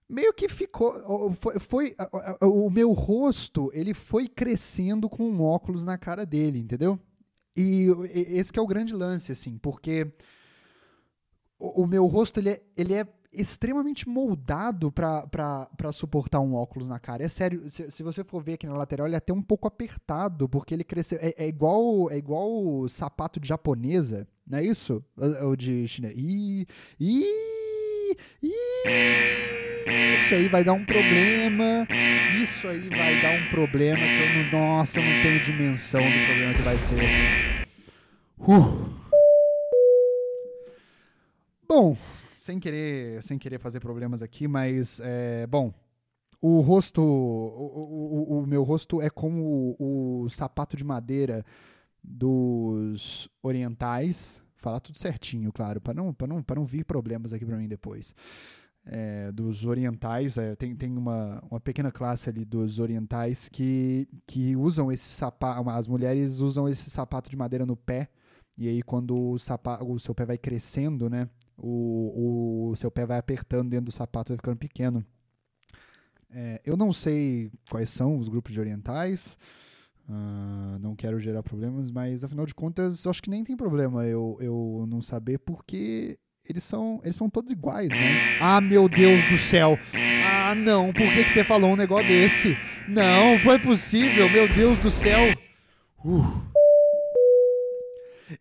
meio 0.10 0.34
que 0.34 0.48
ficou 0.50 1.34
foi, 1.34 1.60
foi 1.60 1.96
o 2.42 2.70
meu 2.70 2.92
rosto 2.92 3.72
ele 3.74 3.94
foi 3.94 4.28
crescendo 4.28 5.10
com 5.10 5.24
um 5.24 5.42
óculos 5.42 5.84
na 5.84 5.98
cara 5.98 6.26
dele, 6.26 6.60
entendeu? 6.60 7.00
E 7.56 7.88
e- 8.14 8.38
esse 8.38 8.52
que 8.52 8.60
é 8.60 8.62
o 8.62 8.68
grande 8.68 8.94
lance 8.94 9.32
assim, 9.32 9.58
porque 9.58 10.08
o, 11.60 11.88
meu 11.88 12.06
rosto 12.08 12.40
ele 12.40 12.50
é, 12.50 12.62
ele 12.76 12.94
é 12.94 13.08
extremamente 13.32 14.08
moldado 14.08 14.92
pra 14.92 15.92
suportar 15.92 16.40
um 16.40 16.54
óculos 16.54 16.88
na 16.88 17.00
cara. 17.00 17.24
É 17.24 17.28
sério, 17.28 17.68
se, 17.70 17.90
se 17.90 18.04
você 18.04 18.24
for 18.24 18.44
ver 18.44 18.54
aqui 18.54 18.68
na 18.68 18.76
lateral, 18.76 19.08
ele 19.08 19.16
é 19.16 19.18
até 19.18 19.34
um 19.34 19.42
pouco 19.42 19.68
apertado, 19.68 20.48
porque 20.50 20.74
ele 20.74 20.84
cresceu. 20.84 21.18
É, 21.22 21.34
é 21.38 21.48
igual 21.48 22.12
é 22.12 22.18
igual 22.18 22.50
o 22.52 22.88
sapato 22.90 23.40
de 23.40 23.48
japonesa, 23.48 24.28
não 24.46 24.60
é 24.60 24.64
isso? 24.64 25.04
O, 25.18 25.50
o 25.50 25.56
de 25.56 25.88
chinês. 25.88 26.14
Ih, 26.18 26.68
ih, 27.00 27.36
isso 29.88 30.36
aí 30.36 30.48
vai 30.48 30.64
dar 30.64 30.74
um 30.74 30.86
problema. 30.86 31.88
Isso 32.42 32.68
aí 32.68 32.90
vai 32.90 33.22
dar 33.22 33.32
um 33.40 33.50
problema 33.50 33.98
que 33.98 34.52
eu. 34.54 34.60
Nossa, 34.60 35.00
eu 35.00 35.04
não 35.04 35.22
tenho 35.22 35.40
dimensão 35.44 36.02
do 36.02 36.26
problema 36.26 36.54
que 36.54 36.62
vai 36.62 36.78
ser. 36.78 37.68
Uh. 38.40 38.94
Bom, 41.68 41.98
sem 42.34 42.60
querer, 42.60 43.22
sem 43.24 43.38
querer 43.38 43.58
fazer 43.60 43.80
problemas 43.80 44.22
aqui, 44.22 44.48
mas 44.48 45.00
é, 45.04 45.48
bom, 45.48 45.74
o 46.42 46.60
rosto, 46.60 47.02
o, 47.02 47.06
o- 47.06 48.40
o- 48.42 48.48
meu 48.48 48.64
rosto 48.64 49.02
é 49.02 49.10
como 49.10 49.76
o, 49.80 50.24
o 50.24 50.30
sapato 50.30 50.76
de 50.76 50.84
madeira 50.84 51.44
dos 52.04 53.30
orientais. 53.42 54.42
Falar 54.56 54.80
tudo 54.80 54.98
certinho, 54.98 55.52
claro, 55.52 55.82
para 55.82 55.94
não, 55.94 56.16
não, 56.28 56.44
não 56.56 56.66
vir 56.66 56.86
problemas 56.86 57.34
aqui 57.34 57.46
para 57.46 57.58
mim 57.58 57.68
depois. 57.68 58.14
É, 58.86 59.32
dos 59.32 59.66
orientais, 59.66 60.38
é, 60.38 60.58
tem, 60.58 60.76
tem 60.76 60.98
uma, 60.98 61.42
uma 61.50 61.60
pequena 61.60 61.90
classe 61.90 62.30
ali 62.30 62.44
dos 62.44 62.80
orientais 62.80 63.48
que, 63.48 64.10
que 64.28 64.58
usam 64.58 64.92
esse 64.92 65.10
sapato, 65.16 65.70
as 65.70 65.88
mulheres 65.88 66.42
usam 66.42 66.68
esse 66.68 66.90
sapato 66.90 67.30
de 67.30 67.38
madeira 67.38 67.66
no 67.66 67.78
pé, 67.78 68.10
e 68.58 68.68
aí 68.68 68.82
quando 68.82 69.18
o, 69.18 69.40
sapa, 69.40 69.82
o 69.82 69.98
seu 70.00 70.14
pé 70.14 70.26
vai 70.26 70.38
crescendo, 70.38 71.10
né, 71.10 71.30
o, 71.58 72.72
o 72.72 72.76
seu 72.76 72.92
pé 72.92 73.06
vai 73.06 73.18
apertando 73.18 73.70
dentro 73.70 73.86
do 73.86 73.92
sapato, 73.92 74.34
vai 74.34 74.38
ficando 74.38 74.58
pequeno. 74.58 75.06
É, 76.30 76.62
eu 76.66 76.76
não 76.76 76.92
sei 76.92 77.52
quais 77.70 77.90
são 77.90 78.18
os 78.18 78.28
grupos 78.28 78.52
de 78.52 78.60
orientais, 78.60 79.38
ah, 80.10 80.78
não 80.82 80.96
quero 80.96 81.20
gerar 81.20 81.42
problemas, 81.44 81.90
mas 81.90 82.24
afinal 82.24 82.46
de 82.46 82.54
contas, 82.54 83.08
acho 83.08 83.24
que 83.24 83.30
nem 83.30 83.44
tem 83.44 83.56
problema 83.56 84.06
eu, 84.06 84.38
eu 84.42 84.86
não 84.88 85.02
saber, 85.02 85.38
porque 85.40 86.20
eles 86.48 86.64
são, 86.64 87.00
eles 87.04 87.16
são 87.16 87.30
todos 87.30 87.52
iguais, 87.52 87.90
né? 87.90 88.38
Ah, 88.42 88.60
meu 88.60 88.90
Deus 88.90 89.24
do 89.30 89.38
céu! 89.38 89.78
Ah, 90.26 90.54
não, 90.54 90.88
por 90.92 91.02
que, 91.02 91.24
que 91.24 91.30
você 91.30 91.44
falou 91.44 91.72
um 91.72 91.76
negócio 91.76 92.08
desse? 92.08 92.58
Não, 92.88 93.52
é 93.52 93.58
possível, 93.60 94.30
meu 94.30 94.48
Deus 94.54 94.78
do 94.80 94.92
céu! 94.92 95.20
Uh. 96.04 96.54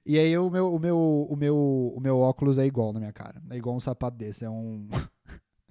E 0.05 0.19
aí 0.19 0.37
o 0.37 0.51
meu, 0.51 0.75
o, 0.75 0.79
meu, 0.79 0.99
o, 0.99 1.37
meu, 1.37 1.57
o 1.97 2.01
meu 2.01 2.19
óculos 2.19 2.59
é 2.59 2.67
igual 2.67 2.93
na 2.93 2.99
minha 2.99 3.13
cara. 3.13 3.41
É 3.51 3.57
igual 3.57 3.77
um 3.77 3.81
sapato 3.81 4.17
desse. 4.17 4.45
É 4.45 4.51
um. 4.51 4.89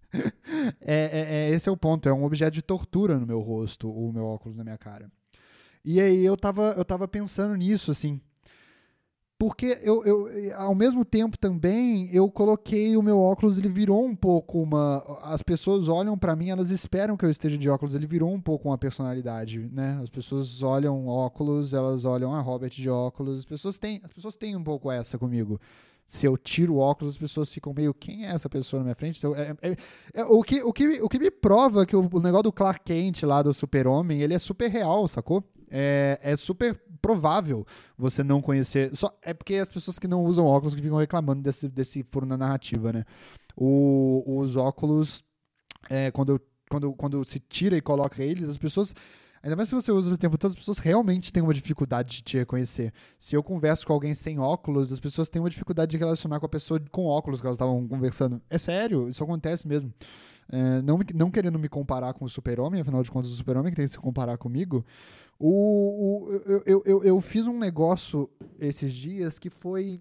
é, 0.80 0.96
é- 0.96 1.36
é- 1.36 1.50
esse 1.50 1.68
é 1.68 1.72
o 1.72 1.78
ponto. 1.78 2.08
É 2.08 2.14
um 2.14 2.24
objeto 2.24 2.54
de 2.54 2.62
tortura 2.62 3.18
no 3.20 3.26
meu 3.26 3.40
rosto, 3.40 3.92
o 3.92 4.12
meu 4.14 4.26
óculos 4.26 4.58
na 4.58 4.64
minha 4.64 4.78
cara. 4.78 5.12
E 5.84 6.00
aí 6.00 6.24
eu 6.24 6.38
tava, 6.38 6.76
eu 6.78 6.86
tava 6.86 7.08
pensando 7.08 7.56
nisso, 7.56 7.92
assim. 7.92 8.22
Porque 9.42 9.80
eu, 9.82 10.06
eu, 10.06 10.30
ao 10.56 10.76
mesmo 10.76 11.04
tempo 11.04 11.36
também, 11.36 12.08
eu 12.14 12.30
coloquei 12.30 12.96
o 12.96 13.02
meu 13.02 13.20
óculos, 13.20 13.58
ele 13.58 13.70
virou 13.70 14.06
um 14.06 14.16
pouco 14.16 14.62
uma. 14.62 15.04
As 15.24 15.42
pessoas 15.42 15.88
olham 15.88 16.16
para 16.16 16.36
mim, 16.36 16.52
elas 16.52 16.70
esperam 16.70 17.18
que 17.18 17.26
eu 17.26 17.30
esteja 17.32 17.58
de 17.58 17.68
óculos, 17.68 17.96
ele 17.96 18.06
virou 18.06 18.32
um 18.32 18.40
pouco 18.40 18.70
uma 18.70 18.78
personalidade, 18.78 19.68
né? 19.74 20.00
As 20.00 20.12
pessoas 20.12 20.62
olham 20.62 21.08
óculos, 21.08 21.74
elas 21.74 22.06
olham 22.06 22.36
a 22.36 22.40
Robert 22.40 22.70
de 22.70 22.88
óculos, 22.88 23.40
as 23.40 23.46
pessoas 23.46 23.80
têm, 23.80 24.00
as 24.04 24.12
pessoas 24.12 24.36
têm 24.36 24.56
um 24.56 24.64
pouco 24.64 24.92
essa 24.92 25.18
comigo. 25.18 25.60
Se 26.06 26.28
eu 26.28 26.38
tiro 26.38 26.76
o 26.76 26.78
óculos, 26.78 27.16
as 27.16 27.18
pessoas 27.18 27.52
ficam 27.52 27.74
meio, 27.74 27.96
quem 27.96 28.28
é 28.28 28.30
essa 28.30 28.48
pessoa 28.48 28.82
na 28.82 28.84
minha 28.84 28.96
frente? 28.96 29.24
Eu, 29.24 29.36
é, 29.36 29.56
é, 29.64 29.76
é, 30.14 30.24
o, 30.24 30.44
que, 30.44 30.62
o, 30.62 30.72
que, 30.72 31.02
o 31.02 31.10
que 31.10 31.18
me 31.18 31.32
prova 31.32 31.84
que 31.84 31.96
o, 31.96 32.08
o 32.14 32.20
negócio 32.20 32.44
do 32.44 32.52
Clark 32.52 32.82
Kent 32.86 33.24
lá 33.24 33.42
do 33.42 33.52
Super-Homem, 33.56 34.22
ele 34.22 34.36
é 34.36 34.40
super 34.40 34.70
real, 34.70 35.08
sacou? 35.08 35.44
é, 35.72 36.20
é 36.22 36.36
super 36.36 36.78
provável 37.02 37.66
você 37.98 38.24
não 38.24 38.42
conhecer. 38.42 38.96
Só 38.96 39.18
é 39.22 39.34
porque 39.34 39.56
as 39.56 39.70
pessoas 39.70 39.98
que 39.98 40.08
não 40.08 40.24
usam 40.24 40.46
óculos 40.46 40.76
que 40.76 40.82
ficam 40.82 40.98
reclamando 40.98 41.42
desse, 41.42 41.68
desse 41.68 42.04
furo 42.04 42.26
na 42.26 42.38
narrativa, 42.38 42.94
né? 42.94 43.04
O, 43.56 44.24
os 44.40 44.56
óculos, 44.56 45.24
é, 45.90 46.12
quando, 46.12 46.40
quando, 46.70 46.94
quando 46.94 47.26
se 47.26 47.40
tira 47.40 47.76
e 47.76 47.82
coloca 47.82 48.24
eles, 48.24 48.50
as 48.50 48.58
pessoas. 48.58 48.94
Ainda 49.44 49.56
mais 49.56 49.70
se 49.70 49.74
você 49.74 49.92
usa 49.92 50.14
o 50.14 50.18
tempo 50.18 50.38
todo, 50.38 50.52
as 50.52 50.56
pessoas 50.56 50.78
realmente 50.78 51.34
têm 51.34 51.42
uma 51.42 51.54
dificuldade 51.54 52.18
de 52.18 52.22
te 52.22 52.38
reconhecer. 52.38 52.94
Se 53.18 53.36
eu 53.36 53.42
converso 53.42 53.88
com 53.88 53.92
alguém 53.92 54.14
sem 54.14 54.38
óculos, 54.38 54.92
as 54.92 55.00
pessoas 55.00 55.30
têm 55.30 55.42
uma 55.42 55.50
dificuldade 55.50 55.90
de 55.90 55.98
relacionar 55.98 56.40
com 56.40 56.46
a 56.46 56.50
pessoa 56.50 56.80
com 56.92 57.08
óculos 57.08 57.42
que 57.42 57.48
elas 57.48 57.56
estavam 57.56 57.88
conversando. 57.88 58.40
É 58.52 58.60
sério, 58.60 59.10
isso 59.10 59.24
acontece 59.24 59.68
mesmo. 59.68 59.92
É, 60.52 60.82
não, 60.82 61.00
não 61.16 61.32
querendo 61.32 61.58
me 61.58 61.70
comparar 61.70 62.14
com 62.14 62.26
o 62.26 62.30
super-homem, 62.30 62.82
afinal 62.82 63.02
de 63.02 63.10
contas, 63.10 63.32
o 63.32 63.36
super-homem 63.36 63.72
que 63.72 63.78
tem 63.78 63.86
que 63.86 63.94
se 63.94 63.98
comparar 63.98 64.38
comigo, 64.38 64.86
o, 65.44 66.28
o, 66.28 66.62
eu, 66.68 66.84
eu, 66.86 67.04
eu 67.04 67.22
fiz 67.22 67.48
um 67.48 67.58
negócio 67.58 68.30
esses 68.60 68.94
dias 68.94 69.40
que 69.40 69.50
foi 69.50 70.00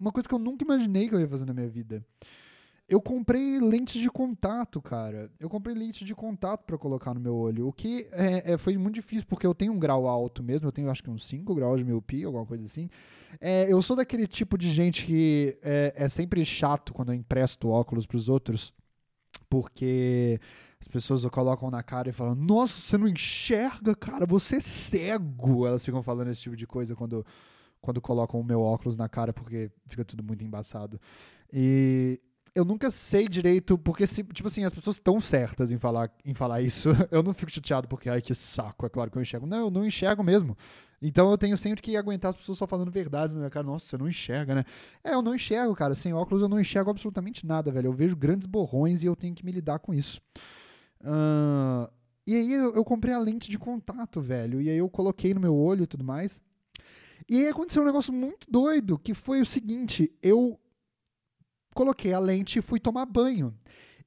uma 0.00 0.10
coisa 0.10 0.26
que 0.26 0.34
eu 0.34 0.38
nunca 0.38 0.64
imaginei 0.64 1.08
que 1.08 1.14
eu 1.14 1.20
ia 1.20 1.28
fazer 1.28 1.44
na 1.44 1.52
minha 1.52 1.68
vida. 1.68 2.02
Eu 2.88 3.00
comprei 3.00 3.58
lentes 3.58 4.00
de 4.00 4.08
contato, 4.08 4.80
cara. 4.80 5.30
Eu 5.38 5.50
comprei 5.50 5.74
lente 5.74 6.06
de 6.06 6.14
contato 6.14 6.64
para 6.64 6.78
colocar 6.78 7.12
no 7.12 7.20
meu 7.20 7.34
olho. 7.34 7.68
O 7.68 7.72
que 7.72 8.08
é, 8.12 8.52
é, 8.52 8.56
foi 8.56 8.78
muito 8.78 8.94
difícil, 8.94 9.26
porque 9.26 9.46
eu 9.46 9.54
tenho 9.54 9.72
um 9.72 9.78
grau 9.78 10.06
alto 10.06 10.42
mesmo. 10.42 10.68
Eu 10.68 10.72
tenho 10.72 10.88
acho 10.88 11.02
que 11.02 11.10
uns 11.10 11.26
5 11.26 11.54
graus 11.54 11.78
de 11.78 11.84
miopia, 11.84 12.26
alguma 12.26 12.46
coisa 12.46 12.64
assim. 12.64 12.88
É, 13.40 13.70
eu 13.70 13.82
sou 13.82 13.96
daquele 13.96 14.26
tipo 14.26 14.56
de 14.56 14.70
gente 14.70 15.04
que 15.04 15.58
é, 15.62 15.92
é 15.96 16.08
sempre 16.08 16.42
chato 16.44 16.94
quando 16.94 17.12
eu 17.12 17.14
empresto 17.16 17.68
óculos 17.68 18.06
para 18.06 18.16
os 18.16 18.28
outros. 18.28 18.72
Porque 19.50 20.40
as 20.80 20.88
pessoas 20.88 21.24
colocam 21.26 21.70
na 21.70 21.82
cara 21.82 22.08
e 22.10 22.12
falam: 22.12 22.34
Nossa, 22.34 22.80
você 22.80 22.98
não 22.98 23.08
enxerga, 23.08 23.94
cara, 23.94 24.26
você 24.26 24.56
é 24.56 24.60
cego. 24.60 25.66
Elas 25.66 25.84
ficam 25.84 26.02
falando 26.02 26.28
esse 26.30 26.42
tipo 26.42 26.56
de 26.56 26.66
coisa 26.66 26.94
quando, 26.94 27.24
quando 27.80 28.00
colocam 28.00 28.40
o 28.40 28.44
meu 28.44 28.60
óculos 28.60 28.96
na 28.96 29.08
cara, 29.08 29.32
porque 29.32 29.70
fica 29.86 30.04
tudo 30.04 30.22
muito 30.22 30.44
embaçado. 30.44 31.00
E 31.52 32.20
eu 32.54 32.64
nunca 32.64 32.90
sei 32.90 33.28
direito, 33.28 33.76
porque, 33.76 34.06
se, 34.06 34.22
tipo 34.24 34.48
assim, 34.48 34.64
as 34.64 34.72
pessoas 34.72 34.96
estão 34.96 35.20
certas 35.20 35.70
em 35.70 35.78
falar, 35.78 36.10
em 36.24 36.32
falar 36.32 36.62
isso. 36.62 36.88
Eu 37.12 37.22
não 37.22 37.34
fico 37.34 37.52
chateado 37.52 37.86
porque, 37.86 38.08
ai, 38.08 38.22
que 38.22 38.34
saco, 38.34 38.86
é 38.86 38.88
claro 38.88 39.10
que 39.10 39.18
eu 39.18 39.22
enxergo. 39.22 39.46
Não, 39.46 39.66
eu 39.66 39.70
não 39.70 39.86
enxergo 39.86 40.24
mesmo. 40.24 40.56
Então 41.00 41.30
eu 41.30 41.36
tenho 41.36 41.56
sempre 41.58 41.82
que 41.82 41.96
aguentar 41.96 42.30
as 42.30 42.36
pessoas 42.36 42.56
só 42.56 42.66
falando 42.66 42.90
verdades 42.90 43.34
na 43.34 43.40
minha 43.40 43.50
cara. 43.50 43.66
Nossa, 43.66 43.86
você 43.86 43.98
não 43.98 44.08
enxerga, 44.08 44.54
né? 44.54 44.64
É, 45.04 45.12
eu 45.12 45.20
não 45.20 45.34
enxergo, 45.34 45.74
cara. 45.74 45.94
Sem 45.94 46.14
óculos 46.14 46.42
eu 46.42 46.48
não 46.48 46.58
enxergo 46.58 46.90
absolutamente 46.90 47.46
nada, 47.46 47.70
velho. 47.70 47.88
Eu 47.88 47.92
vejo 47.92 48.16
grandes 48.16 48.46
borrões 48.46 49.02
e 49.02 49.06
eu 49.06 49.14
tenho 49.14 49.34
que 49.34 49.44
me 49.44 49.52
lidar 49.52 49.78
com 49.78 49.92
isso. 49.92 50.20
Uh, 51.06 51.88
e 52.26 52.34
aí 52.34 52.52
eu, 52.52 52.74
eu, 52.74 52.84
comprei 52.84 53.14
a 53.14 53.18
lente 53.18 53.48
de 53.48 53.58
contato, 53.58 54.20
velho. 54.20 54.60
E 54.60 54.68
aí 54.68 54.76
eu 54.76 54.88
coloquei 54.90 55.32
no 55.32 55.40
meu 55.40 55.54
olho 55.54 55.84
e 55.84 55.86
tudo 55.86 56.02
mais. 56.02 56.40
E 57.28 57.36
aí 57.36 57.48
aconteceu 57.48 57.82
um 57.82 57.86
negócio 57.86 58.12
muito 58.12 58.50
doido, 58.50 58.98
que 58.98 59.14
foi 59.14 59.40
o 59.40 59.46
seguinte, 59.46 60.12
eu 60.22 60.58
coloquei 61.74 62.12
a 62.12 62.18
lente 62.18 62.58
e 62.58 62.62
fui 62.62 62.80
tomar 62.80 63.06
banho. 63.06 63.54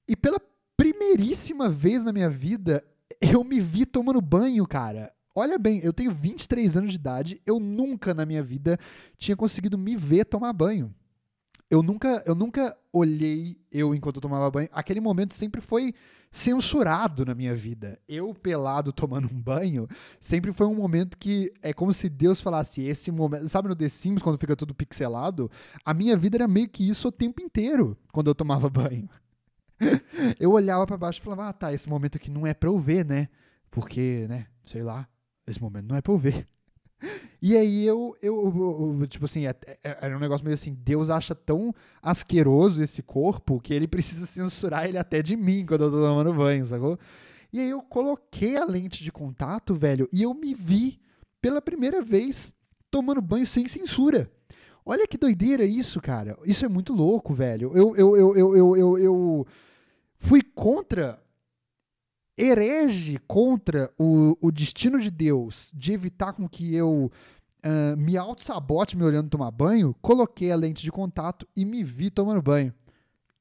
E 0.07 0.15
pela 0.15 0.39
primeiríssima 0.75 1.69
vez 1.69 2.03
na 2.03 2.12
minha 2.12 2.29
vida, 2.29 2.83
eu 3.21 3.43
me 3.43 3.59
vi 3.59 3.85
tomando 3.85 4.21
banho, 4.21 4.65
cara. 4.67 5.13
Olha 5.35 5.57
bem, 5.57 5.79
eu 5.83 5.93
tenho 5.93 6.12
23 6.12 6.75
anos 6.75 6.91
de 6.91 6.97
idade, 6.97 7.41
eu 7.45 7.59
nunca 7.59 8.13
na 8.13 8.25
minha 8.25 8.43
vida 8.43 8.77
tinha 9.17 9.38
conseguido 9.38 9.77
me 9.77 9.95
ver 9.95 10.25
tomar 10.25 10.51
banho. 10.51 10.93
Eu 11.69 11.84
nunca, 11.84 12.23
eu 12.25 12.34
nunca 12.34 12.75
olhei 12.91 13.62
eu 13.71 13.93
enquanto 13.93 14.15
eu 14.15 14.21
tomava 14.21 14.49
banho. 14.49 14.69
Aquele 14.71 14.99
momento 14.99 15.34
sempre 15.34 15.62
foi 15.62 15.93
censurado 16.32 17.25
na 17.25 17.36
minha 17.36 17.55
vida. 17.55 17.99
Eu 18.08 18.34
pelado 18.34 18.91
tomando 18.91 19.27
um 19.32 19.41
banho, 19.41 19.88
sempre 20.19 20.51
foi 20.53 20.67
um 20.67 20.75
momento 20.75 21.17
que 21.17 21.51
é 21.62 21.73
como 21.73 21.93
se 21.93 22.10
Deus 22.10 22.41
falasse 22.41 22.82
esse 22.84 23.12
momento, 23.12 23.47
sabe 23.47 23.67
no 23.67 23.75
The 23.75 23.89
Sims 23.89 24.21
quando 24.21 24.39
fica 24.39 24.55
tudo 24.55 24.73
pixelado? 24.73 25.49
A 25.84 25.93
minha 25.93 26.17
vida 26.17 26.38
era 26.38 26.47
meio 26.47 26.69
que 26.69 26.88
isso 26.88 27.08
o 27.08 27.12
tempo 27.12 27.41
inteiro 27.41 27.97
quando 28.12 28.27
eu 28.27 28.36
tomava 28.36 28.69
banho. 28.69 29.10
eu 30.39 30.51
olhava 30.51 30.86
para 30.86 30.97
baixo 30.97 31.19
e 31.19 31.23
falava: 31.23 31.49
"Ah, 31.49 31.53
tá, 31.53 31.73
esse 31.73 31.88
momento 31.88 32.17
aqui 32.17 32.29
não 32.32 32.45
é 32.45 32.53
para 32.53 32.69
eu 32.69 32.77
ver, 32.79 33.05
né? 33.05 33.29
Porque, 33.71 34.25
né, 34.27 34.47
sei 34.65 34.84
lá, 34.84 35.08
esse 35.47 35.62
momento 35.62 35.88
não 35.88 35.95
é 35.95 36.01
para 36.01 36.13
eu 36.13 36.17
ver". 36.17 36.45
E 37.41 37.55
aí 37.55 37.85
eu, 37.85 38.17
eu, 38.21 38.97
eu, 38.99 39.07
tipo 39.07 39.23
assim, 39.23 39.45
é, 39.45 39.55
é, 39.81 39.97
era 40.01 40.17
um 40.17 40.19
negócio 40.19 40.43
meio 40.43 40.55
assim, 40.55 40.73
Deus 40.73 41.09
acha 41.09 41.33
tão 41.33 41.73
asqueroso 42.01 42.83
esse 42.83 43.01
corpo 43.01 43.62
que 43.62 43.73
ele 43.73 43.88
precisa 43.88 44.25
censurar 44.27 44.85
ele 44.85 44.97
até 44.97 45.21
de 45.21 45.38
mim 45.38 45.65
quando 45.65 45.85
eu 45.85 45.91
tô 45.91 46.01
tomando 46.01 46.33
banho, 46.33 46.65
sacou? 46.65 46.99
E 47.53 47.62
aí 47.62 47.69
eu 47.69 47.81
coloquei 47.81 48.57
a 48.57 48.65
lente 48.65 49.01
de 49.03 49.12
contato, 49.12 49.73
velho, 49.73 50.09
e 50.12 50.21
eu 50.21 50.33
me 50.33 50.53
vi 50.53 50.99
pela 51.41 51.62
primeira 51.62 52.01
vez 52.01 52.53
tomando 52.91 53.21
banho 53.21 53.47
sem 53.47 53.67
censura. 53.69 54.29
Olha 54.85 55.07
que 55.07 55.17
doideira 55.17 55.63
isso, 55.63 56.01
cara. 56.01 56.38
Isso 56.43 56.65
é 56.65 56.67
muito 56.67 56.93
louco, 56.93 57.33
velho. 57.33 57.71
Eu, 57.73 57.95
eu, 57.95 58.15
eu, 58.15 58.35
eu, 58.35 58.57
eu, 58.57 58.77
eu, 58.77 58.97
eu 58.97 59.47
fui 60.17 60.41
contra 60.41 61.21
herege 62.39 63.19
contra 63.28 63.91
o, 63.99 64.38
o 64.39 64.52
destino 64.52 64.99
de 64.99 65.12
Deus 65.12 65.71
de 65.75 65.91
evitar 65.91 66.34
com 66.34 66.47
que 66.47 66.73
eu 66.73 67.12
uh, 67.65 67.97
me 67.97 68.17
auto-sabote 68.17 68.97
me 68.97 69.04
olhando 69.04 69.30
tomar 69.30 69.52
banho, 69.52 69.95
coloquei 70.02 70.52
a 70.52 70.56
lente 70.56 70.82
de 70.82 70.91
contato 70.91 71.45
e 71.56 71.65
me 71.65 71.84
vi 71.84 72.10
tomando 72.10 72.41
banho. 72.41 72.73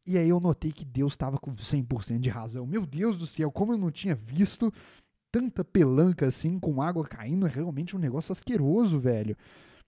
E 0.05 0.17
aí 0.17 0.29
eu 0.29 0.41
notei 0.41 0.73
que 0.73 0.85
Deus 0.85 1.13
estava 1.13 1.39
com 1.39 1.53
100% 1.53 2.19
de 2.19 2.31
razão. 2.31 2.67
Meu 2.67 2.87
Deus 2.87 3.17
do 3.17 3.27
céu, 3.27 3.53
como 3.53 3.75
eu 3.75 3.79
não 3.79 3.91
tinha 3.91 4.15
visto 4.15 4.73
tanta 5.31 5.65
pelanca 5.65 6.27
assim, 6.27 6.59
com 6.59 6.81
água 6.81 7.07
caindo, 7.07 7.47
é 7.47 7.51
realmente 7.51 7.95
um 7.95 7.99
negócio 7.99 8.33
asqueroso, 8.33 8.99
velho. 8.99 9.37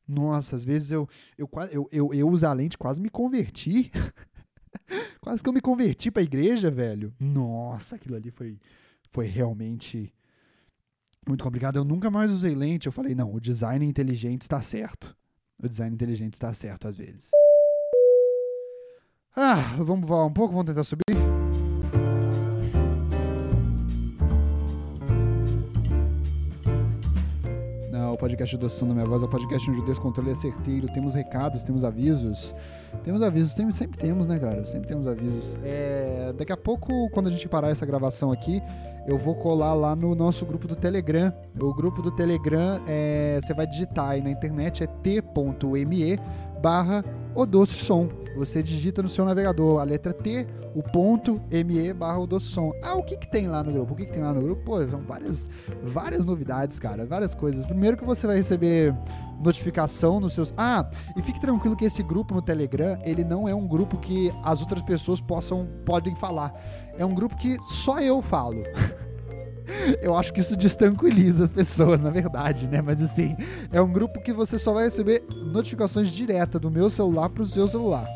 Nossa, 0.07 0.57
às 0.57 0.64
vezes 0.64 0.90
eu, 0.90 1.09
eu, 1.38 1.49
eu, 1.70 1.88
eu, 1.90 2.14
eu 2.14 2.29
usar 2.29 2.51
a 2.51 2.55
lente 2.55 2.77
quase 2.77 3.01
me 3.01 3.09
converti. 3.09 3.90
quase 5.20 5.42
que 5.42 5.49
eu 5.49 5.53
me 5.53 5.61
converti 5.61 6.11
pra 6.11 6.23
igreja, 6.23 6.70
velho. 6.70 7.14
Nossa, 7.18 7.96
aquilo 7.96 8.16
ali 8.16 8.31
foi, 8.31 8.59
foi 9.11 9.27
realmente 9.27 10.12
muito 11.27 11.44
complicado. 11.44 11.77
Eu 11.77 11.85
nunca 11.85 12.11
mais 12.11 12.31
usei 12.31 12.55
lente. 12.55 12.87
Eu 12.87 12.92
falei, 12.92 13.14
não, 13.14 13.35
o 13.35 13.40
design 13.40 13.85
inteligente 13.85 14.42
está 14.42 14.61
certo. 14.62 15.16
O 15.62 15.68
design 15.68 15.94
inteligente 15.94 16.35
está 16.35 16.55
certo 16.55 16.88
às 16.88 16.96
vezes. 16.96 17.31
Ah, 19.37 19.75
vamos 19.79 20.09
voar 20.09 20.27
um 20.27 20.33
pouco, 20.33 20.55
vamos 20.55 20.66
tentar 20.66 20.83
subir. 20.83 21.05
Não, 27.92 28.14
o 28.14 28.16
podcast 28.16 28.57
do 28.57 28.68
Som 28.68 28.88
da 28.88 28.94
Minha 28.94 29.07
Voz 29.07 29.23
é 29.23 29.27
o 29.27 29.29
podcast 29.29 29.70
onde 29.70 29.81
o 29.81 29.85
descontrole 29.85 30.31
é 30.31 30.35
certeiro. 30.35 30.88
Temos 30.92 31.14
recados, 31.14 31.62
temos 31.62 31.85
avisos. 31.85 32.55
Temos 33.05 33.23
avisos, 33.23 33.55
tem, 33.55 33.70
sempre 33.70 33.99
temos, 33.99 34.27
né, 34.27 34.38
cara? 34.38 34.64
Sempre 34.64 34.88
temos 34.88 35.07
avisos. 35.07 35.57
É, 35.62 36.33
daqui 36.37 36.53
a 36.53 36.57
pouco, 36.57 37.09
quando 37.11 37.29
a 37.29 37.31
gente 37.31 37.49
parar 37.49 37.70
essa 37.70 37.87
gravação 37.87 38.33
aqui, 38.33 38.61
eu 39.06 39.18
vou 39.18 39.34
colar 39.34 39.74
lá 39.74 39.96
no 39.96 40.14
nosso 40.14 40.44
grupo 40.46 40.68
do 40.68 40.76
Telegram. 40.76 41.32
O 41.58 41.74
grupo 41.74 42.02
do 42.02 42.10
Telegram, 42.10 42.80
é, 42.86 43.38
você 43.40 43.54
vai 43.54 43.66
digitar 43.66 44.10
aí 44.10 44.22
na 44.22 44.30
internet, 44.30 44.84
é 44.84 44.86
t.me 44.86 46.18
barra 46.60 47.04
o 47.34 47.46
doce 47.46 47.74
som. 47.74 48.08
Você 48.36 48.62
digita 48.62 49.02
no 49.02 49.08
seu 49.08 49.24
navegador 49.24 49.80
a 49.80 49.84
letra 49.84 50.12
T, 50.12 50.46
o 50.74 50.82
ponto 50.82 51.40
ME 51.50 51.92
barra 51.92 52.18
o 52.18 52.26
doce 52.26 52.46
som. 52.46 52.72
Ah, 52.82 52.94
o 52.94 53.02
que 53.02 53.16
que 53.16 53.30
tem 53.30 53.48
lá 53.48 53.62
no 53.62 53.72
grupo? 53.72 53.92
O 53.92 53.96
que 53.96 54.06
que 54.06 54.12
tem 54.12 54.22
lá 54.22 54.32
no 54.32 54.40
grupo? 54.40 54.62
Pô, 54.64 54.86
são 54.86 55.00
várias, 55.00 55.48
várias 55.82 56.24
novidades, 56.24 56.78
cara, 56.78 57.06
várias 57.06 57.34
coisas. 57.34 57.66
Primeiro 57.66 57.96
que 57.96 58.04
você 58.04 58.26
vai 58.26 58.36
receber 58.36 58.94
notificação 59.40 60.20
nos 60.20 60.32
seus. 60.34 60.54
Ah, 60.56 60.88
e 61.16 61.22
fique 61.22 61.40
tranquilo 61.40 61.76
que 61.76 61.84
esse 61.84 62.02
grupo 62.02 62.34
no 62.34 62.42
Telegram, 62.42 62.98
ele 63.02 63.24
não 63.24 63.48
é 63.48 63.54
um 63.54 63.66
grupo 63.66 63.96
que 63.96 64.32
as 64.44 64.60
outras 64.60 64.82
pessoas 64.82 65.20
possam 65.20 65.66
podem 65.84 66.14
falar. 66.14 66.52
É 67.00 67.04
um 67.06 67.14
grupo 67.14 67.34
que 67.36 67.56
só 67.66 67.98
eu 67.98 68.20
falo. 68.20 68.62
Eu 70.02 70.16
acho 70.16 70.33
que 70.33 70.40
isso 70.40 70.56
destranquiliza 70.56 71.44
as 71.44 71.50
pessoas, 71.50 72.02
na 72.02 72.10
verdade, 72.10 72.66
né? 72.66 72.83
Mas 72.83 73.00
assim, 73.00 73.37
é 73.72 73.81
um 73.81 73.90
grupo 73.90 74.20
que 74.20 74.33
você 74.33 74.58
só 74.58 74.75
vai 74.75 74.85
receber 74.85 75.22
notificações 75.31 76.10
diretas 76.10 76.60
do 76.60 76.70
meu 76.70 76.90
celular 76.90 77.31
pro 77.31 77.46
seu 77.46 77.66
celular. 77.68 78.06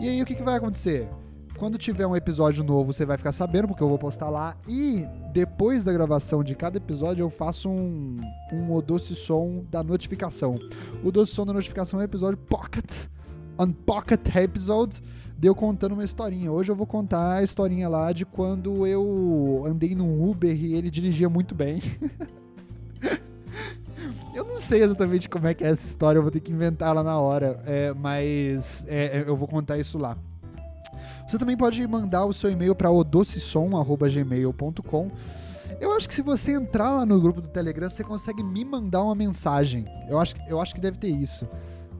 E 0.00 0.08
aí 0.08 0.22
o 0.22 0.26
que, 0.26 0.34
que 0.34 0.42
vai 0.42 0.56
acontecer? 0.56 1.08
quando 1.56 1.78
tiver 1.78 2.06
um 2.06 2.16
episódio 2.16 2.64
novo, 2.64 2.92
você 2.92 3.06
vai 3.06 3.16
ficar 3.16 3.32
sabendo, 3.32 3.68
porque 3.68 3.82
eu 3.82 3.88
vou 3.88 3.98
postar 3.98 4.28
lá. 4.28 4.56
E 4.68 5.06
depois 5.32 5.84
da 5.84 5.92
gravação 5.92 6.42
de 6.42 6.54
cada 6.54 6.78
episódio, 6.78 7.22
eu 7.22 7.30
faço 7.30 7.70
um, 7.70 8.20
um 8.52 8.80
Doce 8.80 9.14
Som 9.14 9.64
da 9.70 9.82
notificação. 9.82 10.58
O 11.02 11.10
Doce 11.10 11.32
Som 11.32 11.46
da 11.46 11.52
notificação 11.52 12.00
é 12.00 12.02
o 12.02 12.06
episódio 12.06 12.36
Pocket, 12.36 13.06
on 13.58 13.72
Pocket 13.72 14.20
Episode, 14.34 15.00
deu 15.44 15.54
contando 15.54 15.92
uma 15.92 16.02
historinha. 16.02 16.50
Hoje 16.50 16.72
eu 16.72 16.74
vou 16.74 16.86
contar 16.86 17.34
a 17.34 17.42
historinha 17.42 17.86
lá 17.86 18.12
de 18.12 18.24
quando 18.24 18.86
eu 18.86 19.62
andei 19.66 19.94
num 19.94 20.26
Uber 20.26 20.50
e 20.50 20.72
ele 20.72 20.88
dirigia 20.88 21.28
muito 21.28 21.54
bem. 21.54 21.82
Eu 24.34 24.42
não 24.42 24.58
sei 24.58 24.82
exatamente 24.82 25.28
como 25.28 25.46
é 25.46 25.52
que 25.54 25.62
é 25.62 25.68
essa 25.68 25.86
história, 25.86 26.18
eu 26.18 26.22
vou 26.22 26.30
ter 26.32 26.40
que 26.40 26.50
inventar 26.50 26.92
lá 26.92 27.04
na 27.04 27.20
hora, 27.20 27.62
é, 27.64 27.94
mas 27.94 28.84
é, 28.88 29.22
eu 29.24 29.36
vou 29.36 29.46
contar 29.46 29.78
isso 29.78 29.96
lá. 29.96 30.18
Você 31.28 31.38
também 31.38 31.56
pode 31.56 31.86
mandar 31.86 32.24
o 32.24 32.32
seu 32.32 32.50
e-mail 32.50 32.74
para 32.74 32.90
odocissom.gmail.com. 32.90 35.10
Eu 35.80 35.92
acho 35.92 36.08
que 36.08 36.14
se 36.16 36.22
você 36.22 36.52
entrar 36.52 36.96
lá 36.96 37.06
no 37.06 37.20
grupo 37.20 37.40
do 37.40 37.46
Telegram, 37.46 37.88
você 37.88 38.02
consegue 38.02 38.42
me 38.42 38.64
mandar 38.64 39.04
uma 39.04 39.14
mensagem. 39.14 39.86
Eu 40.08 40.18
acho, 40.18 40.34
eu 40.48 40.60
acho 40.60 40.74
que 40.74 40.80
deve 40.80 40.98
ter 40.98 41.10
isso. 41.10 41.48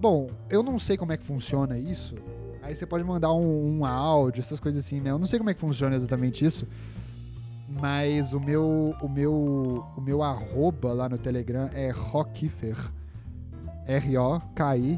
Bom, 0.01 0.29
eu 0.51 0.61
não 0.61 0.77
sei 0.77 0.97
como 0.97 1.13
é 1.13 1.17
que 1.17 1.23
funciona 1.23 1.79
isso. 1.79 2.17
Aí 2.65 2.75
você 2.75 2.87
pode 2.87 3.05
mandar 3.05 3.33
um, 3.33 3.79
um 3.79 3.85
áudio, 3.85 4.41
essas 4.41 4.59
coisas 4.59 4.83
assim, 4.85 4.99
né? 4.99 5.11
Eu 5.11 5.19
não 5.19 5.27
sei 5.27 5.39
como 5.39 5.51
é 5.51 5.55
que 5.55 5.61
funciona 5.61 5.95
exatamente 5.95 6.43
isso. 6.45 6.67
Mas 7.69 8.33
o 8.33 8.41
meu, 8.41 8.95
o 9.03 9.09
meu, 9.09 9.85
o 9.97 10.01
meu 10.01 10.23
arroba 10.23 10.95
lá 10.95 11.09
no 11.09 11.19
Telegram 11.19 11.69
é 11.75 11.91
Rockifer. 11.91 12.77
R-O-K-I-F-E-R. 13.87 14.95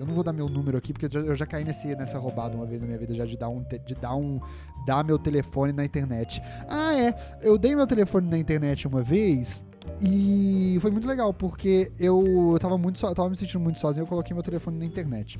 Eu 0.00 0.06
não 0.06 0.14
vou 0.14 0.24
dar 0.24 0.32
meu 0.32 0.48
número 0.48 0.78
aqui, 0.78 0.94
porque 0.94 1.14
eu 1.14 1.34
já 1.34 1.44
caí 1.44 1.62
nesse, 1.62 1.94
nessa 1.94 2.18
roubada 2.18 2.56
uma 2.56 2.64
vez 2.64 2.80
na 2.80 2.86
minha 2.86 2.98
vida, 2.98 3.14
já 3.14 3.26
de 3.26 3.36
dar 3.36 3.50
um. 3.50 3.62
De 3.62 3.94
dar 3.94 4.16
um. 4.16 4.40
dar 4.86 5.04
meu 5.04 5.18
telefone 5.18 5.74
na 5.74 5.84
internet. 5.84 6.42
Ah, 6.68 6.98
é. 6.98 7.14
Eu 7.42 7.58
dei 7.58 7.76
meu 7.76 7.86
telefone 7.86 8.30
na 8.30 8.38
internet 8.38 8.88
uma 8.88 9.02
vez. 9.02 9.62
E 10.00 10.78
foi 10.80 10.90
muito 10.90 11.06
legal, 11.06 11.34
porque 11.34 11.92
eu, 11.98 12.56
tava 12.60 12.78
muito 12.78 12.98
so, 12.98 13.06
eu 13.06 13.14
tava 13.14 13.28
me 13.28 13.36
sentindo 13.36 13.60
muito 13.60 13.78
sozinho, 13.78 14.04
eu 14.04 14.06
coloquei 14.06 14.32
meu 14.32 14.42
telefone 14.42 14.78
na 14.78 14.84
internet. 14.84 15.38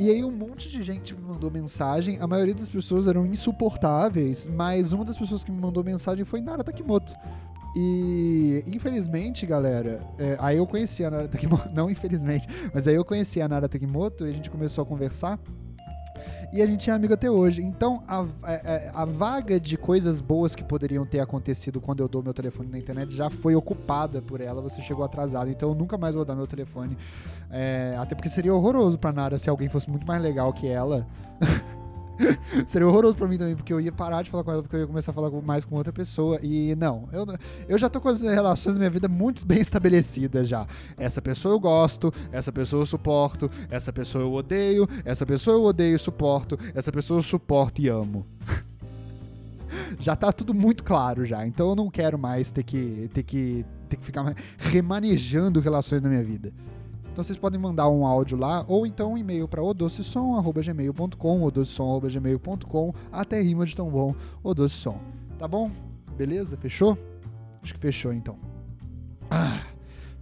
E 0.00 0.10
aí 0.10 0.22
um 0.24 0.30
monte 0.30 0.68
de 0.68 0.80
gente 0.82 1.12
me 1.12 1.22
mandou 1.22 1.50
mensagem, 1.50 2.18
a 2.20 2.26
maioria 2.26 2.54
das 2.54 2.68
pessoas 2.68 3.08
eram 3.08 3.26
insuportáveis, 3.26 4.46
mas 4.46 4.92
uma 4.92 5.04
das 5.04 5.18
pessoas 5.18 5.42
que 5.42 5.50
me 5.50 5.60
mandou 5.60 5.82
mensagem 5.82 6.24
foi 6.24 6.40
Nara 6.40 6.62
Takimoto. 6.62 7.14
E 7.76 8.62
infelizmente, 8.66 9.44
galera, 9.44 10.00
é, 10.18 10.36
aí 10.38 10.56
eu 10.56 10.66
conheci 10.66 11.04
a 11.04 11.10
Nara 11.10 11.28
Takimoto, 11.28 11.68
não 11.74 11.90
infelizmente, 11.90 12.46
mas 12.72 12.86
aí 12.86 12.94
eu 12.94 13.04
conheci 13.04 13.42
a 13.42 13.48
Nara 13.48 13.68
Takimoto 13.68 14.24
e 14.24 14.30
a 14.30 14.32
gente 14.32 14.50
começou 14.50 14.82
a 14.82 14.86
conversar. 14.86 15.38
E 16.52 16.62
a 16.62 16.66
gente 16.66 16.88
é 16.88 16.92
amigo 16.92 17.12
até 17.12 17.30
hoje. 17.30 17.62
Então, 17.62 18.02
a, 18.08 18.24
a, 18.42 18.52
é, 18.52 18.90
a, 18.94 19.04
vaga 19.04 19.60
de 19.60 19.76
coisas 19.76 20.20
boas 20.20 20.54
que 20.54 20.64
poderiam 20.64 21.04
ter 21.04 21.20
acontecido 21.20 21.80
quando 21.80 22.00
eu 22.00 22.08
dou 22.08 22.22
meu 22.22 22.32
telefone 22.32 22.70
na 22.70 22.78
internet 22.78 23.14
já 23.14 23.28
foi 23.28 23.54
ocupada 23.54 24.22
por 24.22 24.40
ela. 24.40 24.62
Você 24.62 24.80
chegou 24.80 25.04
atrasado. 25.04 25.50
Então, 25.50 25.68
eu 25.68 25.74
nunca 25.74 25.98
mais 25.98 26.14
vou 26.14 26.24
dar 26.24 26.34
meu 26.34 26.46
telefone. 26.46 26.96
É, 27.50 27.96
até 27.98 28.14
porque 28.14 28.30
seria 28.30 28.54
horroroso 28.54 28.98
pra 28.98 29.12
Nara 29.12 29.38
se 29.38 29.50
alguém 29.50 29.68
fosse 29.68 29.90
muito 29.90 30.06
mais 30.06 30.22
legal 30.22 30.52
que 30.52 30.66
ela. 30.66 31.06
Seria 32.66 32.86
horroroso 32.86 33.14
pra 33.14 33.26
mim 33.26 33.38
também, 33.38 33.56
porque 33.56 33.72
eu 33.72 33.80
ia 33.80 33.92
parar 33.92 34.22
de 34.22 34.30
falar 34.30 34.44
com 34.44 34.52
ela, 34.52 34.62
porque 34.62 34.76
eu 34.76 34.80
ia 34.80 34.86
começar 34.86 35.12
a 35.12 35.14
falar 35.14 35.30
mais 35.42 35.64
com 35.64 35.76
outra 35.76 35.92
pessoa. 35.92 36.38
E 36.42 36.74
não, 36.76 37.08
eu, 37.12 37.26
eu 37.68 37.78
já 37.78 37.88
tô 37.88 38.00
com 38.00 38.08
as 38.08 38.20
relações 38.20 38.74
da 38.74 38.78
minha 38.78 38.90
vida 38.90 39.08
muito 39.08 39.46
bem 39.46 39.60
estabelecidas 39.60 40.48
já. 40.48 40.66
Essa 40.96 41.22
pessoa 41.22 41.54
eu 41.54 41.60
gosto, 41.60 42.12
essa 42.32 42.52
pessoa 42.52 42.82
eu 42.82 42.86
suporto, 42.86 43.50
essa 43.70 43.92
pessoa 43.92 44.24
eu 44.24 44.32
odeio, 44.32 44.88
essa 45.04 45.24
pessoa 45.24 45.56
eu 45.56 45.62
odeio 45.64 45.96
e 45.96 45.98
suporto, 45.98 46.58
essa 46.74 46.92
pessoa 46.92 47.18
eu 47.18 47.22
suporto 47.22 47.80
e 47.80 47.88
amo. 47.88 48.26
já 49.98 50.16
tá 50.16 50.32
tudo 50.32 50.54
muito 50.54 50.82
claro 50.82 51.24
já. 51.24 51.46
Então 51.46 51.70
eu 51.70 51.76
não 51.76 51.90
quero 51.90 52.18
mais 52.18 52.50
ter 52.50 52.62
que 52.62 53.08
ter 53.12 53.22
que 53.22 53.64
ter 53.88 53.96
que 53.96 54.04
ficar 54.04 54.34
remanejando 54.58 55.60
relações 55.60 56.02
na 56.02 56.08
minha 56.08 56.22
vida. 56.22 56.52
Então 57.18 57.24
vocês 57.24 57.36
podem 57.36 57.58
mandar 57.58 57.88
um 57.88 58.06
áudio 58.06 58.38
lá 58.38 58.64
ou 58.68 58.86
então 58.86 59.14
um 59.14 59.18
e-mail 59.18 59.48
para 59.48 59.60
odocesom@gmail.com, 59.60 61.42
odocesom@gmail.com, 61.42 62.94
até 63.10 63.42
rima 63.42 63.66
de 63.66 63.74
tão 63.74 63.90
bom, 63.90 64.14
odocesom. 64.40 65.00
Tá 65.36 65.48
bom? 65.48 65.68
Beleza? 66.16 66.56
Fechou? 66.56 66.96
Acho 67.60 67.74
que 67.74 67.80
fechou 67.80 68.12
então. 68.12 68.38
Ah, 69.28 69.64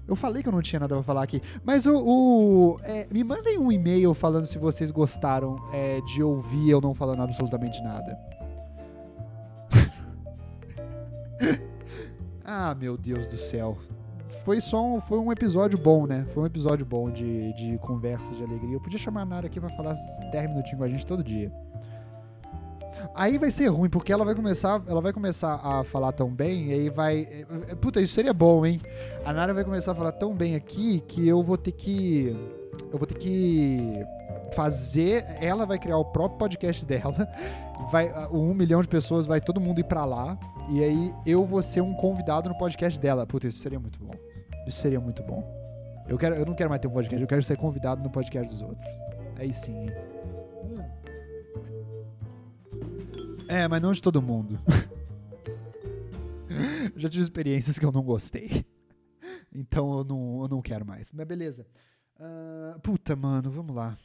eu 0.09 0.17
falei 0.17 0.43
que 0.43 0.49
eu 0.49 0.53
não 0.53 0.63
tinha 0.63 0.81
nada 0.81 0.95
pra 0.95 1.05
falar 1.05 1.23
aqui, 1.23 1.43
mas 1.63 1.85
o, 1.85 1.99
o 1.99 2.79
é, 2.83 3.07
me 3.11 3.23
mandem 3.23 3.59
um 3.59 3.71
e-mail 3.71 4.15
falando 4.15 4.47
se 4.47 4.57
vocês 4.57 4.91
gostaram 4.91 5.63
é, 5.75 6.01
de 6.01 6.23
ouvir 6.23 6.71
eu 6.71 6.81
não 6.81 6.95
falando 6.95 7.21
absolutamente 7.21 7.79
nada. 7.83 8.19
ah, 12.43 12.75
meu 12.75 12.97
Deus 12.97 13.27
do 13.27 13.37
céu 13.37 13.77
foi 14.47 14.61
só 14.61 14.81
um, 14.81 15.01
foi 15.01 15.19
um 15.19 15.33
episódio 15.33 15.77
bom, 15.77 16.07
né? 16.07 16.25
Foi 16.33 16.45
um 16.45 16.47
episódio 16.47 16.87
bom 16.87 17.11
de, 17.11 17.53
de 17.55 17.79
conversas 17.79 18.37
de 18.37 18.45
alegria. 18.45 18.77
Eu 18.77 18.81
podia 18.81 18.97
chamar 18.97 19.23
a 19.23 19.25
Nara 19.25 19.49
aqui 19.49 19.59
pra 19.59 19.69
falar 19.71 19.97
10 20.31 20.51
minutinhos 20.51 20.79
com 20.79 20.85
a 20.85 20.89
gente 20.89 21.05
todo 21.05 21.25
dia. 21.25 21.53
Aí 23.13 23.39
vai 23.39 23.51
ser 23.51 23.67
ruim, 23.67 23.91
porque 23.91 24.13
ela 24.13 24.25
vai 24.25 24.37
começar, 24.37 24.81
ela 24.87 25.01
vai 25.01 25.13
começar 25.13 25.57
a 25.57 25.83
falar 25.83 26.13
tão 26.13 26.31
bem, 26.31 26.69
e 26.69 26.73
aí 26.73 26.89
vai. 26.89 27.23
É, 27.23 27.47
é, 27.73 27.75
puta, 27.75 28.01
isso 28.01 28.15
seria 28.15 28.33
bom, 28.33 28.65
hein? 28.65 28.81
A 29.25 29.33
Nara 29.33 29.53
vai 29.53 29.65
começar 29.65 29.91
a 29.91 29.95
falar 29.97 30.13
tão 30.13 30.33
bem 30.33 30.55
aqui 30.55 31.01
que 31.09 31.27
eu 31.27 31.43
vou 31.43 31.59
ter 31.59 31.73
que. 31.73 32.29
Eu 32.93 32.99
vou 32.99 33.07
ter 33.07 33.19
que 33.19 34.07
fazer. 34.55 35.25
Ela 35.41 35.67
vai 35.67 35.77
criar 35.77 35.99
o 35.99 36.05
próprio 36.05 36.39
podcast 36.39 36.87
dela. 36.87 37.29
Vai, 37.91 38.11
um 38.33 38.55
milhão 38.55 38.81
de 38.81 38.89
pessoas, 38.89 39.27
vai 39.27 39.39
todo 39.39 39.61
mundo 39.61 39.79
ir 39.79 39.85
pra 39.85 40.07
lá. 40.07 40.39
E 40.71 40.83
aí 40.83 41.15
eu 41.27 41.45
vou 41.45 41.63
ser 41.63 41.83
um 41.83 41.93
convidado 41.93 42.49
no 42.49 42.57
podcast 42.57 42.99
dela. 42.99 43.27
Puta, 43.27 43.47
isso 43.47 43.61
seria 43.61 43.79
muito 43.79 43.99
bom. 43.99 44.15
Isso 44.67 44.81
seria 44.81 45.01
muito 45.01 45.23
bom. 45.23 45.45
Eu, 46.09 46.19
quero, 46.19 46.35
eu 46.35 46.45
não 46.45 46.55
quero 46.55 46.69
mais 46.69 46.81
ter 46.81 46.89
um 46.89 46.93
podcast, 46.93 47.21
eu 47.21 47.29
quero 47.29 47.43
ser 47.43 47.57
convidado 47.57 48.03
no 48.03 48.11
podcast 48.11 48.49
dos 48.49 48.62
outros. 48.62 48.87
Aí 49.37 49.53
sim. 49.53 49.87
É, 53.49 53.69
mas 53.69 53.81
não 53.81 53.93
de 53.93 54.03
todo 54.03 54.21
mundo. 54.21 54.59
Já 56.97 57.09
tive 57.09 57.23
experiências 57.23 57.79
que 57.79 57.85
eu 57.85 57.93
não 57.93 58.03
gostei. 58.03 58.67
Então 59.55 59.99
eu 59.99 60.05
não, 60.05 60.43
eu 60.43 60.49
não 60.49 60.62
quero 60.62 60.85
mais. 60.85 61.12
Mas 61.12 61.27
beleza. 61.27 61.67
Uh, 62.19 62.79
puta, 62.81 63.14
mano, 63.14 63.51
vamos 63.51 63.75
lá. 63.75 63.97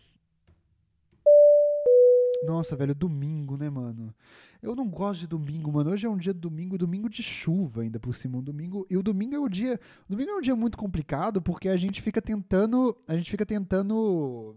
Nossa, 2.41 2.75
velho, 2.75 2.95
domingo, 2.95 3.55
né, 3.55 3.69
mano? 3.69 4.13
Eu 4.61 4.75
não 4.75 4.89
gosto 4.89 5.21
de 5.21 5.27
domingo, 5.27 5.71
mano. 5.71 5.91
Hoje 5.91 6.07
é 6.07 6.09
um 6.09 6.17
dia 6.17 6.33
de 6.33 6.39
domingo, 6.39 6.77
domingo 6.77 7.07
de 7.07 7.21
chuva 7.21 7.81
ainda 7.83 7.99
por 7.99 8.15
cima. 8.15 8.39
Um 8.39 8.43
domingo, 8.43 8.85
e 8.89 8.97
o 8.97 9.03
domingo 9.03 9.35
é 9.35 9.39
o 9.39 9.47
dia. 9.47 9.79
Domingo 10.09 10.31
é 10.31 10.35
um 10.35 10.41
dia 10.41 10.55
muito 10.55 10.77
complicado 10.77 11.41
porque 11.41 11.69
a 11.69 11.77
gente 11.77 12.01
fica 12.01 12.21
tentando. 12.21 12.97
A 13.07 13.15
gente 13.15 13.29
fica 13.29 13.45
tentando. 13.45 14.55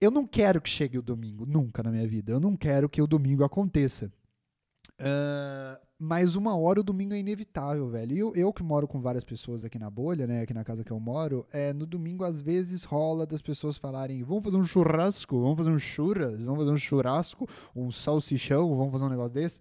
Eu 0.00 0.10
não 0.10 0.26
quero 0.26 0.60
que 0.60 0.68
chegue 0.70 0.96
o 0.96 1.02
domingo, 1.02 1.44
nunca 1.44 1.82
na 1.82 1.90
minha 1.90 2.06
vida. 2.06 2.32
Eu 2.32 2.40
não 2.40 2.56
quero 2.56 2.88
que 2.88 3.02
o 3.02 3.06
domingo 3.06 3.44
aconteça. 3.44 4.12
Uh, 5.00 5.80
mas 5.98 6.34
uma 6.34 6.54
hora 6.54 6.80
o 6.80 6.82
domingo 6.82 7.14
é 7.14 7.18
inevitável, 7.18 7.88
velho. 7.88 8.12
E 8.14 8.18
eu, 8.18 8.34
eu 8.34 8.52
que 8.52 8.62
moro 8.62 8.86
com 8.86 9.00
várias 9.00 9.24
pessoas 9.24 9.64
aqui 9.64 9.78
na 9.78 9.90
bolha, 9.90 10.26
né? 10.26 10.42
Aqui 10.42 10.52
na 10.52 10.62
casa 10.62 10.84
que 10.84 10.90
eu 10.90 11.00
moro, 11.00 11.46
é, 11.52 11.72
no 11.72 11.86
domingo 11.86 12.22
às 12.22 12.42
vezes 12.42 12.84
rola 12.84 13.26
das 13.26 13.40
pessoas 13.40 13.76
falarem: 13.76 14.22
vamos 14.22 14.44
fazer 14.44 14.56
um 14.58 14.64
churrasco, 14.64 15.40
vamos 15.40 15.56
fazer 15.56 15.70
um 15.70 15.78
churras, 15.78 16.44
vamos 16.44 16.60
fazer 16.60 16.70
um 16.70 16.76
churrasco, 16.76 17.48
um 17.74 17.90
salsichão, 17.90 18.76
vamos 18.76 18.92
fazer 18.92 19.04
um 19.04 19.08
negócio 19.10 19.34
desse. 19.34 19.58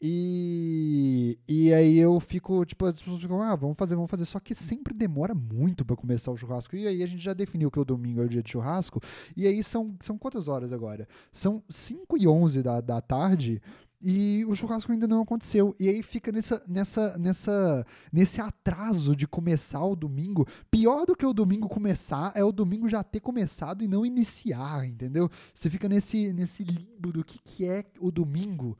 E, 0.00 1.38
e 1.48 1.72
aí 1.72 1.96
eu 1.96 2.20
fico, 2.20 2.62
tipo, 2.66 2.84
as 2.84 3.00
pessoas 3.00 3.22
ficam, 3.22 3.40
ah, 3.40 3.56
vamos 3.56 3.76
fazer, 3.78 3.94
vamos 3.94 4.10
fazer. 4.10 4.26
Só 4.26 4.38
que 4.38 4.54
sempre 4.54 4.92
demora 4.92 5.34
muito 5.34 5.84
para 5.84 5.96
começar 5.96 6.30
o 6.30 6.36
churrasco. 6.36 6.76
E 6.76 6.86
aí 6.86 7.02
a 7.02 7.06
gente 7.06 7.22
já 7.22 7.32
definiu 7.32 7.70
que 7.70 7.80
o 7.80 7.84
domingo 7.84 8.20
é 8.20 8.24
o 8.24 8.28
dia 8.28 8.42
de 8.42 8.50
churrasco. 8.50 9.00
E 9.34 9.46
aí 9.46 9.64
são, 9.64 9.96
são 10.00 10.18
quantas 10.18 10.48
horas 10.48 10.72
agora? 10.72 11.08
São 11.32 11.62
5 11.68 12.18
e 12.18 12.28
11 12.28 12.62
da, 12.62 12.80
da 12.80 13.00
tarde. 13.00 13.62
E 14.00 14.44
o 14.46 14.54
churrasco 14.54 14.92
ainda 14.92 15.08
não 15.08 15.22
aconteceu. 15.22 15.74
E 15.80 15.88
aí 15.88 16.02
fica 16.02 16.30
nessa, 16.30 16.62
nessa, 16.68 17.18
nessa, 17.18 17.86
nesse 18.12 18.40
atraso 18.40 19.16
de 19.16 19.26
começar 19.26 19.82
o 19.84 19.96
domingo. 19.96 20.46
Pior 20.70 21.06
do 21.06 21.16
que 21.16 21.24
o 21.24 21.32
domingo 21.32 21.68
começar 21.68 22.32
é 22.34 22.44
o 22.44 22.52
domingo 22.52 22.88
já 22.88 23.02
ter 23.02 23.20
começado 23.20 23.82
e 23.82 23.88
não 23.88 24.04
iniciar, 24.04 24.86
entendeu? 24.86 25.30
Você 25.54 25.70
fica 25.70 25.88
nesse, 25.88 26.32
nesse 26.32 26.62
limbo 26.62 27.12
do 27.12 27.24
que, 27.24 27.38
que 27.42 27.64
é 27.66 27.84
o 27.98 28.10
domingo. 28.10 28.76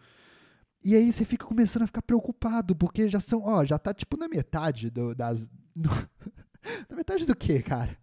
E 0.84 0.94
aí 0.94 1.12
você 1.12 1.24
fica 1.24 1.46
começando 1.46 1.82
a 1.82 1.86
ficar 1.86 2.02
preocupado, 2.02 2.76
porque 2.76 3.08
já 3.08 3.20
são, 3.20 3.42
ó, 3.42 3.64
já 3.64 3.78
tá 3.78 3.92
tipo 3.92 4.16
na 4.16 4.28
metade 4.28 4.90
do, 4.90 5.14
das. 5.14 5.50
Na 6.90 6.96
metade 6.96 7.24
do 7.24 7.36
que, 7.36 7.62
cara? 7.62 7.96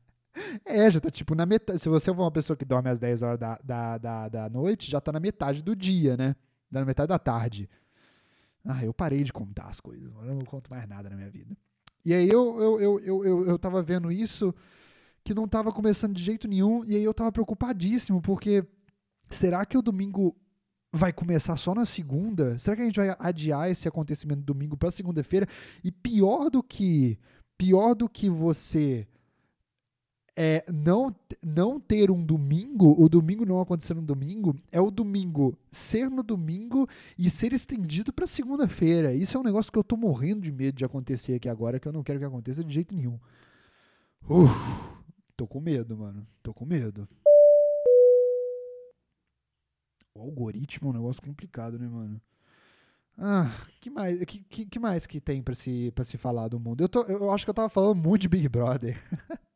É, 0.63 0.89
já 0.89 0.99
tá 0.99 1.11
tipo 1.11 1.35
na 1.35 1.45
metade. 1.45 1.79
Se 1.79 1.89
você 1.89 2.13
for 2.13 2.21
uma 2.21 2.31
pessoa 2.31 2.55
que 2.55 2.63
dorme 2.63 2.89
às 2.89 2.97
10 2.97 3.21
horas 3.21 3.39
da, 3.39 3.59
da, 3.61 3.97
da, 3.97 4.29
da 4.29 4.49
noite, 4.49 4.89
já 4.89 5.01
tá 5.01 5.11
na 5.11 5.19
metade 5.19 5.61
do 5.61 5.75
dia, 5.75 6.15
né? 6.15 6.33
Da 6.73 6.85
metade 6.85 7.09
da 7.09 7.19
tarde. 7.19 7.69
Ah, 8.65 8.83
eu 8.83 8.93
parei 8.93 9.23
de 9.23 9.31
contar 9.31 9.65
as 9.65 9.79
coisas, 9.79 10.11
eu 10.25 10.35
não 10.35 10.45
conto 10.45 10.69
mais 10.69 10.87
nada 10.87 11.09
na 11.09 11.15
minha 11.15 11.29
vida. 11.29 11.55
E 12.05 12.13
aí 12.13 12.27
eu, 12.27 12.59
eu, 12.59 12.79
eu, 12.79 12.99
eu, 12.99 13.25
eu, 13.25 13.45
eu 13.45 13.59
tava 13.59 13.81
vendo 13.81 14.11
isso, 14.11 14.53
que 15.23 15.33
não 15.33 15.47
tava 15.47 15.71
começando 15.71 16.13
de 16.13 16.23
jeito 16.23 16.47
nenhum, 16.47 16.83
e 16.83 16.95
aí 16.95 17.03
eu 17.03 17.13
tava 17.13 17.31
preocupadíssimo, 17.31 18.21
porque 18.21 18.65
será 19.29 19.65
que 19.65 19.77
o 19.77 19.81
domingo 19.81 20.35
vai 20.91 21.13
começar 21.13 21.57
só 21.57 21.73
na 21.73 21.85
segunda? 21.85 22.57
Será 22.57 22.75
que 22.75 22.81
a 22.81 22.85
gente 22.85 22.99
vai 22.99 23.15
adiar 23.19 23.69
esse 23.69 23.87
acontecimento 23.87 24.41
domingo 24.41 24.77
para 24.77 24.91
segunda-feira? 24.91 25.47
E 25.83 25.91
pior 25.91 26.49
do 26.49 26.61
que 26.61 27.17
pior 27.57 27.93
do 27.93 28.09
que 28.09 28.29
você 28.29 29.07
é 30.35 30.63
não 30.71 31.15
não 31.43 31.79
ter 31.79 32.09
um 32.09 32.23
domingo, 32.23 32.95
o 32.97 33.07
domingo 33.07 33.45
não 33.45 33.61
acontecer 33.61 33.93
no 33.93 34.01
domingo, 34.01 34.55
é 34.71 34.81
o 34.81 34.89
domingo 34.89 35.57
ser 35.71 36.09
no 36.09 36.23
domingo 36.23 36.87
e 37.17 37.29
ser 37.29 37.53
estendido 37.53 38.11
para 38.11 38.25
segunda-feira. 38.25 39.13
Isso 39.13 39.37
é 39.37 39.39
um 39.39 39.43
negócio 39.43 39.71
que 39.71 39.77
eu 39.77 39.83
tô 39.83 39.95
morrendo 39.95 40.41
de 40.41 40.51
medo 40.51 40.75
de 40.75 40.85
acontecer 40.85 41.35
aqui 41.35 41.49
agora, 41.49 41.79
que 41.79 41.87
eu 41.87 41.93
não 41.93 42.03
quero 42.03 42.19
que 42.19 42.25
aconteça 42.25 42.63
de 42.63 42.73
jeito 42.73 42.95
nenhum. 42.95 43.19
Uf, 44.27 44.53
tô 45.35 45.45
com 45.45 45.59
medo, 45.59 45.97
mano. 45.97 46.25
Tô 46.41 46.53
com 46.53 46.65
medo. 46.65 47.07
O 50.15 50.21
algoritmo 50.21 50.87
é 50.87 50.91
um 50.91 50.93
negócio 50.93 51.21
complicado, 51.21 51.77
né, 51.77 51.87
mano? 51.87 52.21
Ah, 53.17 53.51
que 53.79 53.89
mais 53.89 54.23
que, 54.25 54.39
que, 54.43 54.65
que 54.65 54.79
mais 54.79 55.05
que 55.05 55.21
tem 55.21 55.43
para 55.43 55.53
se, 55.53 55.91
pra 55.91 56.03
se 56.03 56.17
falar 56.17 56.47
do 56.47 56.59
mundo? 56.59 56.83
Eu, 56.83 56.89
tô, 56.89 57.03
eu 57.03 57.29
acho 57.31 57.45
que 57.45 57.49
eu 57.49 57.53
tava 57.53 57.69
falando 57.69 57.95
muito 57.95 58.21
de 58.23 58.29
Big 58.29 58.47
Brother. 58.49 58.97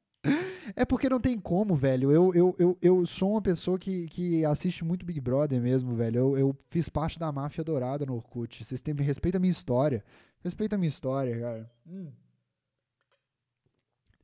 é 0.75 0.85
porque 0.85 1.09
não 1.09 1.19
tem 1.19 1.39
como, 1.39 1.75
velho. 1.75 2.11
Eu, 2.11 2.33
eu, 2.33 2.55
eu, 2.57 2.77
eu 2.81 3.05
sou 3.05 3.31
uma 3.31 3.41
pessoa 3.41 3.77
que, 3.77 4.07
que 4.07 4.43
assiste 4.45 4.83
muito 4.83 5.05
Big 5.05 5.19
Brother 5.19 5.61
mesmo, 5.61 5.95
velho. 5.95 6.17
Eu, 6.19 6.37
eu 6.37 6.57
fiz 6.69 6.89
parte 6.89 7.17
da 7.19 7.31
máfia 7.31 7.63
dourada 7.63 8.05
no 8.05 8.15
Orkut. 8.15 8.63
Vocês 8.63 8.81
têm, 8.81 8.93
respeita 8.95 9.37
a 9.37 9.39
minha 9.39 9.51
história. 9.51 10.03
Respeita 10.43 10.75
a 10.75 10.79
minha 10.79 10.89
história, 10.89 11.39
cara. 11.39 11.71
Hum. 11.87 12.11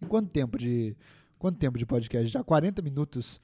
Quanto 0.07 0.29
tempo 0.31 0.57
de. 0.57 0.95
Quanto 1.39 1.57
tempo 1.57 1.77
de 1.77 1.85
podcast? 1.85 2.27
Já 2.27 2.43
40 2.43 2.81
minutos? 2.81 3.41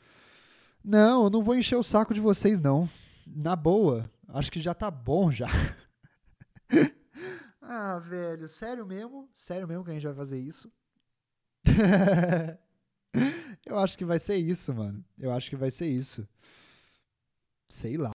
Não, 0.84 1.26
eu 1.26 1.30
não 1.30 1.44
vou 1.44 1.56
encher 1.56 1.76
o 1.76 1.84
saco 1.84 2.14
de 2.14 2.20
vocês, 2.20 2.60
não. 2.60 2.90
Na 3.28 3.56
boa. 3.56 4.10
Acho 4.28 4.52
que 4.52 4.60
já 4.60 4.74
tá 4.74 4.90
bom 4.90 5.32
já. 5.32 5.48
ah, 7.62 8.00
velho, 8.00 8.48
sério 8.48 8.86
mesmo? 8.86 9.30
Sério 9.34 9.68
mesmo 9.68 9.84
que 9.84 9.92
a 9.92 9.94
gente 9.94 10.06
vai 10.06 10.14
fazer 10.14 10.40
isso? 10.40 10.72
eu 13.66 13.78
acho 13.78 13.98
que 13.98 14.06
vai 14.06 14.20
ser 14.20 14.38
isso, 14.38 14.74
mano. 14.74 15.04
Eu 15.18 15.32
acho 15.32 15.50
que 15.50 15.56
vai 15.56 15.72
ser 15.72 15.88
isso. 15.88 16.28
Sei 17.70 17.98
lá. 17.98 18.12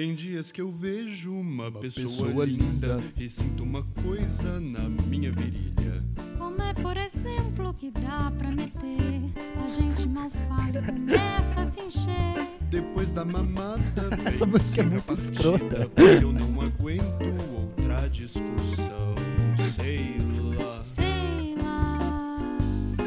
Tem 0.00 0.14
dias 0.14 0.50
que 0.50 0.62
eu 0.62 0.72
vejo 0.72 1.34
uma, 1.34 1.68
uma 1.68 1.78
pessoa, 1.78 2.06
pessoa 2.06 2.44
linda, 2.46 2.94
linda 2.96 3.02
e 3.18 3.28
sinto 3.28 3.62
uma 3.62 3.82
coisa 4.02 4.58
na 4.58 4.88
minha 4.88 5.30
virilha. 5.30 6.02
Como 6.50 6.62
é, 6.62 6.74
por 6.74 6.96
exemplo, 6.96 7.72
que 7.74 7.92
dá 7.92 8.32
pra 8.36 8.50
meter? 8.50 9.22
A 9.64 9.68
gente 9.68 10.08
mal 10.08 10.28
fala 10.30 10.80
e 10.80 10.82
começa 10.82 11.60
a 11.60 11.64
se 11.64 11.80
encher. 11.80 12.44
Depois 12.62 13.08
da 13.10 13.24
mamada, 13.24 13.80
essa 14.26 14.44
música 14.44 14.80
é 14.80 14.84
muito 14.84 15.14
escrota. 15.14 15.88
Eu 15.96 16.32
não 16.32 16.60
aguento 16.60 17.22
outra 17.54 18.08
discussão. 18.08 19.14
Sei 19.56 20.16
lá, 20.58 20.84
sei 20.84 21.54
lá. 21.62 22.58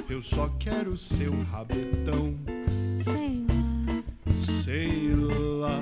Eu 0.09 0.21
só 0.21 0.47
quero 0.57 0.95
seu 0.95 1.33
rabetão. 1.51 2.35
Sei 3.03 3.45
lá, 3.49 4.31
sei 4.31 5.11
lá 5.13 5.81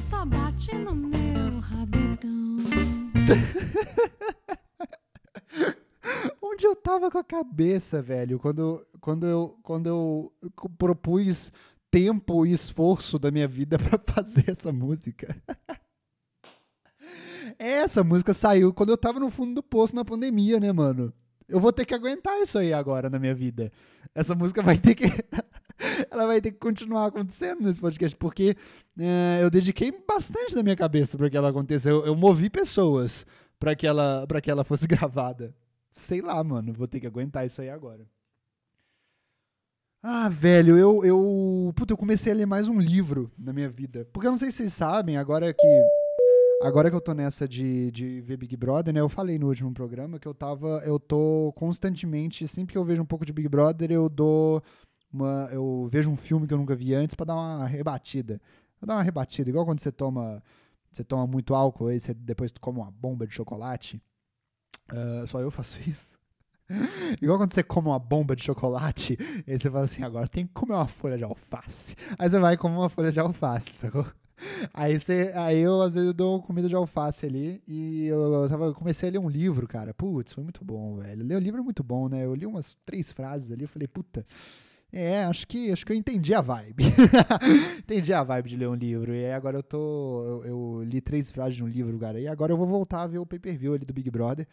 só 0.00 0.24
bate 0.24 0.74
no 0.74 0.92
meu 0.92 1.60
rabetão. 1.60 2.56
Onde 6.56 6.66
eu 6.66 6.74
tava 6.74 7.10
com 7.10 7.18
a 7.18 7.24
cabeça, 7.24 8.00
velho, 8.00 8.38
quando, 8.38 8.82
quando, 8.98 9.26
eu, 9.26 9.58
quando 9.62 9.86
eu 9.86 10.32
propus 10.78 11.52
tempo 11.90 12.46
e 12.46 12.52
esforço 12.52 13.18
da 13.18 13.30
minha 13.30 13.46
vida 13.46 13.76
para 13.78 13.98
fazer 13.98 14.52
essa 14.52 14.72
música. 14.72 15.36
essa 17.58 18.02
música 18.02 18.32
saiu 18.32 18.72
quando 18.72 18.88
eu 18.88 18.96
tava 18.96 19.20
no 19.20 19.30
fundo 19.30 19.56
do 19.56 19.62
poço 19.62 19.94
na 19.94 20.02
pandemia, 20.02 20.58
né, 20.58 20.72
mano? 20.72 21.12
Eu 21.46 21.60
vou 21.60 21.74
ter 21.74 21.84
que 21.84 21.94
aguentar 21.94 22.40
isso 22.40 22.58
aí 22.58 22.72
agora 22.72 23.10
na 23.10 23.18
minha 23.18 23.34
vida. 23.34 23.70
Essa 24.14 24.34
música 24.34 24.62
vai 24.62 24.78
ter 24.78 24.94
que. 24.94 25.04
ela 26.10 26.26
vai 26.26 26.40
ter 26.40 26.52
que 26.52 26.58
continuar 26.58 27.04
acontecendo 27.04 27.60
nesse 27.60 27.82
podcast, 27.82 28.16
porque 28.16 28.56
é, 28.98 29.40
eu 29.42 29.50
dediquei 29.50 29.92
bastante 30.08 30.54
da 30.54 30.62
minha 30.62 30.74
cabeça 30.74 31.18
para 31.18 31.28
que 31.28 31.36
ela 31.36 31.50
acontecesse. 31.50 31.90
Eu, 31.90 32.06
eu 32.06 32.16
movi 32.16 32.48
pessoas 32.48 33.26
para 33.60 33.76
que, 33.76 33.86
ela, 33.86 34.26
que 34.42 34.50
ela 34.50 34.64
fosse 34.64 34.86
gravada. 34.88 35.54
Sei 35.96 36.20
lá, 36.20 36.44
mano, 36.44 36.74
vou 36.74 36.86
ter 36.86 37.00
que 37.00 37.06
aguentar 37.06 37.46
isso 37.46 37.60
aí 37.62 37.70
agora. 37.70 38.06
Ah, 40.02 40.28
velho, 40.28 40.76
eu, 40.76 41.02
eu. 41.04 41.72
Puta, 41.74 41.94
eu 41.94 41.96
comecei 41.96 42.30
a 42.30 42.34
ler 42.34 42.46
mais 42.46 42.68
um 42.68 42.78
livro 42.78 43.32
na 43.36 43.52
minha 43.52 43.68
vida. 43.68 44.06
Porque 44.12 44.26
eu 44.26 44.30
não 44.30 44.38
sei 44.38 44.50
se 44.50 44.58
vocês 44.58 44.74
sabem, 44.74 45.16
agora 45.16 45.52
que. 45.52 45.82
Agora 46.62 46.90
que 46.90 46.96
eu 46.96 47.00
tô 47.00 47.14
nessa 47.14 47.48
de, 47.48 47.90
de 47.90 48.20
ver 48.20 48.36
Big 48.36 48.56
Brother, 48.56 48.92
né? 48.92 49.00
Eu 49.00 49.08
falei 49.08 49.38
no 49.38 49.48
último 49.48 49.72
programa 49.72 50.18
que 50.18 50.28
eu 50.28 50.34
tava. 50.34 50.82
Eu 50.84 51.00
tô 51.00 51.52
constantemente, 51.56 52.46
sempre 52.46 52.72
que 52.72 52.78
eu 52.78 52.84
vejo 52.84 53.02
um 53.02 53.06
pouco 53.06 53.24
de 53.24 53.32
Big 53.32 53.48
Brother, 53.48 53.90
eu 53.90 54.08
dou 54.08 54.62
uma, 55.12 55.48
eu 55.50 55.88
vejo 55.90 56.10
um 56.10 56.16
filme 56.16 56.46
que 56.46 56.52
eu 56.54 56.58
nunca 56.58 56.76
vi 56.76 56.94
antes 56.94 57.14
para 57.14 57.26
dar 57.26 57.34
uma 57.34 57.66
rebatida. 57.66 58.40
Vou 58.80 58.86
dar 58.86 58.96
uma 58.96 59.02
rebatida, 59.02 59.48
igual 59.48 59.64
quando 59.64 59.80
você 59.80 59.90
toma, 59.90 60.42
você 60.92 61.02
toma 61.02 61.26
muito 61.26 61.54
álcool 61.54 61.90
e 61.90 61.98
você 61.98 62.12
depois 62.12 62.52
tu 62.52 62.60
come 62.60 62.78
uma 62.80 62.90
bomba 62.90 63.26
de 63.26 63.34
chocolate. 63.34 64.00
Uh, 64.92 65.26
só 65.26 65.40
eu 65.40 65.50
faço 65.50 65.78
isso. 65.88 66.16
Igual 67.22 67.38
quando 67.38 67.52
você 67.52 67.62
come 67.62 67.88
uma 67.88 67.98
bomba 67.98 68.34
de 68.34 68.42
chocolate, 68.42 69.16
e 69.46 69.58
você 69.58 69.70
fala 69.70 69.84
assim, 69.84 70.02
agora 70.02 70.26
tem 70.26 70.46
que 70.46 70.52
comer 70.52 70.74
uma 70.74 70.88
folha 70.88 71.16
de 71.16 71.24
alface. 71.24 71.94
Aí 72.18 72.28
você 72.28 72.38
vai 72.40 72.54
e 72.54 72.56
come 72.56 72.74
uma 72.74 72.88
folha 72.88 73.12
de 73.12 73.20
alface, 73.20 73.70
sacou? 73.70 74.06
Aí, 74.74 74.98
você, 74.98 75.32
aí 75.34 75.60
eu, 75.60 75.80
às 75.80 75.94
vezes, 75.94 76.08
eu 76.08 76.14
dou 76.14 76.42
comida 76.42 76.68
de 76.68 76.74
alface 76.74 77.24
ali 77.24 77.62
e 77.66 78.06
eu, 78.06 78.34
eu, 78.34 78.48
tava, 78.48 78.66
eu 78.66 78.74
comecei 78.74 79.08
a 79.08 79.12
ler 79.12 79.18
um 79.18 79.28
livro, 79.28 79.66
cara. 79.66 79.94
Putz, 79.94 80.32
foi 80.32 80.42
muito 80.44 80.64
bom, 80.64 80.96
velho. 80.96 81.24
Ler 81.24 81.36
o 81.36 81.40
livro 81.40 81.60
é 81.60 81.64
muito 81.64 81.82
bom, 81.82 82.08
né? 82.08 82.24
Eu 82.24 82.34
li 82.34 82.44
umas 82.44 82.76
três 82.84 83.10
frases 83.10 83.50
ali, 83.50 83.62
eu 83.62 83.68
falei, 83.68 83.88
puta, 83.88 84.26
é, 84.98 85.24
acho 85.24 85.46
que 85.46 85.70
acho 85.70 85.84
que 85.84 85.92
eu 85.92 85.96
entendi 85.96 86.32
a 86.32 86.40
vibe. 86.40 86.84
entendi 87.78 88.14
a 88.14 88.24
vibe 88.24 88.48
de 88.48 88.56
ler 88.56 88.68
um 88.68 88.74
livro. 88.74 89.14
E 89.14 89.30
agora 89.30 89.58
eu 89.58 89.62
tô. 89.62 90.24
Eu, 90.24 90.44
eu, 90.44 90.82
li 90.84 91.02
três 91.02 91.30
frases 91.30 91.54
de 91.54 91.62
um 91.62 91.68
livro, 91.68 91.98
cara. 91.98 92.18
E 92.18 92.26
agora 92.26 92.50
eu 92.50 92.56
vou 92.56 92.66
voltar 92.66 93.02
a 93.02 93.06
ver 93.06 93.18
o 93.18 93.26
pay-per-view 93.26 93.74
ali 93.74 93.84
do 93.84 93.92
Big 93.92 94.10
Brother. 94.10 94.48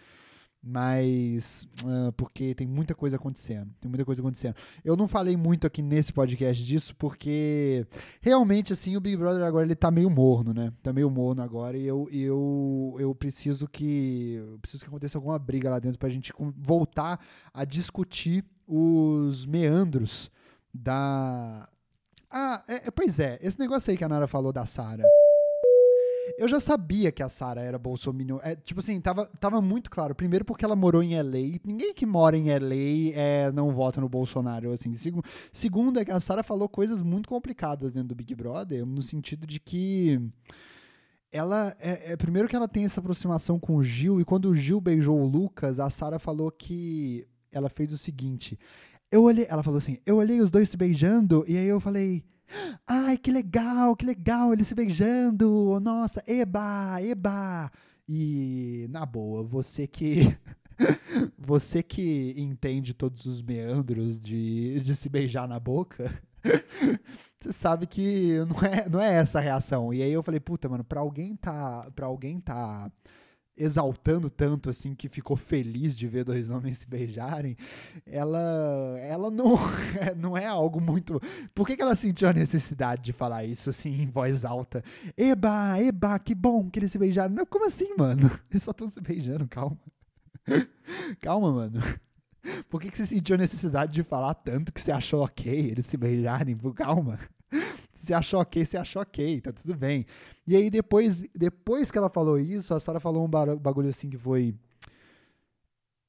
Mas. 0.61 1.65
Uh, 1.81 2.11
porque 2.17 2.53
tem 2.55 2.67
muita 2.67 2.93
coisa 2.93 3.15
acontecendo. 3.15 3.71
Tem 3.79 3.87
muita 3.87 4.03
coisa 4.03 4.21
acontecendo. 4.21 4.55
Eu 4.83 4.97
não 4.97 5.07
falei 5.07 5.37
muito 5.37 5.65
aqui 5.65 5.81
nesse 5.81 6.11
podcast 6.11 6.61
disso, 6.61 6.93
porque 6.97 7.87
realmente, 8.21 8.73
assim, 8.73 8.97
o 8.97 9.01
Big 9.01 9.15
Brother 9.15 9.43
agora 9.43 9.65
ele 9.65 9.75
tá 9.75 9.89
meio 9.89 10.09
morno, 10.09 10.53
né? 10.53 10.73
Tá 10.83 10.91
meio 10.91 11.09
morno 11.09 11.41
agora. 11.41 11.77
E 11.77 11.87
eu, 11.87 12.09
eu, 12.11 12.97
eu 12.99 13.15
preciso 13.15 13.65
que. 13.65 14.33
Eu 14.35 14.59
preciso 14.59 14.83
que 14.83 14.89
aconteça 14.89 15.17
alguma 15.17 15.39
briga 15.39 15.69
lá 15.69 15.79
dentro 15.79 15.97
pra 15.97 16.09
gente 16.09 16.33
voltar 16.57 17.17
a 17.53 17.63
discutir 17.63 18.43
os 18.67 19.45
meandros 19.45 20.31
da. 20.73 21.67
Ah, 22.29 22.63
é, 22.67 22.87
é, 22.87 22.91
pois 22.91 23.19
é, 23.19 23.37
esse 23.41 23.59
negócio 23.59 23.91
aí 23.91 23.97
que 23.97 24.03
a 24.03 24.09
Nara 24.09 24.27
falou 24.27 24.51
da 24.51 24.65
Sara. 24.65 25.03
Eu 26.37 26.47
já 26.47 26.59
sabia 26.59 27.11
que 27.11 27.21
a 27.21 27.29
Sara 27.29 27.61
era 27.61 27.77
bolsominion. 27.77 28.39
É, 28.41 28.55
tipo 28.55 28.79
assim, 28.79 28.99
tava, 28.99 29.29
tava 29.39 29.61
muito 29.61 29.91
claro. 29.91 30.15
Primeiro 30.15 30.45
porque 30.45 30.65
ela 30.65 30.75
morou 30.75 31.03
em 31.03 31.21
LA. 31.21 31.59
Ninguém 31.63 31.93
que 31.93 32.05
mora 32.05 32.35
em 32.35 32.45
LA 32.45 33.13
é, 33.13 33.51
não 33.51 33.71
vota 33.71 34.01
no 34.01 34.09
Bolsonaro. 34.09 34.71
Assim. 34.71 34.93
Segundo, 35.51 35.99
é 35.99 36.05
que 36.05 36.11
a 36.11 36.19
Sara 36.19 36.41
falou 36.41 36.67
coisas 36.67 37.03
muito 37.03 37.29
complicadas 37.29 37.91
dentro 37.91 38.09
do 38.09 38.15
Big 38.15 38.33
Brother, 38.33 38.85
no 38.85 39.01
sentido 39.01 39.45
de 39.45 39.59
que 39.59 40.19
ela 41.33 41.75
é, 41.79 42.13
é, 42.13 42.15
primeiro 42.15 42.47
que 42.47 42.55
ela 42.55 42.67
tem 42.67 42.85
essa 42.85 42.99
aproximação 42.99 43.59
com 43.59 43.75
o 43.75 43.83
Gil 43.83 44.21
e 44.21 44.25
quando 44.25 44.45
o 44.45 44.55
Gil 44.55 44.79
beijou 44.79 45.19
o 45.19 45.25
Lucas, 45.25 45.79
a 45.79 45.89
Sara 45.89 46.19
falou 46.19 46.51
que 46.51 47.27
ela 47.53 47.69
fez 47.69 47.93
o 47.93 47.97
seguinte. 47.97 48.59
Eu 49.11 49.23
olhei, 49.23 49.45
ela 49.49 49.63
falou 49.63 49.77
assim: 49.77 49.97
eu 50.05 50.17
olhei 50.17 50.41
os 50.41 50.51
dois 50.51 50.69
se 50.69 50.77
beijando, 50.77 51.45
e 51.47 51.57
aí 51.57 51.67
eu 51.67 51.79
falei. 51.79 52.23
Ai, 52.85 53.17
que 53.17 53.31
legal, 53.31 53.95
que 53.95 54.05
legal, 54.05 54.53
eles 54.53 54.67
se 54.67 54.75
beijando. 54.75 55.79
Nossa, 55.81 56.23
eba, 56.27 57.01
eba. 57.01 57.71
E 58.07 58.85
na 58.89 59.05
boa, 59.05 59.43
você 59.43 59.87
que 59.87 60.37
você 61.37 61.81
que 61.81 62.33
entende 62.37 62.93
todos 62.93 63.25
os 63.25 63.41
meandros 63.41 64.19
de, 64.19 64.79
de 64.79 64.95
se 64.95 65.09
beijar 65.09 65.47
na 65.47 65.59
boca, 65.59 66.13
você 67.39 67.53
sabe 67.53 67.87
que 67.87 68.39
não 68.47 68.67
é, 68.67 68.89
não 68.89 69.01
é 69.01 69.15
essa 69.15 69.39
a 69.39 69.41
reação. 69.41 69.93
E 69.93 70.01
aí 70.03 70.11
eu 70.11 70.23
falei, 70.23 70.39
puta, 70.39 70.67
mano, 70.67 70.83
pra 70.83 70.99
alguém 70.99 71.35
tá, 71.35 71.89
pra 71.95 72.05
alguém 72.07 72.39
tá 72.39 72.91
exaltando 73.55 74.29
tanto 74.29 74.69
assim 74.69 74.95
que 74.95 75.07
ficou 75.07 75.37
feliz 75.37 75.95
de 75.95 76.07
ver 76.07 76.23
dois 76.23 76.49
homens 76.49 76.79
se 76.79 76.87
beijarem, 76.87 77.55
ela 78.05 78.97
ela 78.99 79.29
não 79.29 79.57
não 80.17 80.37
é 80.37 80.45
algo 80.45 80.81
muito. 80.81 81.19
Por 81.53 81.67
que, 81.67 81.75
que 81.75 81.81
ela 81.81 81.95
sentiu 81.95 82.27
a 82.27 82.33
necessidade 82.33 83.01
de 83.01 83.13
falar 83.13 83.43
isso 83.45 83.69
assim 83.69 84.01
em 84.01 84.07
voz 84.07 84.43
alta? 84.43 84.83
Eba, 85.17 85.79
eba, 85.79 86.17
que 86.19 86.33
bom 86.33 86.69
que 86.69 86.79
eles 86.79 86.91
se 86.91 86.97
beijaram. 86.97 87.33
Não, 87.33 87.45
como 87.45 87.65
assim, 87.65 87.93
mano? 87.97 88.29
Eles 88.49 88.63
só 88.63 88.71
estão 88.71 88.89
se 88.89 89.01
beijando, 89.01 89.47
calma. 89.47 89.77
calma, 91.21 91.51
mano. 91.51 91.81
Por 92.69 92.81
que, 92.81 92.91
que 92.91 92.97
você 92.97 93.05
sentiu 93.05 93.35
a 93.35 93.37
necessidade 93.37 93.91
de 93.93 94.03
falar 94.03 94.33
tanto 94.33 94.73
que 94.73 94.81
você 94.81 94.91
achou 94.91 95.23
ok 95.23 95.51
eles 95.53 95.85
se 95.85 95.95
beijarem? 95.95 96.57
Calma. 96.75 97.19
Se 97.93 98.13
achou 98.13 98.41
ok, 98.41 98.65
você 98.65 98.77
achou 98.77 99.01
ok, 99.01 99.39
tá 99.39 99.51
tudo 99.53 99.75
bem. 99.75 100.05
E 100.45 100.55
aí 100.55 100.69
depois, 100.69 101.23
depois 101.33 101.89
que 101.89 101.97
ela 101.97 102.09
falou 102.09 102.37
isso, 102.37 102.73
a 102.73 102.79
Sarah 102.79 102.99
falou 102.99 103.25
um 103.25 103.29
bagulho 103.29 103.89
assim 103.89 104.09
que 104.09 104.17
foi. 104.17 104.55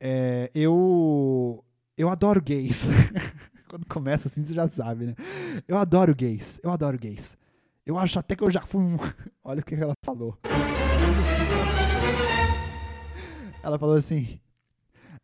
É, 0.00 0.50
eu. 0.54 1.64
Eu 1.96 2.08
adoro 2.08 2.42
gays. 2.42 2.86
Quando 3.68 3.86
começa 3.86 4.28
assim, 4.28 4.44
você 4.44 4.54
já 4.54 4.68
sabe, 4.68 5.06
né? 5.06 5.14
Eu 5.66 5.76
adoro 5.76 6.14
gays. 6.14 6.60
Eu 6.62 6.70
adoro 6.70 6.98
gays. 6.98 7.36
Eu 7.86 7.98
acho 7.98 8.18
até 8.18 8.34
que 8.34 8.42
eu 8.42 8.50
já 8.50 8.62
fui 8.62 8.80
um. 8.82 8.96
Olha 9.44 9.60
o 9.60 9.64
que 9.64 9.74
ela 9.74 9.94
falou. 10.02 10.38
Ela 13.62 13.78
falou 13.78 13.96
assim: 13.96 14.40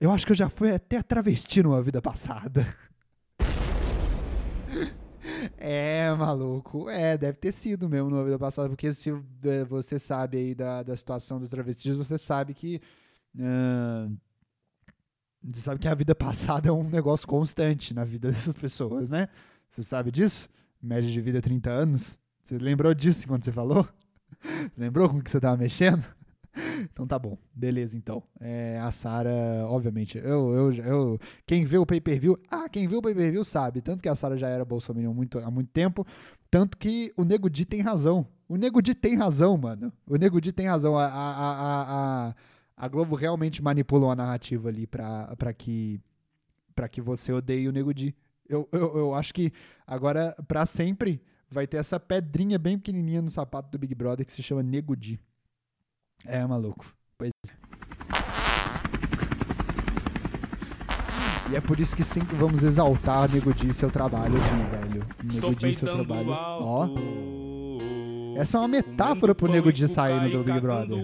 Eu 0.00 0.10
acho 0.12 0.24
que 0.24 0.32
eu 0.32 0.36
já 0.36 0.48
fui 0.48 0.70
até 0.70 1.02
travesti 1.02 1.62
numa 1.62 1.82
vida 1.82 2.00
passada. 2.00 2.66
É, 5.56 6.10
maluco. 6.14 6.88
É, 6.88 7.16
deve 7.16 7.38
ter 7.38 7.52
sido 7.52 7.88
mesmo 7.88 8.10
numa 8.10 8.24
vida 8.24 8.38
passada, 8.38 8.68
porque 8.68 8.92
se 8.92 9.10
é, 9.44 9.64
você 9.64 9.98
sabe 9.98 10.38
aí 10.38 10.54
da, 10.54 10.82
da 10.82 10.96
situação 10.96 11.38
dos 11.38 11.48
travestis, 11.48 11.96
você 11.96 12.16
sabe 12.18 12.54
que. 12.54 12.80
Uh, 13.34 14.16
você 15.42 15.60
sabe 15.60 15.80
que 15.80 15.88
a 15.88 15.94
vida 15.94 16.14
passada 16.16 16.68
é 16.68 16.72
um 16.72 16.88
negócio 16.88 17.26
constante 17.26 17.94
na 17.94 18.04
vida 18.04 18.30
dessas 18.30 18.54
pessoas, 18.54 19.08
né? 19.08 19.28
Você 19.70 19.82
sabe 19.82 20.10
disso? 20.10 20.48
Média 20.82 21.10
de 21.10 21.20
vida 21.20 21.40
30 21.40 21.70
anos. 21.70 22.18
Você 22.42 22.58
lembrou 22.58 22.92
disso 22.94 23.26
quando 23.26 23.44
você 23.44 23.52
falou? 23.52 23.86
Você 24.42 24.70
lembrou 24.80 25.08
com 25.08 25.20
que 25.20 25.30
você 25.30 25.36
estava 25.36 25.56
mexendo? 25.56 26.04
então 26.92 27.06
tá 27.06 27.18
bom, 27.18 27.38
beleza 27.54 27.96
então. 27.96 28.22
É, 28.40 28.78
a 28.78 28.90
Sara, 28.90 29.30
obviamente, 29.66 30.18
eu, 30.18 30.50
eu, 30.52 30.72
eu, 30.72 31.20
quem 31.46 31.64
vê 31.64 31.78
o 31.78 31.86
pay-per-view, 31.86 32.38
ah, 32.50 32.68
quem 32.68 32.88
viu 32.88 32.98
o 32.98 33.02
pay-per-view 33.02 33.44
sabe, 33.44 33.80
tanto 33.80 34.02
que 34.02 34.08
a 34.08 34.14
Sara 34.14 34.36
já 34.36 34.48
era 34.48 34.64
Bolsonaro 34.64 35.14
muito, 35.14 35.38
há 35.38 35.50
muito 35.50 35.70
tempo, 35.70 36.06
tanto 36.50 36.76
que 36.76 37.12
o 37.16 37.24
Nego 37.24 37.48
Di 37.48 37.64
tem 37.64 37.80
razão. 37.80 38.26
O 38.48 38.56
Nego 38.56 38.82
Di 38.82 38.94
tem 38.94 39.14
razão, 39.14 39.56
mano. 39.56 39.92
O 40.04 40.16
Nego 40.16 40.40
Di 40.40 40.52
tem 40.52 40.66
razão. 40.66 40.98
A, 40.98 41.06
a, 41.06 42.28
a, 42.28 42.34
a, 42.76 42.88
Globo 42.88 43.14
realmente 43.14 43.62
manipulou 43.62 44.10
a 44.10 44.16
narrativa 44.16 44.68
ali 44.68 44.86
pra, 44.86 45.36
pra, 45.36 45.52
que, 45.52 46.00
pra 46.74 46.88
que 46.88 47.00
você 47.00 47.32
odeie 47.32 47.68
o 47.68 47.72
Nego 47.72 47.94
Di. 47.94 48.12
Eu, 48.48 48.68
eu, 48.72 48.96
eu 48.96 49.14
acho 49.14 49.32
que 49.32 49.52
agora, 49.86 50.34
para 50.48 50.66
sempre, 50.66 51.22
vai 51.48 51.68
ter 51.68 51.76
essa 51.76 52.00
pedrinha 52.00 52.58
bem 52.58 52.76
pequenininha 52.76 53.22
no 53.22 53.30
sapato 53.30 53.70
do 53.70 53.78
Big 53.78 53.94
Brother 53.94 54.26
que 54.26 54.32
se 54.32 54.42
chama 54.42 54.60
Nego 54.60 54.96
Di. 54.96 55.20
É, 56.26 56.46
maluco. 56.46 56.86
Pois 57.18 57.30
é. 57.48 57.60
E 61.50 61.56
é 61.56 61.60
por 61.60 61.80
isso 61.80 61.96
que 61.96 62.04
sempre 62.04 62.36
vamos 62.36 62.62
exaltar 62.62 63.28
Nego 63.28 63.52
Di 63.52 63.74
seu 63.74 63.90
trabalho 63.90 64.36
aqui, 64.36 64.70
velho. 64.70 65.06
Nego 65.24 65.54
Di 65.54 65.74
seu 65.74 65.88
trabalho. 65.88 66.30
Ó. 66.30 67.39
Essa 68.40 68.56
é 68.56 68.60
uma 68.62 68.68
metáfora 68.68 69.34
pro 69.34 69.52
Nego 69.52 69.70
Di 69.70 69.86
sair 69.86 70.30
do 70.30 70.42
Big 70.42 70.60
Brother. 70.60 70.96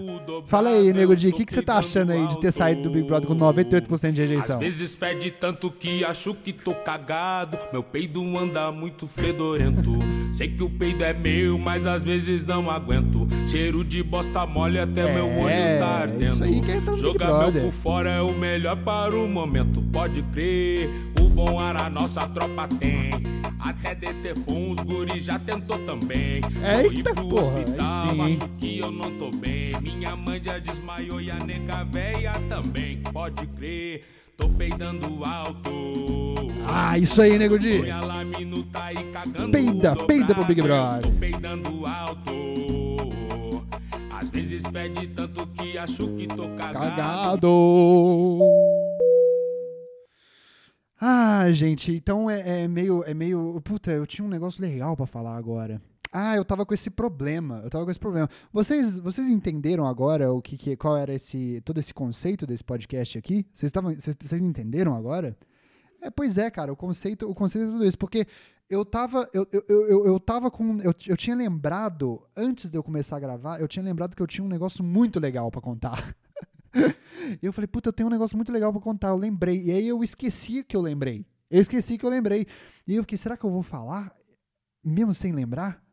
Fala 0.47 0.69
aí, 0.69 0.91
Nego 0.91 1.15
Di, 1.15 1.27
o 1.27 1.31
que, 1.31 1.45
que 1.45 1.53
você 1.53 1.61
tá 1.61 1.77
achando 1.77 2.11
aí 2.11 2.25
de 2.25 2.39
ter 2.39 2.51
saído 2.51 2.81
do 2.81 2.89
Big 2.89 3.05
Brother 3.05 3.27
com 3.27 3.35
98% 3.35 4.11
de 4.11 4.21
rejeição? 4.21 4.55
Às 4.55 4.63
vezes 4.63 4.95
fede 4.95 5.29
tanto 5.29 5.69
que 5.69 6.03
acho 6.03 6.33
que 6.33 6.51
tô 6.51 6.73
cagado. 6.73 7.59
Meu 7.71 7.83
peido 7.83 8.23
anda 8.35 8.71
muito 8.71 9.05
fedorento. 9.05 9.91
Sei 10.33 10.47
que 10.47 10.63
o 10.63 10.69
peido 10.69 11.03
é 11.03 11.13
meu, 11.13 11.59
mas 11.59 11.85
às 11.85 12.03
vezes 12.03 12.43
não 12.43 12.71
aguento. 12.71 13.27
Cheiro 13.47 13.83
de 13.83 14.01
bosta 14.01 14.43
mole 14.47 14.79
até 14.79 15.01
É, 15.01 15.13
meu 15.13 15.27
olho 15.27 15.79
tá 15.79 15.87
ardendo. 16.01 16.23
isso 16.23 16.43
aí 16.43 16.59
que 16.59 16.71
é 16.71 16.97
Jogar 16.97 17.51
meu 17.51 17.65
por 17.65 17.71
fora 17.71 18.09
é 18.09 18.21
o 18.21 18.33
melhor 18.33 18.77
para 18.77 19.15
o 19.15 19.27
momento. 19.27 19.79
Pode 19.93 20.23
crer, 20.33 20.89
o 21.21 21.29
bom 21.29 21.59
ar 21.59 21.79
a 21.79 21.87
nossa 21.87 22.21
tropa 22.21 22.67
tem. 22.79 23.36
Até 23.67 23.95
DT 23.95 24.33
uns 24.49 24.79
guri 24.79 25.19
já 25.19 25.37
tentou 25.37 25.77
também. 25.79 26.39
Eita, 26.63 27.13
pro 27.13 27.27
porra, 27.27 27.57
aí 27.57 27.63
hospital, 27.63 28.09
sim, 28.09 28.21
acho 28.21 28.49
que 28.57 28.79
eu 28.79 28.91
não 28.91 29.11
tô 29.17 29.29
bem. 29.37 29.73
Minha 29.81 30.15
mãe 30.15 30.41
já 30.41 30.57
desmaiou 30.57 31.19
e 31.19 31.29
a 31.29 31.35
nega 31.35 31.83
véia 31.91 32.31
também. 32.47 33.01
Pode 33.11 33.45
crer, 33.47 34.05
tô 34.37 34.47
peidando 34.47 35.21
alto. 35.25 35.71
Ah, 36.65 36.97
isso 36.97 37.21
aí, 37.21 37.37
Nego 37.37 37.57
aí 38.75 39.03
cagando 39.11 39.51
Peida, 39.51 39.95
peida 39.95 40.33
pro 40.33 40.45
Big 40.45 40.61
Brother. 40.61 41.01
Tô 41.01 41.11
peidando 41.19 41.83
alto. 41.85 43.67
Às 44.09 44.29
vezes 44.29 44.63
fede 44.67 45.07
tanto 45.07 45.45
que 45.47 45.77
acho 45.77 46.07
que 46.07 46.25
tô 46.27 46.47
cagado. 46.49 46.95
Cagado. 46.95 47.47
Ah, 50.99 51.51
gente, 51.51 51.91
então 51.95 52.29
é, 52.29 52.63
é 52.63 52.67
meio, 52.67 53.03
é 53.03 53.13
meio. 53.13 53.61
Puta, 53.63 53.91
eu 53.91 54.05
tinha 54.07 54.25
um 54.25 54.29
negócio 54.29 54.61
legal 54.61 54.95
pra 54.95 55.05
falar 55.05 55.35
agora. 55.37 55.81
Ah, 56.11 56.35
eu 56.35 56.43
tava 56.45 56.65
com 56.65 56.73
esse 56.73 56.89
problema. 56.89 57.61
Eu 57.63 57.69
tava 57.69 57.85
com 57.85 57.91
esse 57.91 57.99
problema. 57.99 58.27
Vocês, 58.51 58.97
vocês 58.97 59.27
entenderam 59.27 59.85
agora 59.85 60.31
o 60.31 60.41
que, 60.41 60.57
que 60.57 60.75
qual 60.75 60.97
era 60.97 61.13
esse 61.13 61.61
todo 61.63 61.79
esse 61.79 61.93
conceito 61.93 62.47
desse 62.47 62.63
podcast 62.63 63.17
aqui? 63.17 63.45
Vocês 63.53 63.69
estavam, 63.69 63.93
vocês, 63.93 64.41
entenderam 64.41 64.95
agora? 64.95 65.37
É, 66.01 66.09
pois 66.09 66.37
é, 66.37 66.49
cara, 66.49 66.71
o 66.71 66.75
conceito, 66.75 67.29
o 67.29 67.35
conceito 67.35 67.67
é 67.67 67.71
tudo 67.71 67.85
isso, 67.85 67.97
porque 67.97 68.25
eu 68.69 68.85
tava, 68.85 69.27
eu, 69.33 69.47
eu, 69.51 69.63
eu, 69.67 70.05
eu- 70.07 70.19
tava 70.19 70.49
com, 70.51 70.77
eu, 70.79 70.93
eu 71.07 71.17
tinha 71.17 71.35
lembrado 71.35 72.21
antes 72.35 72.69
de 72.69 72.77
eu 72.77 72.83
começar 72.83 73.17
a 73.17 73.19
gravar, 73.19 73.59
eu 73.59 73.67
tinha 73.67 73.83
lembrado 73.83 74.15
que 74.15 74.21
eu 74.21 74.27
tinha 74.27 74.45
um 74.45 74.49
negócio 74.49 74.83
muito 74.83 75.19
legal 75.19 75.49
pra 75.51 75.61
contar. 75.61 76.15
E 77.41 77.45
eu 77.45 77.51
falei, 77.51 77.67
puta, 77.67 77.89
eu 77.89 77.93
tenho 77.93 78.07
um 78.07 78.11
negócio 78.11 78.37
muito 78.37 78.51
legal 78.51 78.71
pra 78.71 78.81
contar. 78.81 79.09
Eu 79.09 79.17
lembrei. 79.17 79.61
E 79.61 79.71
aí 79.71 79.87
eu 79.87 80.01
esqueci 80.03 80.63
que 80.63 80.75
eu 80.75 80.81
lembrei. 80.81 81.25
Eu 81.49 81.61
esqueci 81.61 81.97
que 81.97 82.05
eu 82.05 82.09
lembrei. 82.09 82.47
E 82.87 82.95
eu 82.95 83.03
fiquei, 83.03 83.17
será 83.17 83.35
que 83.35 83.43
eu 83.43 83.49
vou 83.49 83.63
falar? 83.63 84.15
Mesmo 84.83 85.13
sem 85.13 85.33
lembrar? 85.33 85.83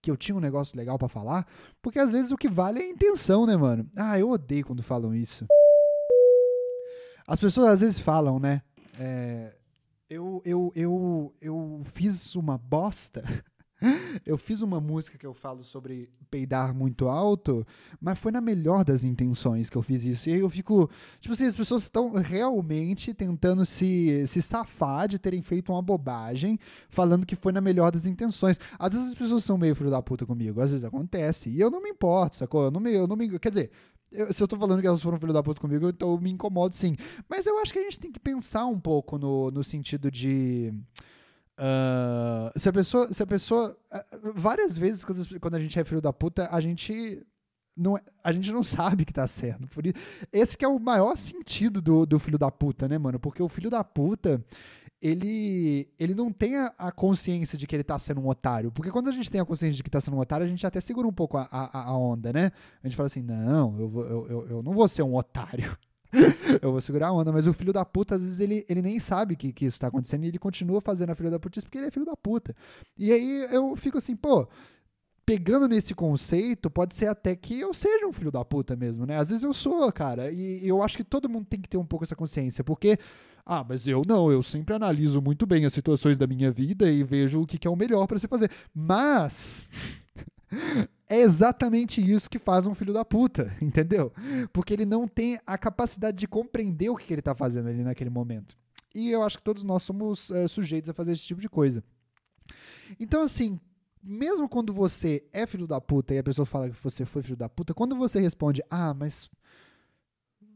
Que 0.00 0.10
eu 0.10 0.16
tinha 0.16 0.34
um 0.34 0.40
negócio 0.40 0.76
legal 0.76 0.98
pra 0.98 1.08
falar? 1.08 1.46
Porque 1.80 1.98
às 1.98 2.10
vezes 2.10 2.32
o 2.32 2.36
que 2.36 2.48
vale 2.48 2.80
é 2.80 2.82
a 2.82 2.88
intenção, 2.88 3.46
né, 3.46 3.56
mano? 3.56 3.88
Ah, 3.96 4.18
eu 4.18 4.30
odeio 4.30 4.66
quando 4.66 4.82
falam 4.82 5.14
isso. 5.14 5.46
As 7.26 7.38
pessoas 7.38 7.68
às 7.68 7.80
vezes 7.80 8.00
falam, 8.00 8.40
né? 8.40 8.62
É, 8.98 9.54
eu, 10.10 10.42
eu, 10.44 10.72
eu, 10.74 11.34
eu 11.40 11.82
fiz 11.84 12.34
uma 12.34 12.58
bosta. 12.58 13.22
Eu 14.24 14.38
fiz 14.38 14.62
uma 14.62 14.80
música 14.80 15.18
que 15.18 15.26
eu 15.26 15.34
falo 15.34 15.62
sobre 15.62 16.08
peidar 16.30 16.74
muito 16.74 17.08
alto, 17.08 17.66
mas 18.00 18.18
foi 18.18 18.30
na 18.32 18.40
melhor 18.40 18.84
das 18.84 19.04
intenções 19.04 19.68
que 19.68 19.76
eu 19.76 19.82
fiz 19.82 20.04
isso. 20.04 20.28
E 20.28 20.34
aí 20.34 20.40
eu 20.40 20.50
fico. 20.50 20.88
Tipo 21.20 21.34
assim, 21.34 21.46
as 21.46 21.56
pessoas 21.56 21.82
estão 21.82 22.12
realmente 22.14 23.12
tentando 23.14 23.64
se, 23.66 24.26
se 24.26 24.40
safar 24.42 25.08
de 25.08 25.18
terem 25.18 25.42
feito 25.42 25.72
uma 25.72 25.82
bobagem, 25.82 26.58
falando 26.88 27.26
que 27.26 27.34
foi 27.36 27.52
na 27.52 27.60
melhor 27.60 27.90
das 27.90 28.06
intenções. 28.06 28.58
Às 28.78 28.94
vezes 28.94 29.08
as 29.10 29.14
pessoas 29.14 29.44
são 29.44 29.58
meio 29.58 29.74
filho 29.74 29.90
da 29.90 30.02
puta 30.02 30.24
comigo, 30.26 30.60
às 30.60 30.70
vezes 30.70 30.84
acontece. 30.84 31.48
E 31.50 31.60
eu 31.60 31.70
não 31.70 31.82
me 31.82 31.90
importo, 31.90 32.36
sacou? 32.36 32.64
Eu 32.64 32.70
não 32.70 32.80
me. 32.80 32.92
Eu 32.92 33.06
não 33.06 33.16
me 33.16 33.38
quer 33.38 33.48
dizer. 33.50 33.70
eu- 34.10 34.32
se 34.32 34.42
eu 34.42 34.46
tô 34.48 34.56
falando 34.58 34.80
que 34.80 34.86
elas 34.86 35.02
foram 35.02 35.18
filho 35.18 35.32
da 35.32 35.42
puta 35.42 35.60
comigo, 35.60 35.88
então 35.88 36.12
eu 36.12 36.20
me 36.20 36.30
incomodo 36.30 36.74
sim. 36.74 36.94
Mas 37.28 37.46
eu 37.46 37.58
acho 37.60 37.72
que 37.72 37.78
a 37.78 37.82
gente 37.82 37.98
tem 37.98 38.12
que 38.12 38.20
pensar 38.20 38.66
um 38.66 38.78
pouco 38.78 39.18
no, 39.18 39.50
no 39.50 39.64
sentido 39.64 40.10
de. 40.10 40.72
Ah, 41.58 42.52
se 42.56 42.68
a 42.68 42.72
pessoa. 42.72 43.12
Se 43.12 43.22
a 43.22 43.26
pessoa. 43.26 43.76
ah, 43.90 44.04
Várias 44.34 44.76
vezes, 44.76 45.04
quando, 45.04 45.40
quando 45.40 45.54
a 45.54 45.60
gente 45.60 45.78
é 45.78 45.84
filho 45.84 46.00
da 46.00 46.12
puta, 46.12 46.48
a 46.50 46.60
gente. 46.60 47.24
Não, 47.76 47.96
é- 47.96 48.02
a 48.22 48.32
gente 48.32 48.52
não 48.52 48.62
sabe 48.64 49.04
que 49.04 49.12
tá 49.12 49.26
certo. 49.26 49.66
Por 49.68 49.86
isso, 49.86 49.94
esse 50.32 50.56
que 50.56 50.64
é 50.64 50.68
o 50.68 50.78
maior 50.78 51.16
sentido 51.16 51.80
do, 51.80 52.04
do 52.06 52.18
filho 52.18 52.38
da 52.38 52.50
puta, 52.50 52.88
né, 52.88 52.98
mano? 52.98 53.18
Porque 53.18 53.42
o 53.42 53.48
filho 53.48 53.70
da 53.70 53.82
puta, 53.82 54.44
ele, 55.00 55.88
ele 55.98 56.14
não 56.14 56.30
tem 56.30 56.56
a, 56.56 56.72
a 56.78 56.92
consciência 56.92 57.56
de 57.56 57.66
que 57.66 57.74
ele 57.74 57.82
tá 57.84 57.98
sendo 57.98 58.20
um 58.20 58.28
otário. 58.28 58.70
Porque 58.70 58.90
quando 58.90 59.08
a 59.08 59.12
gente 59.12 59.30
tem 59.30 59.40
a 59.40 59.44
consciência 59.44 59.76
de 59.76 59.82
que 59.82 59.90
tá 59.90 60.00
sendo 60.00 60.16
um 60.16 60.20
otário, 60.20 60.44
a 60.44 60.48
gente 60.48 60.66
até 60.66 60.80
segura 60.80 61.08
um 61.08 61.12
pouco 61.12 61.38
a, 61.38 61.48
a, 61.50 61.88
a 61.88 61.96
onda, 61.96 62.32
né? 62.32 62.50
A 62.82 62.88
gente 62.88 62.96
fala 62.96 63.06
assim, 63.06 63.22
não, 63.22 63.78
eu, 63.78 64.00
eu, 64.00 64.26
eu, 64.28 64.48
eu 64.48 64.62
não 64.62 64.72
vou 64.72 64.86
ser 64.88 65.02
um 65.02 65.14
otário. 65.14 65.76
Eu 66.60 66.70
vou 66.70 66.80
segurar 66.80 67.08
a 67.08 67.12
onda, 67.12 67.32
mas 67.32 67.46
o 67.46 67.52
filho 67.52 67.72
da 67.72 67.84
puta, 67.84 68.16
às 68.16 68.22
vezes, 68.22 68.40
ele, 68.40 68.64
ele 68.68 68.82
nem 68.82 68.98
sabe 68.98 69.36
que, 69.36 69.52
que 69.52 69.64
isso 69.64 69.80
tá 69.80 69.86
acontecendo 69.86 70.24
e 70.24 70.28
ele 70.28 70.38
continua 70.38 70.80
fazendo 70.80 71.10
a 71.10 71.14
filha 71.14 71.30
da 71.30 71.38
putice 71.38 71.64
porque 71.64 71.78
ele 71.78 71.86
é 71.86 71.90
filho 71.90 72.06
da 72.06 72.16
puta. 72.16 72.54
E 72.98 73.12
aí 73.12 73.46
eu 73.50 73.74
fico 73.76 73.98
assim, 73.98 74.14
pô, 74.14 74.46
pegando 75.24 75.68
nesse 75.68 75.94
conceito, 75.94 76.70
pode 76.70 76.94
ser 76.94 77.06
até 77.06 77.34
que 77.34 77.58
eu 77.58 77.72
seja 77.72 78.06
um 78.06 78.12
filho 78.12 78.30
da 78.30 78.44
puta 78.44 78.76
mesmo, 78.76 79.06
né? 79.06 79.18
Às 79.18 79.30
vezes 79.30 79.44
eu 79.44 79.54
sou, 79.54 79.90
cara, 79.92 80.30
e 80.30 80.66
eu 80.66 80.82
acho 80.82 80.96
que 80.96 81.04
todo 81.04 81.28
mundo 81.28 81.46
tem 81.48 81.60
que 81.60 81.68
ter 81.68 81.78
um 81.78 81.86
pouco 81.86 82.04
essa 82.04 82.16
consciência, 82.16 82.62
porque, 82.62 82.98
ah, 83.46 83.64
mas 83.66 83.86
eu 83.86 84.02
não, 84.06 84.30
eu 84.30 84.42
sempre 84.42 84.74
analiso 84.74 85.22
muito 85.22 85.46
bem 85.46 85.64
as 85.64 85.72
situações 85.72 86.18
da 86.18 86.26
minha 86.26 86.50
vida 86.50 86.90
e 86.90 87.02
vejo 87.02 87.42
o 87.42 87.46
que, 87.46 87.58
que 87.58 87.66
é 87.66 87.70
o 87.70 87.76
melhor 87.76 88.06
pra 88.06 88.18
se 88.18 88.28
fazer. 88.28 88.50
Mas. 88.74 89.68
É 91.08 91.20
exatamente 91.20 92.00
isso 92.00 92.30
que 92.30 92.38
faz 92.38 92.66
um 92.66 92.74
filho 92.74 92.92
da 92.92 93.04
puta, 93.04 93.54
entendeu? 93.60 94.12
Porque 94.52 94.72
ele 94.72 94.86
não 94.86 95.06
tem 95.06 95.38
a 95.46 95.58
capacidade 95.58 96.16
de 96.16 96.26
compreender 96.26 96.88
o 96.88 96.96
que 96.96 97.12
ele 97.12 97.22
tá 97.22 97.34
fazendo 97.34 97.68
ali 97.68 97.82
naquele 97.82 98.10
momento. 98.10 98.56
E 98.94 99.10
eu 99.10 99.22
acho 99.22 99.38
que 99.38 99.44
todos 99.44 99.64
nós 99.64 99.82
somos 99.82 100.30
é, 100.30 100.48
sujeitos 100.48 100.90
a 100.90 100.94
fazer 100.94 101.12
esse 101.12 101.22
tipo 101.22 101.40
de 101.40 101.48
coisa. 101.48 101.82
Então, 102.98 103.22
assim, 103.22 103.58
mesmo 104.02 104.48
quando 104.48 104.72
você 104.72 105.24
é 105.32 105.46
filho 105.46 105.66
da 105.66 105.80
puta 105.80 106.14
e 106.14 106.18
a 106.18 106.22
pessoa 106.22 106.44
fala 106.44 106.68
que 106.68 106.82
você 106.82 107.04
foi 107.04 107.22
filho 107.22 107.36
da 107.36 107.48
puta, 107.48 107.74
quando 107.74 107.94
você 107.94 108.20
responde, 108.20 108.62
ah, 108.70 108.92
mas 108.92 109.30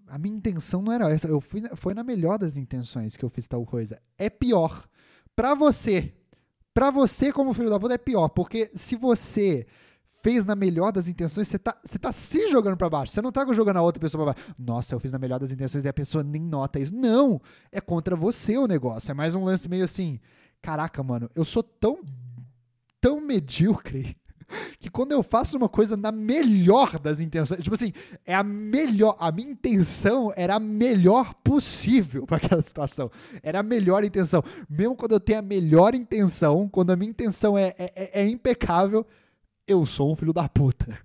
a 0.09 0.19
minha 0.19 0.37
intenção 0.37 0.83
não 0.83 0.93
era 0.93 1.11
essa, 1.11 1.29
eu 1.29 1.41
fui, 1.41 1.63
foi 1.75 1.95
na 1.95 2.03
melhor 2.03 2.39
das 2.39 2.57
intenções 2.57 3.17
que 3.17 3.25
eu 3.25 3.29
fiz 3.29 3.47
tal 3.47 3.65
coisa. 3.65 4.01
É 4.19 4.31
pior. 4.31 4.89
Pra 5.35 5.55
você, 5.55 6.15
pra 6.73 6.91
você 6.91 7.33
como 7.33 7.55
filho 7.55 7.71
da 7.71 7.79
puta 7.79 7.95
é 7.95 7.99
pior, 7.99 8.29
porque 8.29 8.71
se 8.75 8.97
você 8.97 9.67
fez 10.27 10.45
na 10.45 10.57
melhor 10.57 10.91
das 10.91 11.07
intenções, 11.07 11.47
você 11.47 11.57
tá, 11.57 11.77
você 11.85 12.01
tá 12.01 12.11
se 12.11 12.51
jogando 12.51 12.77
para 12.77 12.91
baixo. 12.91 13.13
Você 13.13 13.23
não 13.23 13.31
tá 13.31 13.47
jogando 13.55 13.77
a 13.77 13.83
outra 13.83 14.01
pessoa 14.01 14.25
pra 14.25 14.35
baixo. 14.35 14.55
Nossa, 14.59 14.93
eu 14.93 14.99
fiz 14.99 15.13
na 15.13 15.21
melhor 15.21 15.39
das 15.39 15.53
intenções 15.53 15.85
e 15.85 15.89
a 15.89 15.93
pessoa 15.93 16.25
nem 16.25 16.43
nota 16.43 16.81
isso. 16.81 16.93
Não! 16.93 17.41
É 17.71 17.81
contra 17.81 18.17
você 18.17 18.59
o 18.59 18.67
negócio. 18.67 19.09
É 19.09 19.15
mais 19.15 19.37
um 19.37 19.45
lance 19.45 19.69
meio 19.69 19.85
assim. 19.85 20.19
Caraca, 20.61 21.01
mano, 21.01 21.31
eu 21.33 21.45
sou 21.45 21.63
tão, 21.63 22.01
tão 23.01 23.21
medíocre 23.21 24.17
que 24.81 24.91
quando 24.91 25.13
eu 25.13 25.23
faço 25.23 25.57
uma 25.57 25.69
coisa 25.69 25.97
na 25.97 26.11
melhor 26.11 26.99
das 26.99 27.21
intenções, 27.21 27.61
tipo 27.61 27.77
assim, 27.77 27.93
é 28.25 28.35
a 28.35 28.43
melhor, 28.43 29.17
a 29.21 29.31
minha 29.31 29.53
intenção 29.53 30.33
era 30.35 30.57
a 30.57 30.61
melhor 30.61 31.35
possível 31.35 32.27
para 32.27 32.39
aquela 32.39 32.63
situação. 32.63 33.13
Era 33.45 33.61
a 33.61 33.63
melhor 33.63 34.03
intenção. 34.03 34.43
Mesmo 34.69 34.97
quando 34.97 35.13
eu 35.13 35.21
tenho 35.21 35.39
a 35.39 35.43
melhor 35.43 35.95
intenção, 35.95 36.69
quando 36.69 36.91
a 36.91 36.97
minha 36.97 37.11
intenção 37.11 37.57
é, 37.57 37.73
é, 37.79 37.93
é, 37.95 38.23
é 38.23 38.29
impecável, 38.29 39.07
eu 39.67 39.85
sou 39.85 40.13
um 40.13 40.17
filho 40.17 40.33
da 40.33 40.49
puta. 40.49 40.99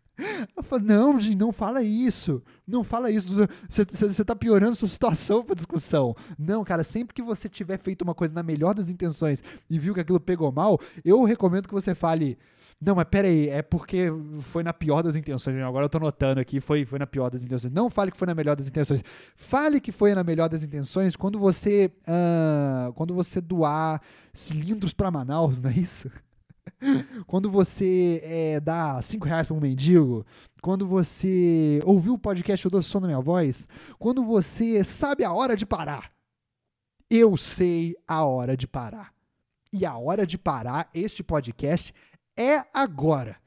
Eu 0.56 0.62
falo, 0.62 0.84
não, 0.84 1.20
Jim, 1.20 1.36
não 1.36 1.52
fala 1.52 1.82
isso. 1.82 2.44
Não 2.68 2.84
fala 2.84 3.10
isso. 3.10 3.36
Você 3.68 4.24
tá 4.24 4.36
piorando 4.36 4.76
sua 4.76 4.88
situação 4.88 5.44
pra 5.44 5.56
discussão. 5.56 6.16
Não, 6.38 6.64
cara, 6.64 6.84
sempre 6.84 7.14
que 7.14 7.22
você 7.22 7.50
tiver 7.50 7.80
feito 7.80 8.04
uma 8.04 8.14
coisa 8.14 8.34
na 8.34 8.44
melhor 8.44 8.76
das 8.76 8.90
intenções 8.90 9.44
e 9.70 9.80
viu 9.80 9.94
que 9.94 10.00
aquilo 10.00 10.20
pegou 10.20 10.52
mal, 10.52 10.80
eu 11.04 11.24
recomendo 11.24 11.68
que 11.68 11.74
você 11.74 11.96
fale. 11.96 12.38
Não, 12.80 12.96
mas 12.96 13.06
peraí, 13.10 13.48
é 13.50 13.62
porque 13.62 14.08
foi 14.42 14.64
na 14.64 14.74
pior 14.74 15.04
das 15.04 15.16
intenções. 15.16 15.56
Agora 15.58 15.86
eu 15.86 15.90
tô 15.90 16.00
notando 16.00 16.40
aqui, 16.40 16.60
foi, 16.60 16.84
foi 16.86 16.98
na 16.98 17.06
pior 17.06 17.30
das 17.30 17.44
intenções. 17.44 17.72
Não 17.72 17.90
fale 17.90 18.12
que 18.12 18.18
foi 18.18 18.28
na 18.28 18.34
melhor 18.34 18.56
das 18.56 18.68
intenções. 18.68 19.04
Fale 19.36 19.80
que 19.80 19.92
foi 19.92 20.16
na 20.16 20.24
melhor 20.24 20.50
das 20.50 20.64
intenções 20.64 21.16
quando 21.16 21.38
você. 21.38 21.92
Uh, 22.08 22.94
quando 22.94 23.14
você 23.14 23.40
doar 23.40 24.02
cilindros 24.34 24.94
para 24.94 25.12
Manaus, 25.12 25.62
não 25.62 25.70
é 25.70 25.74
isso? 25.74 26.10
quando 27.28 27.50
você 27.50 28.22
é, 28.24 28.60
dá 28.60 29.02
5 29.02 29.26
reais 29.26 29.48
para 29.48 29.56
um 29.56 29.60
mendigo, 29.60 30.26
quando 30.62 30.88
você 30.88 31.82
ouviu 31.86 32.14
o 32.14 32.20
podcast 32.20 32.66
Eu 32.66 32.72
Dou 32.72 32.84
Som 32.84 33.00
na 33.02 33.08
Minha 33.08 33.22
Voz, 33.22 33.68
quando 33.98 34.24
você 34.24 34.84
sabe 34.84 35.24
a 35.24 35.34
hora 35.34 35.56
de 35.56 35.66
parar. 35.66 36.12
Eu 37.10 37.36
sei 37.36 37.96
a 38.08 38.24
hora 38.24 38.56
de 38.56 38.68
parar. 38.68 39.14
E 39.74 39.86
a 39.86 39.98
hora 39.98 40.26
de 40.26 40.38
parar 40.38 40.90
este 40.94 41.24
podcast 41.24 41.94
é 42.38 42.64
agora. 42.74 43.38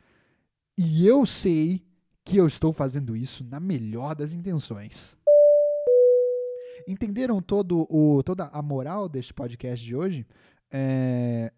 E 0.77 1.07
eu 1.07 1.25
sei 1.25 1.83
que 2.25 2.37
eu 2.37 2.47
estou 2.47 2.73
fazendo 2.73 3.17
isso 3.17 3.45
na 3.45 3.61
melhor 3.61 4.15
das 4.15 4.33
intenções. 4.33 5.17
Entenderam 6.87 7.41
todo 7.41 7.87
o, 7.89 8.23
toda 8.23 8.47
a 8.47 8.61
moral 8.61 9.09
deste 9.09 9.33
podcast 9.33 9.85
de 9.85 9.95
hoje? 9.95 10.27
É, 10.71 11.53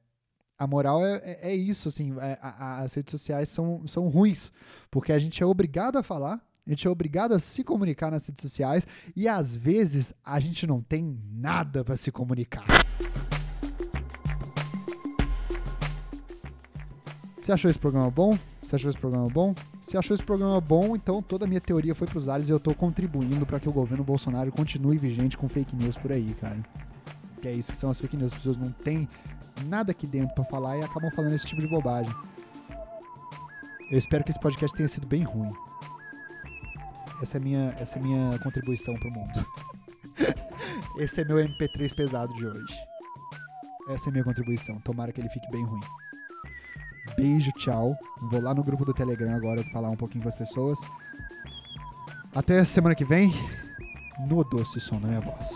a 0.58 0.66
moral 0.66 1.04
é, 1.04 1.16
é, 1.24 1.50
é 1.50 1.54
isso, 1.54 1.88
assim, 1.88 2.14
é, 2.18 2.38
a, 2.40 2.80
as 2.80 2.94
redes 2.94 3.10
sociais 3.10 3.48
são, 3.48 3.86
são 3.86 4.08
ruins, 4.08 4.50
porque 4.90 5.12
a 5.12 5.18
gente 5.18 5.42
é 5.42 5.46
obrigado 5.46 5.96
a 5.96 6.02
falar, 6.02 6.40
a 6.66 6.70
gente 6.70 6.86
é 6.86 6.90
obrigado 6.90 7.32
a 7.32 7.38
se 7.38 7.62
comunicar 7.62 8.10
nas 8.10 8.26
redes 8.26 8.42
sociais 8.42 8.86
e 9.14 9.28
às 9.28 9.54
vezes 9.54 10.14
a 10.24 10.40
gente 10.40 10.66
não 10.66 10.80
tem 10.80 11.18
nada 11.30 11.84
para 11.84 11.96
se 11.96 12.10
comunicar. 12.10 12.64
Você 17.40 17.52
achou 17.52 17.70
esse 17.70 17.78
programa 17.78 18.10
bom? 18.10 18.36
Você 18.60 18.74
achou 18.74 18.90
esse 18.90 18.98
programa 18.98 19.28
bom? 19.28 19.54
Se 19.80 19.96
achou 19.96 20.16
esse 20.16 20.24
programa 20.24 20.60
bom, 20.60 20.96
então 20.96 21.22
toda 21.22 21.44
a 21.44 21.48
minha 21.48 21.60
teoria 21.60 21.94
foi 21.94 22.08
para 22.08 22.18
os 22.18 22.28
ares 22.28 22.48
e 22.48 22.50
eu 22.50 22.56
estou 22.56 22.74
contribuindo 22.74 23.46
para 23.46 23.60
que 23.60 23.68
o 23.68 23.72
governo 23.72 24.02
Bolsonaro 24.02 24.50
continue 24.50 24.98
vigente 24.98 25.36
com 25.36 25.48
fake 25.48 25.76
news 25.76 25.96
por 25.96 26.10
aí, 26.10 26.34
cara. 26.40 26.58
Que 27.40 27.46
é 27.46 27.52
isso 27.52 27.70
que 27.70 27.78
são 27.78 27.90
as 27.90 28.00
fake 28.00 28.16
news. 28.16 28.32
As 28.32 28.38
pessoas 28.38 28.56
não 28.56 28.72
têm 28.72 29.08
nada 29.64 29.92
aqui 29.92 30.06
dentro 30.06 30.34
para 30.34 30.44
falar 30.44 30.78
e 30.78 30.82
acabam 30.82 31.10
falando 31.10 31.34
esse 31.34 31.46
tipo 31.46 31.60
de 31.60 31.68
bobagem. 31.68 32.14
Eu 33.90 33.98
espero 33.98 34.24
que 34.24 34.30
esse 34.30 34.40
podcast 34.40 34.76
tenha 34.76 34.88
sido 34.88 35.06
bem 35.06 35.22
ruim. 35.22 35.52
Essa 37.22 37.38
é 37.38 37.40
minha, 37.40 37.76
essa 37.80 37.98
é 37.98 38.02
minha 38.02 38.38
contribuição 38.40 38.94
pro 38.94 39.10
mundo. 39.10 39.46
Esse 40.98 41.20
é 41.20 41.24
meu 41.24 41.36
MP3 41.36 41.94
pesado 41.94 42.32
de 42.34 42.46
hoje. 42.46 42.74
Essa 43.88 44.08
é 44.08 44.12
minha 44.12 44.24
contribuição. 44.24 44.80
Tomara 44.80 45.12
que 45.12 45.20
ele 45.20 45.28
fique 45.28 45.50
bem 45.50 45.64
ruim. 45.64 45.80
Beijo, 47.16 47.52
tchau. 47.52 47.96
Vou 48.30 48.40
lá 48.40 48.54
no 48.54 48.64
grupo 48.64 48.84
do 48.84 48.94
Telegram 48.94 49.34
agora 49.34 49.62
falar 49.72 49.90
um 49.90 49.96
pouquinho 49.96 50.22
com 50.22 50.28
as 50.28 50.34
pessoas. 50.34 50.78
Até 52.34 52.64
semana 52.64 52.94
que 52.94 53.04
vem 53.04 53.32
no 54.26 54.42
Doce 54.44 54.80
Som 54.80 55.00
da 55.00 55.08
Minha 55.08 55.20
Voz. 55.20 55.48